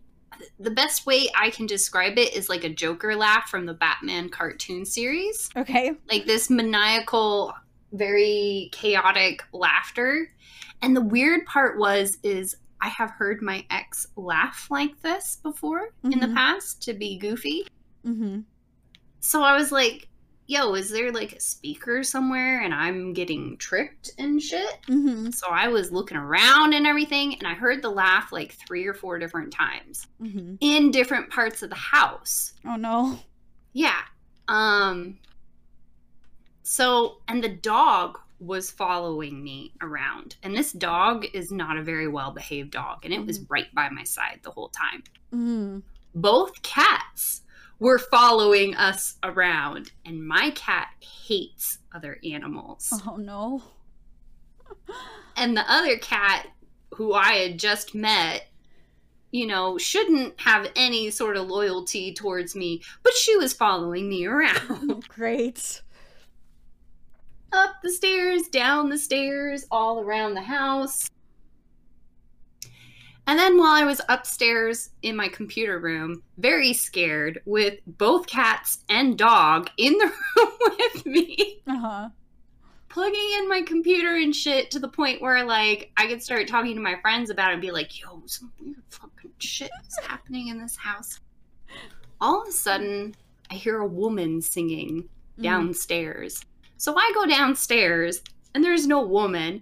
the 0.60 0.72
best 0.72 1.06
way 1.06 1.30
i 1.40 1.50
can 1.50 1.66
describe 1.66 2.18
it 2.18 2.34
is 2.36 2.48
like 2.50 2.64
a 2.64 2.70
joker 2.70 3.16
laugh 3.16 3.50
from 3.50 3.66
the 3.66 3.74
batman 3.74 4.30
cartoon 4.30 4.86
series 4.86 5.50
Okay. 5.58 5.94
like 6.12 6.26
this 6.26 6.50
maniacal 6.50 7.54
very 7.94 8.70
chaotic 8.72 9.44
laughter 9.52 10.32
and 10.82 10.96
the 10.96 11.02
weird 11.02 11.46
part 11.46 11.78
was 11.78 12.18
is 12.24 12.56
i 12.82 12.88
have 12.90 13.12
heard 13.12 13.42
my 13.42 13.66
ex 13.70 14.08
laugh 14.16 14.68
like 14.70 15.00
this 15.02 15.38
before 15.44 15.90
in 16.04 16.20
the 16.20 16.28
Mhm. 16.28 16.36
past 16.36 16.82
to 16.84 16.94
be 16.94 17.18
goofy 17.18 17.66
Mm-hmm. 18.06 18.40
so 19.20 19.44
i 19.44 19.56
was 19.56 19.72
like 19.72 20.08
yo 20.48 20.74
is 20.74 20.90
there 20.90 21.12
like 21.12 21.32
a 21.34 21.40
speaker 21.40 22.04
somewhere 22.04 22.60
and 22.62 22.74
i'm 22.74 23.14
getting 23.14 23.56
tricked 23.58 24.12
and 24.18 24.42
shit 24.42 24.80
Mm-hmm. 24.88 25.30
so 25.30 25.48
i 25.50 25.68
was 25.68 25.92
looking 25.92 26.18
around 26.18 26.74
and 26.74 26.86
everything 26.88 27.36
and 27.36 27.48
i 27.48 27.54
heard 27.54 27.82
the 27.82 27.90
laugh 27.90 28.32
like 28.32 28.54
three 28.68 28.86
or 28.86 28.94
four 28.94 29.18
different 29.20 29.54
times 29.54 30.08
Mm-hmm. 30.22 30.56
in 30.60 30.92
different 30.92 31.30
parts 31.30 31.62
of 31.64 31.70
the 31.70 31.76
house 31.76 32.54
Oh 32.66 32.76
no. 32.76 33.20
Yeah. 33.74 34.02
Um 34.48 35.20
so 36.64 37.18
and 37.28 37.44
the 37.44 37.50
dog 37.50 38.20
was 38.42 38.72
following 38.72 39.44
me 39.44 39.72
around. 39.82 40.36
And 40.42 40.56
this 40.56 40.72
dog 40.72 41.26
is 41.34 41.52
not 41.52 41.78
a 41.78 41.84
very 41.84 42.08
well 42.08 42.32
behaved 42.32 42.72
dog 42.72 43.06
and 43.06 43.14
it 43.14 43.26
was 43.26 43.40
right 43.50 43.74
by 43.74 43.90
my 43.90 44.04
side 44.04 44.40
the 44.44 44.52
whole 44.52 44.70
time. 44.70 45.04
Mm-hmm. 45.34 45.80
Both 46.16 46.62
cats 46.64 47.42
were 47.80 48.00
following 48.00 48.76
us 48.76 49.16
around 49.24 49.92
and 50.06 50.28
my 50.28 50.52
cat 50.52 50.88
hates 51.00 51.78
other 51.94 52.18
animals. 52.30 52.92
Oh 53.08 53.16
no. 53.16 53.62
And 55.38 55.56
the 55.56 55.72
other 55.72 55.98
cat 55.98 56.48
who 56.96 57.14
I 57.14 57.34
had 57.34 57.60
just 57.60 57.96
met 57.96 58.48
you 59.32 59.48
know, 59.48 59.78
shouldn't 59.78 60.40
have 60.42 60.68
any 60.76 61.10
sort 61.10 61.38
of 61.38 61.48
loyalty 61.48 62.14
towards 62.14 62.54
me, 62.54 62.82
but 63.02 63.14
she 63.14 63.36
was 63.38 63.54
following 63.54 64.10
me 64.10 64.26
around. 64.26 65.08
Great. 65.10 65.82
Up 67.54 67.76
the 67.84 67.92
stairs, 67.92 68.44
down 68.44 68.90
the 68.90 68.98
stairs, 68.98 69.66
all 69.72 70.00
around 70.02 70.34
the 70.34 70.42
house. 70.42 71.10
And 73.28 73.38
then 73.38 73.58
while 73.58 73.74
I 73.74 73.84
was 73.84 74.02
upstairs 74.10 74.90
in 75.04 75.16
my 75.16 75.28
computer 75.28 75.80
room, 75.80 76.24
very 76.38 76.74
scared, 76.74 77.42
with 77.46 77.80
both 77.86 78.26
cats 78.28 78.80
and 78.90 79.18
dog 79.18 79.70
in 79.78 79.94
the 79.98 80.06
room 80.38 80.52
with 80.80 81.06
me, 81.06 81.62
Uh-huh. 81.68 82.10
plugging 82.90 83.30
in 83.38 83.48
my 83.48 83.62
computer 83.62 84.16
and 84.16 84.36
shit 84.36 84.72
to 84.72 84.80
the 84.80 84.88
point 84.88 85.22
where 85.22 85.44
like 85.46 85.92
I 85.98 86.08
could 86.08 86.22
start 86.24 86.48
talking 86.48 86.76
to 86.76 86.82
my 86.82 86.96
friends 87.02 87.30
about 87.30 87.52
it 87.52 87.54
and 87.54 87.62
be 87.62 87.72
like, 87.72 88.02
yo, 88.02 88.24
some 88.26 88.52
weird 88.60 88.82
fucking 88.90 89.32
shit 89.38 89.72
is 89.88 90.00
happening 90.06 90.48
in 90.48 90.60
this 90.60 90.76
house. 90.76 91.20
All 92.20 92.42
of 92.42 92.48
a 92.48 92.52
sudden, 92.52 93.16
I 93.50 93.54
hear 93.56 93.78
a 93.80 93.88
woman 93.88 94.42
singing 94.42 95.08
Mm. 95.40 95.44
So 96.82 96.96
I 96.96 97.12
go 97.14 97.28
downstairs 97.28 98.24
and 98.56 98.64
there's 98.64 98.88
no 98.88 99.04
woman, 99.04 99.62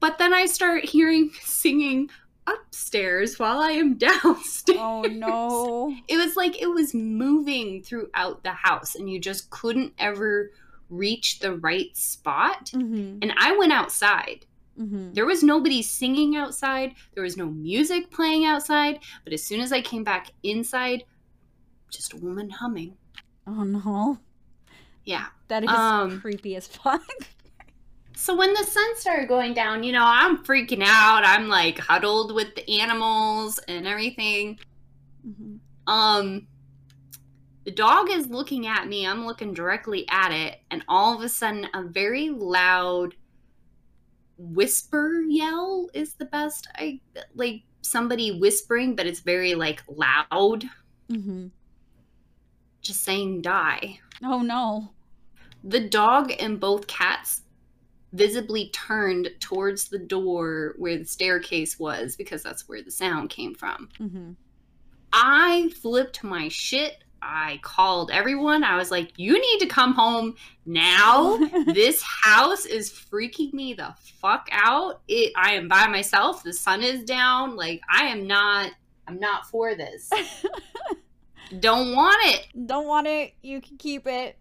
but 0.00 0.18
then 0.18 0.34
I 0.34 0.46
start 0.46 0.84
hearing 0.84 1.30
singing 1.40 2.10
upstairs 2.44 3.38
while 3.38 3.60
I 3.60 3.70
am 3.70 3.94
downstairs. 3.98 4.80
Oh 4.80 5.02
no. 5.02 5.94
It 6.08 6.16
was 6.16 6.34
like 6.34 6.60
it 6.60 6.66
was 6.66 6.92
moving 6.92 7.84
throughout 7.84 8.42
the 8.42 8.50
house 8.50 8.96
and 8.96 9.08
you 9.08 9.20
just 9.20 9.48
couldn't 9.50 9.92
ever 10.00 10.50
reach 10.90 11.38
the 11.38 11.54
right 11.54 11.96
spot. 11.96 12.72
Mm-hmm. 12.74 13.18
And 13.22 13.32
I 13.38 13.56
went 13.56 13.72
outside. 13.72 14.44
Mm-hmm. 14.76 15.12
There 15.12 15.24
was 15.24 15.44
nobody 15.44 15.82
singing 15.82 16.34
outside, 16.34 16.96
there 17.14 17.22
was 17.22 17.36
no 17.36 17.46
music 17.46 18.10
playing 18.10 18.44
outside. 18.44 18.98
But 19.22 19.32
as 19.32 19.44
soon 19.44 19.60
as 19.60 19.72
I 19.72 19.82
came 19.82 20.02
back 20.02 20.32
inside, 20.42 21.04
just 21.90 22.12
a 22.12 22.16
woman 22.16 22.50
humming. 22.50 22.96
Oh 23.46 23.62
no. 23.62 24.18
Yeah. 25.04 25.26
That 25.48 25.62
is 25.64 25.70
Um, 25.70 26.20
creepy 26.20 26.56
as 26.56 26.66
fuck. 26.66 27.02
So 28.16 28.34
when 28.34 28.52
the 28.54 28.64
sun 28.64 28.96
started 28.96 29.28
going 29.28 29.52
down, 29.54 29.84
you 29.84 29.92
know, 29.92 30.04
I'm 30.04 30.38
freaking 30.44 30.82
out. 30.82 31.22
I'm 31.24 31.48
like 31.48 31.78
huddled 31.78 32.34
with 32.34 32.54
the 32.54 32.80
animals 32.80 33.58
and 33.68 33.86
everything. 33.86 34.58
Mhm. 35.26 35.58
Um 35.86 36.46
the 37.64 37.70
dog 37.72 38.10
is 38.10 38.28
looking 38.28 38.66
at 38.66 38.86
me. 38.88 39.06
I'm 39.06 39.26
looking 39.26 39.52
directly 39.52 40.06
at 40.08 40.30
it 40.32 40.60
and 40.70 40.82
all 40.88 41.14
of 41.14 41.22
a 41.22 41.28
sudden 41.28 41.66
a 41.74 41.82
very 41.82 42.30
loud 42.30 43.14
whisper 44.38 45.22
yell 45.28 45.88
is 45.94 46.14
the 46.14 46.26
best 46.26 46.68
I 46.76 47.00
like 47.34 47.62
somebody 47.82 48.38
whispering 48.38 48.94
but 48.96 49.06
it's 49.06 49.20
very 49.20 49.54
like 49.54 49.82
loud 49.88 50.64
Mhm. 51.10 51.50
just 52.82 53.02
saying 53.02 53.42
die. 53.42 54.00
Oh 54.22 54.42
no. 54.42 54.92
The 55.66 55.88
dog 55.88 56.32
and 56.38 56.60
both 56.60 56.86
cats 56.86 57.42
visibly 58.12 58.70
turned 58.70 59.30
towards 59.40 59.88
the 59.88 59.98
door 59.98 60.74
where 60.78 60.96
the 60.96 61.04
staircase 61.04 61.78
was 61.78 62.16
because 62.16 62.42
that's 62.42 62.68
where 62.68 62.82
the 62.82 62.90
sound 62.90 63.30
came 63.30 63.54
from. 63.54 63.88
Mm-hmm. 64.00 64.32
I 65.12 65.70
flipped 65.80 66.22
my 66.22 66.48
shit. 66.48 67.02
I 67.20 67.58
called 67.62 68.10
everyone. 68.12 68.62
I 68.62 68.76
was 68.76 68.92
like, 68.92 69.12
you 69.16 69.32
need 69.32 69.58
to 69.58 69.66
come 69.66 69.92
home 69.92 70.36
now. 70.66 71.36
this 71.66 72.00
house 72.02 72.64
is 72.64 72.92
freaking 72.92 73.52
me 73.52 73.74
the 73.74 73.94
fuck 74.20 74.48
out. 74.52 75.00
It 75.08 75.32
I 75.36 75.54
am 75.54 75.66
by 75.66 75.88
myself. 75.88 76.44
The 76.44 76.52
sun 76.52 76.82
is 76.82 77.02
down. 77.02 77.56
Like 77.56 77.80
I 77.90 78.04
am 78.04 78.26
not 78.26 78.70
I'm 79.08 79.18
not 79.18 79.46
for 79.46 79.74
this. 79.74 80.10
Don't 81.60 81.94
want 81.94 82.18
it. 82.26 82.66
Don't 82.66 82.86
want 82.86 83.06
it. 83.06 83.34
You 83.42 83.60
can 83.60 83.76
keep 83.78 84.06
it. 84.06 84.36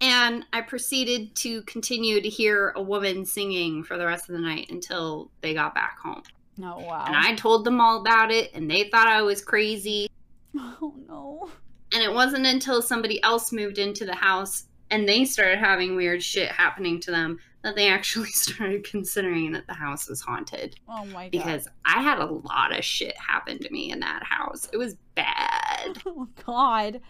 And 0.00 0.44
I 0.52 0.60
proceeded 0.60 1.34
to 1.36 1.62
continue 1.62 2.20
to 2.20 2.28
hear 2.28 2.72
a 2.76 2.82
woman 2.82 3.24
singing 3.24 3.82
for 3.82 3.96
the 3.96 4.06
rest 4.06 4.28
of 4.28 4.34
the 4.34 4.42
night 4.42 4.70
until 4.70 5.30
they 5.40 5.54
got 5.54 5.74
back 5.74 5.98
home. 5.98 6.22
Oh 6.60 6.80
wow. 6.80 7.04
And 7.06 7.16
I 7.16 7.34
told 7.34 7.64
them 7.64 7.80
all 7.80 8.00
about 8.00 8.30
it, 8.30 8.50
and 8.54 8.70
they 8.70 8.88
thought 8.90 9.06
I 9.06 9.22
was 9.22 9.42
crazy. 9.42 10.08
Oh 10.58 10.94
no. 11.06 11.50
And 11.92 12.02
it 12.02 12.12
wasn't 12.12 12.46
until 12.46 12.80
somebody 12.80 13.22
else 13.22 13.52
moved 13.52 13.76
into 13.76 14.06
the 14.06 14.14
house 14.14 14.64
and 14.90 15.08
they 15.08 15.24
started 15.24 15.58
having 15.58 15.96
weird 15.96 16.22
shit 16.22 16.50
happening 16.50 17.00
to 17.00 17.10
them 17.10 17.38
that 17.62 17.76
they 17.76 17.88
actually 17.90 18.30
started 18.30 18.84
considering 18.84 19.52
that 19.52 19.66
the 19.66 19.74
house 19.74 20.08
was 20.08 20.20
haunted. 20.20 20.76
Oh 20.88 21.04
my 21.06 21.24
god. 21.24 21.32
Because 21.32 21.68
I 21.84 22.02
had 22.02 22.18
a 22.18 22.26
lot 22.26 22.76
of 22.76 22.84
shit 22.84 23.16
happen 23.18 23.58
to 23.58 23.70
me 23.70 23.90
in 23.90 24.00
that 24.00 24.22
house. 24.22 24.68
It 24.72 24.76
was 24.76 24.96
bad. 25.14 25.98
Oh 26.06 26.26
god. 26.46 27.00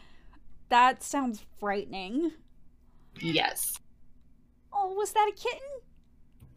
That 0.71 1.03
sounds 1.03 1.45
frightening. 1.61 2.33
Yes. 3.21 3.79
Oh, 4.73 4.93
was 4.95 5.13
that 5.13 5.31
a 5.33 5.37
kitten? 5.37 5.69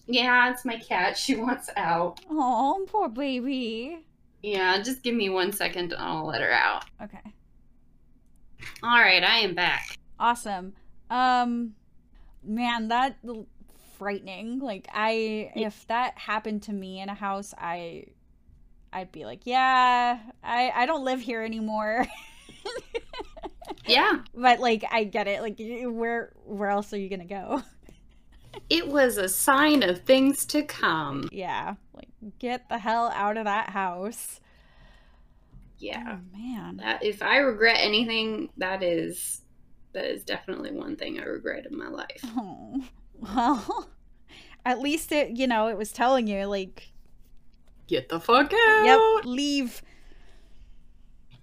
Yeah, 0.07 0.51
it's 0.51 0.65
my 0.65 0.77
cat. 0.77 1.17
She 1.17 1.35
wants 1.37 1.69
out. 1.77 2.19
Oh, 2.29 2.85
poor 2.89 3.09
baby. 3.09 4.05
Yeah, 4.41 4.81
just 4.81 5.03
give 5.03 5.15
me 5.15 5.29
one 5.29 5.51
second 5.51 5.93
and 5.93 6.01
I'll 6.01 6.25
let 6.25 6.41
her 6.41 6.51
out. 6.51 6.85
Okay. 7.01 7.19
All 8.83 8.99
right, 8.99 9.23
I 9.23 9.39
am 9.39 9.55
back. 9.55 9.97
Awesome. 10.19 10.73
Um 11.09 11.75
man, 12.43 12.87
that 12.87 13.17
frightening. 13.97 14.59
Like 14.59 14.87
I 14.93 15.51
if 15.55 15.85
that 15.87 16.17
happened 16.17 16.63
to 16.63 16.73
me 16.73 17.01
in 17.01 17.09
a 17.09 17.13
house, 17.13 17.53
I 17.57 18.05
I'd 18.91 19.11
be 19.11 19.25
like, 19.25 19.41
"Yeah, 19.43 20.19
I 20.43 20.71
I 20.73 20.85
don't 20.87 21.03
live 21.05 21.21
here 21.21 21.43
anymore." 21.43 22.07
Yeah, 23.89 24.19
but 24.33 24.59
like 24.59 24.83
I 24.91 25.03
get 25.03 25.27
it. 25.27 25.41
Like 25.41 25.57
where 25.59 26.33
where 26.45 26.69
else 26.69 26.93
are 26.93 26.97
you 26.97 27.09
going 27.09 27.19
to 27.21 27.25
go? 27.25 27.61
it 28.69 28.87
was 28.87 29.17
a 29.17 29.29
sign 29.29 29.83
of 29.83 30.01
things 30.01 30.45
to 30.47 30.63
come. 30.63 31.29
yeah. 31.31 31.75
Like 31.93 32.09
get 32.39 32.67
the 32.69 32.77
hell 32.79 33.11
out 33.13 33.37
of 33.37 33.45
that 33.45 33.69
house. 33.69 34.39
Yeah. 35.77 36.17
Oh 36.17 36.37
man. 36.37 36.77
That 36.77 37.03
if 37.03 37.21
I 37.21 37.37
regret 37.37 37.77
anything, 37.79 38.49
that 38.57 38.83
is 38.83 39.41
that 39.93 40.05
is 40.05 40.23
definitely 40.23 40.71
one 40.71 40.95
thing 40.95 41.19
I 41.19 41.23
regret 41.23 41.65
in 41.65 41.77
my 41.77 41.87
life. 41.89 42.21
Oh. 42.25 42.83
Well, 43.21 43.89
at 44.65 44.79
least 44.79 45.11
it, 45.11 45.31
you 45.31 45.45
know, 45.45 45.67
it 45.67 45.77
was 45.77 45.91
telling 45.91 46.25
you 46.25 46.45
like, 46.45 46.93
Get 47.87 48.07
the 48.07 48.17
fuck 48.17 48.53
out. 48.53 48.85
yep, 48.85 49.25
leave. 49.25 49.81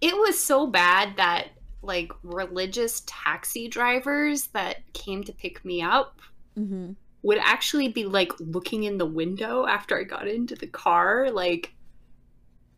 It 0.01 0.17
was 0.17 0.43
so 0.43 0.67
bad 0.67 1.19
that 1.19 1.49
like 1.87 2.13
religious 2.23 3.03
taxi 3.07 3.69
drivers 3.69 4.49
that 4.49 4.93
came 4.93 5.25
to 5.25 5.33
pick 5.33 5.65
me 5.65 5.83
up 5.83 6.21
Mm-hmm. 6.59 6.93
would 7.23 7.39
actually 7.39 7.89
be 7.89 8.05
like 8.05 8.33
looking 8.41 8.85
in 8.85 8.97
the 8.99 9.07
window 9.07 9.67
after 9.67 9.99
I 9.99 10.05
got 10.05 10.27
into 10.27 10.55
the 10.55 10.67
car, 10.67 11.31
like 11.31 11.75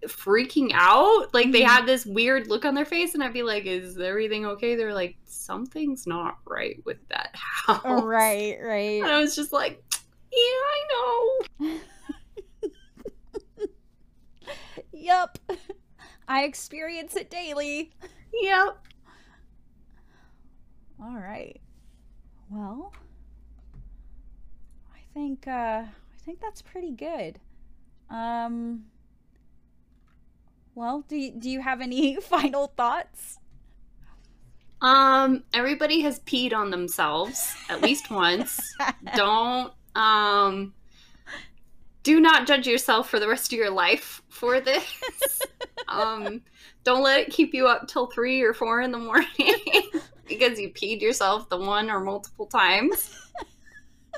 freaking 0.06 0.70
out. 0.74 1.32
Like 1.32 1.52
they 1.52 1.62
Mhm. 1.62 1.66
had 1.66 1.86
this 1.86 2.04
weird 2.06 2.48
look 2.48 2.64
on 2.64 2.74
their 2.74 2.84
face, 2.84 3.14
and 3.14 3.22
I'd 3.22 3.32
be 3.32 3.42
like, 3.42 3.66
"Is 3.66 3.98
everything 3.98 4.46
okay?" 4.46 4.74
They're 4.74 4.94
like, 4.94 5.16
"Something's 5.24 6.06
not 6.06 6.38
right 6.44 6.80
with 6.84 6.98
that 7.08 7.30
house." 7.34 7.82
Right, 7.84 8.58
right. 8.60 9.00
And 9.00 9.04
right. 9.04 9.12
I 9.12 9.20
was 9.20 9.34
just 9.36 9.52
like, 9.52 9.82
"Yeah, 10.32 10.38
I 10.38 11.38
know." 11.60 11.78
Yep. 14.92 15.38
I 16.26 16.44
experience 16.44 17.16
it 17.16 17.30
daily. 17.30 17.92
Yep. 18.32 18.78
All 21.02 21.14
right. 21.16 21.60
Well, 22.50 22.92
I 24.94 25.00
think 25.14 25.46
uh 25.46 25.50
I 25.84 26.24
think 26.24 26.40
that's 26.40 26.62
pretty 26.62 26.90
good. 26.92 27.38
Um 28.10 28.86
Well, 30.74 31.04
do 31.08 31.16
you, 31.16 31.32
do 31.32 31.50
you 31.50 31.60
have 31.60 31.80
any 31.80 32.16
final 32.20 32.68
thoughts? 32.68 33.38
Um, 34.80 35.42
everybody 35.52 36.02
has 36.02 36.20
peed 36.20 36.52
on 36.54 36.70
themselves 36.70 37.56
at 37.68 37.82
least 37.82 38.10
once. 38.12 38.60
Don't 39.14 39.72
um 39.94 40.74
do 42.04 42.20
not 42.20 42.46
judge 42.46 42.66
yourself 42.66 43.10
for 43.10 43.18
the 43.18 43.28
rest 43.28 43.52
of 43.52 43.58
your 43.58 43.70
life 43.70 44.22
for 44.28 44.60
this. 44.60 45.42
um 45.88 46.40
don't 46.84 47.02
let 47.02 47.20
it 47.20 47.30
keep 47.30 47.54
you 47.54 47.66
up 47.66 47.88
till 47.88 48.06
three 48.06 48.42
or 48.42 48.54
four 48.54 48.80
in 48.80 48.92
the 48.92 48.98
morning 48.98 49.28
because 50.28 50.58
you 50.58 50.70
peed 50.70 51.00
yourself 51.00 51.48
the 51.48 51.58
one 51.58 51.90
or 51.90 52.00
multiple 52.00 52.46
times. 52.46 53.14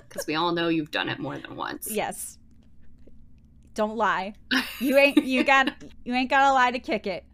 Because 0.08 0.26
we 0.26 0.34
all 0.34 0.50
know 0.52 0.68
you've 0.68 0.90
done 0.90 1.08
it 1.08 1.20
more 1.20 1.38
than 1.38 1.54
once. 1.54 1.88
yes. 1.90 2.38
Don't 3.74 3.96
lie. 3.96 4.34
You 4.80 4.96
ain't 4.98 5.24
you 5.24 5.44
got 5.52 5.72
you 6.04 6.12
ain't 6.14 6.28
got 6.30 6.48
to 6.48 6.52
lie 6.52 6.72
to 6.72 6.80
kick 6.80 7.06
it. 7.06 7.24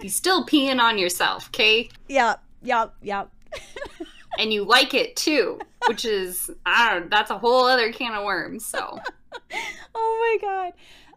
You 0.00 0.08
still 0.08 0.44
peeing 0.44 0.80
on 0.80 0.98
yourself, 0.98 1.48
okay? 1.48 1.88
Yep. 2.08 2.42
Yep. 2.62 2.94
Yep. 3.02 3.30
And 4.38 4.50
you 4.50 4.64
like 4.64 4.94
it 4.94 5.14
too, 5.14 5.60
which 5.86 6.04
is 6.06 6.50
I 6.64 6.94
don't 6.94 7.10
that's 7.10 7.30
a 7.30 7.38
whole 7.38 7.66
other 7.66 7.92
can 7.92 8.14
of 8.14 8.24
worms. 8.24 8.64
So 8.64 8.98
Oh 9.94 10.38
my 10.40 10.48
god. 10.48 10.72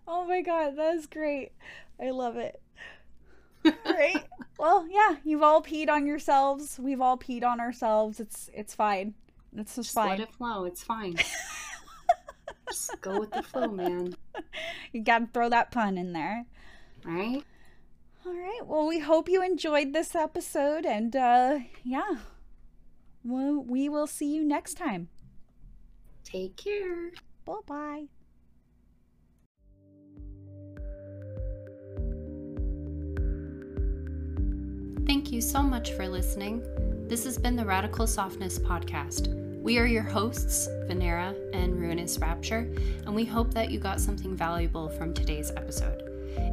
Oh 0.07 0.25
my 0.25 0.41
god, 0.41 0.75
that 0.75 0.95
is 0.95 1.07
great. 1.07 1.51
I 1.99 2.11
love 2.11 2.35
it. 2.35 2.61
Great. 3.85 4.23
well, 4.59 4.85
yeah, 4.89 5.15
you've 5.23 5.43
all 5.43 5.61
peed 5.61 5.89
on 5.89 6.05
yourselves. 6.05 6.79
We've 6.79 7.01
all 7.01 7.17
peed 7.17 7.43
on 7.43 7.59
ourselves. 7.59 8.19
It's 8.19 8.49
it's 8.53 8.75
fine. 8.75 9.13
It's 9.55 9.75
just 9.75 9.93
fine. 9.93 10.17
just 10.17 10.19
let 10.19 10.27
fine. 10.27 10.27
it 10.27 10.33
flow. 10.33 10.65
It's 10.65 10.83
fine. 10.83 11.15
just 12.69 13.01
go 13.01 13.19
with 13.19 13.31
the 13.31 13.43
flow, 13.43 13.67
man. 13.67 14.15
You 14.91 15.01
got 15.01 15.19
to 15.19 15.27
throw 15.27 15.49
that 15.49 15.71
pun 15.71 15.97
in 15.97 16.13
there. 16.13 16.45
Right? 17.03 17.43
All 18.25 18.33
right. 18.33 18.61
Well, 18.65 18.87
we 18.87 18.99
hope 18.99 19.29
you 19.29 19.43
enjoyed 19.43 19.93
this 19.93 20.15
episode 20.15 20.85
and 20.85 21.15
uh 21.15 21.59
yeah. 21.83 22.17
Well, 23.23 23.63
we 23.63 23.89
will 23.89 24.07
see 24.07 24.33
you 24.33 24.43
next 24.43 24.75
time. 24.75 25.09
Take 26.23 26.57
care. 26.57 27.11
Bye-bye. 27.45 28.05
Thank 35.05 35.31
you 35.31 35.39
so 35.39 35.61
much 35.61 35.91
for 35.91 36.07
listening. 36.07 36.63
This 37.07 37.25
has 37.25 37.37
been 37.37 37.55
the 37.55 37.63
Radical 37.63 38.07
Softness 38.07 38.57
Podcast. 38.57 39.27
We 39.61 39.77
are 39.77 39.85
your 39.85 40.01
hosts, 40.01 40.67
Venera 40.87 41.35
and 41.53 41.79
Ruinous 41.79 42.17
Rapture, 42.17 42.67
and 43.05 43.13
we 43.13 43.23
hope 43.23 43.53
that 43.53 43.69
you 43.69 43.77
got 43.77 44.01
something 44.01 44.35
valuable 44.35 44.89
from 44.89 45.13
today's 45.13 45.51
episode. 45.51 46.01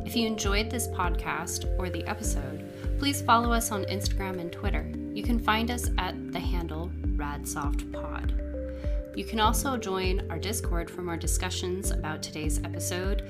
If 0.04 0.14
you 0.14 0.26
enjoyed 0.26 0.70
this 0.70 0.86
podcast 0.88 1.64
or 1.78 1.88
the 1.88 2.04
episode, 2.04 2.70
please 2.98 3.22
follow 3.22 3.54
us 3.54 3.72
on 3.72 3.84
Instagram 3.84 4.38
and 4.38 4.52
Twitter 4.52 4.86
You 5.14 5.22
can 5.22 5.38
find 5.38 5.70
us 5.70 5.88
at 5.96 6.30
the 6.30 6.40
handle 6.40 6.90
RadSoftPod. 7.16 9.16
You 9.16 9.24
can 9.24 9.40
also 9.40 9.78
join 9.78 10.30
our 10.30 10.38
Discord 10.38 10.90
for 10.90 11.00
more 11.00 11.16
discussions 11.16 11.90
about 11.90 12.22
today's 12.22 12.58
episode, 12.64 13.24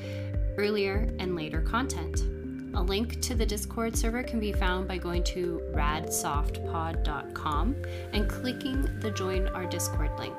earlier 0.59 1.15
and 1.21 1.37
later 1.37 1.61
content. 1.61 2.25
A 2.75 2.83
link 2.83 3.21
to 3.23 3.35
the 3.35 3.45
Discord 3.45 3.97
server 3.97 4.23
can 4.23 4.39
be 4.41 4.53
found 4.53 4.89
by 4.89 4.97
going 4.97 5.23
to 5.25 5.61
radsoftpod.com 5.75 7.77
and 8.13 8.31
clicking 8.31 8.89
the 9.01 9.11
Join 9.11 9.49
Our 9.49 9.67
Discord 9.67 10.19
link. 10.19 10.35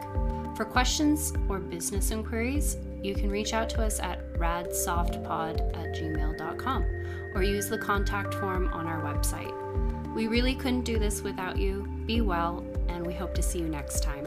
For 0.58 0.66
questions 0.66 1.32
or 1.48 1.60
business 1.60 2.10
inquiries, 2.12 2.78
you 3.04 3.14
can 3.14 3.30
reach 3.30 3.54
out 3.54 3.70
to 3.72 3.84
us 3.84 4.00
at 4.00 4.34
radsoftpod 4.34 5.78
at 5.78 5.94
gmail.com 5.96 6.86
or 7.36 7.44
use 7.44 7.70
the 7.70 7.78
contact 7.78 8.34
form 8.34 8.74
on 8.74 8.88
our 8.88 9.02
website. 9.02 9.54
We 10.16 10.26
really 10.28 10.56
couldn't 10.56 10.86
do 10.86 10.98
this 10.98 11.22
without 11.22 11.58
you. 11.58 11.88
Be 12.06 12.22
well, 12.22 12.66
and 12.88 13.06
we 13.06 13.14
hope 13.14 13.36
to 13.36 13.44
see 13.44 13.60
you 13.60 13.68
next 13.68 14.02
time. 14.02 14.26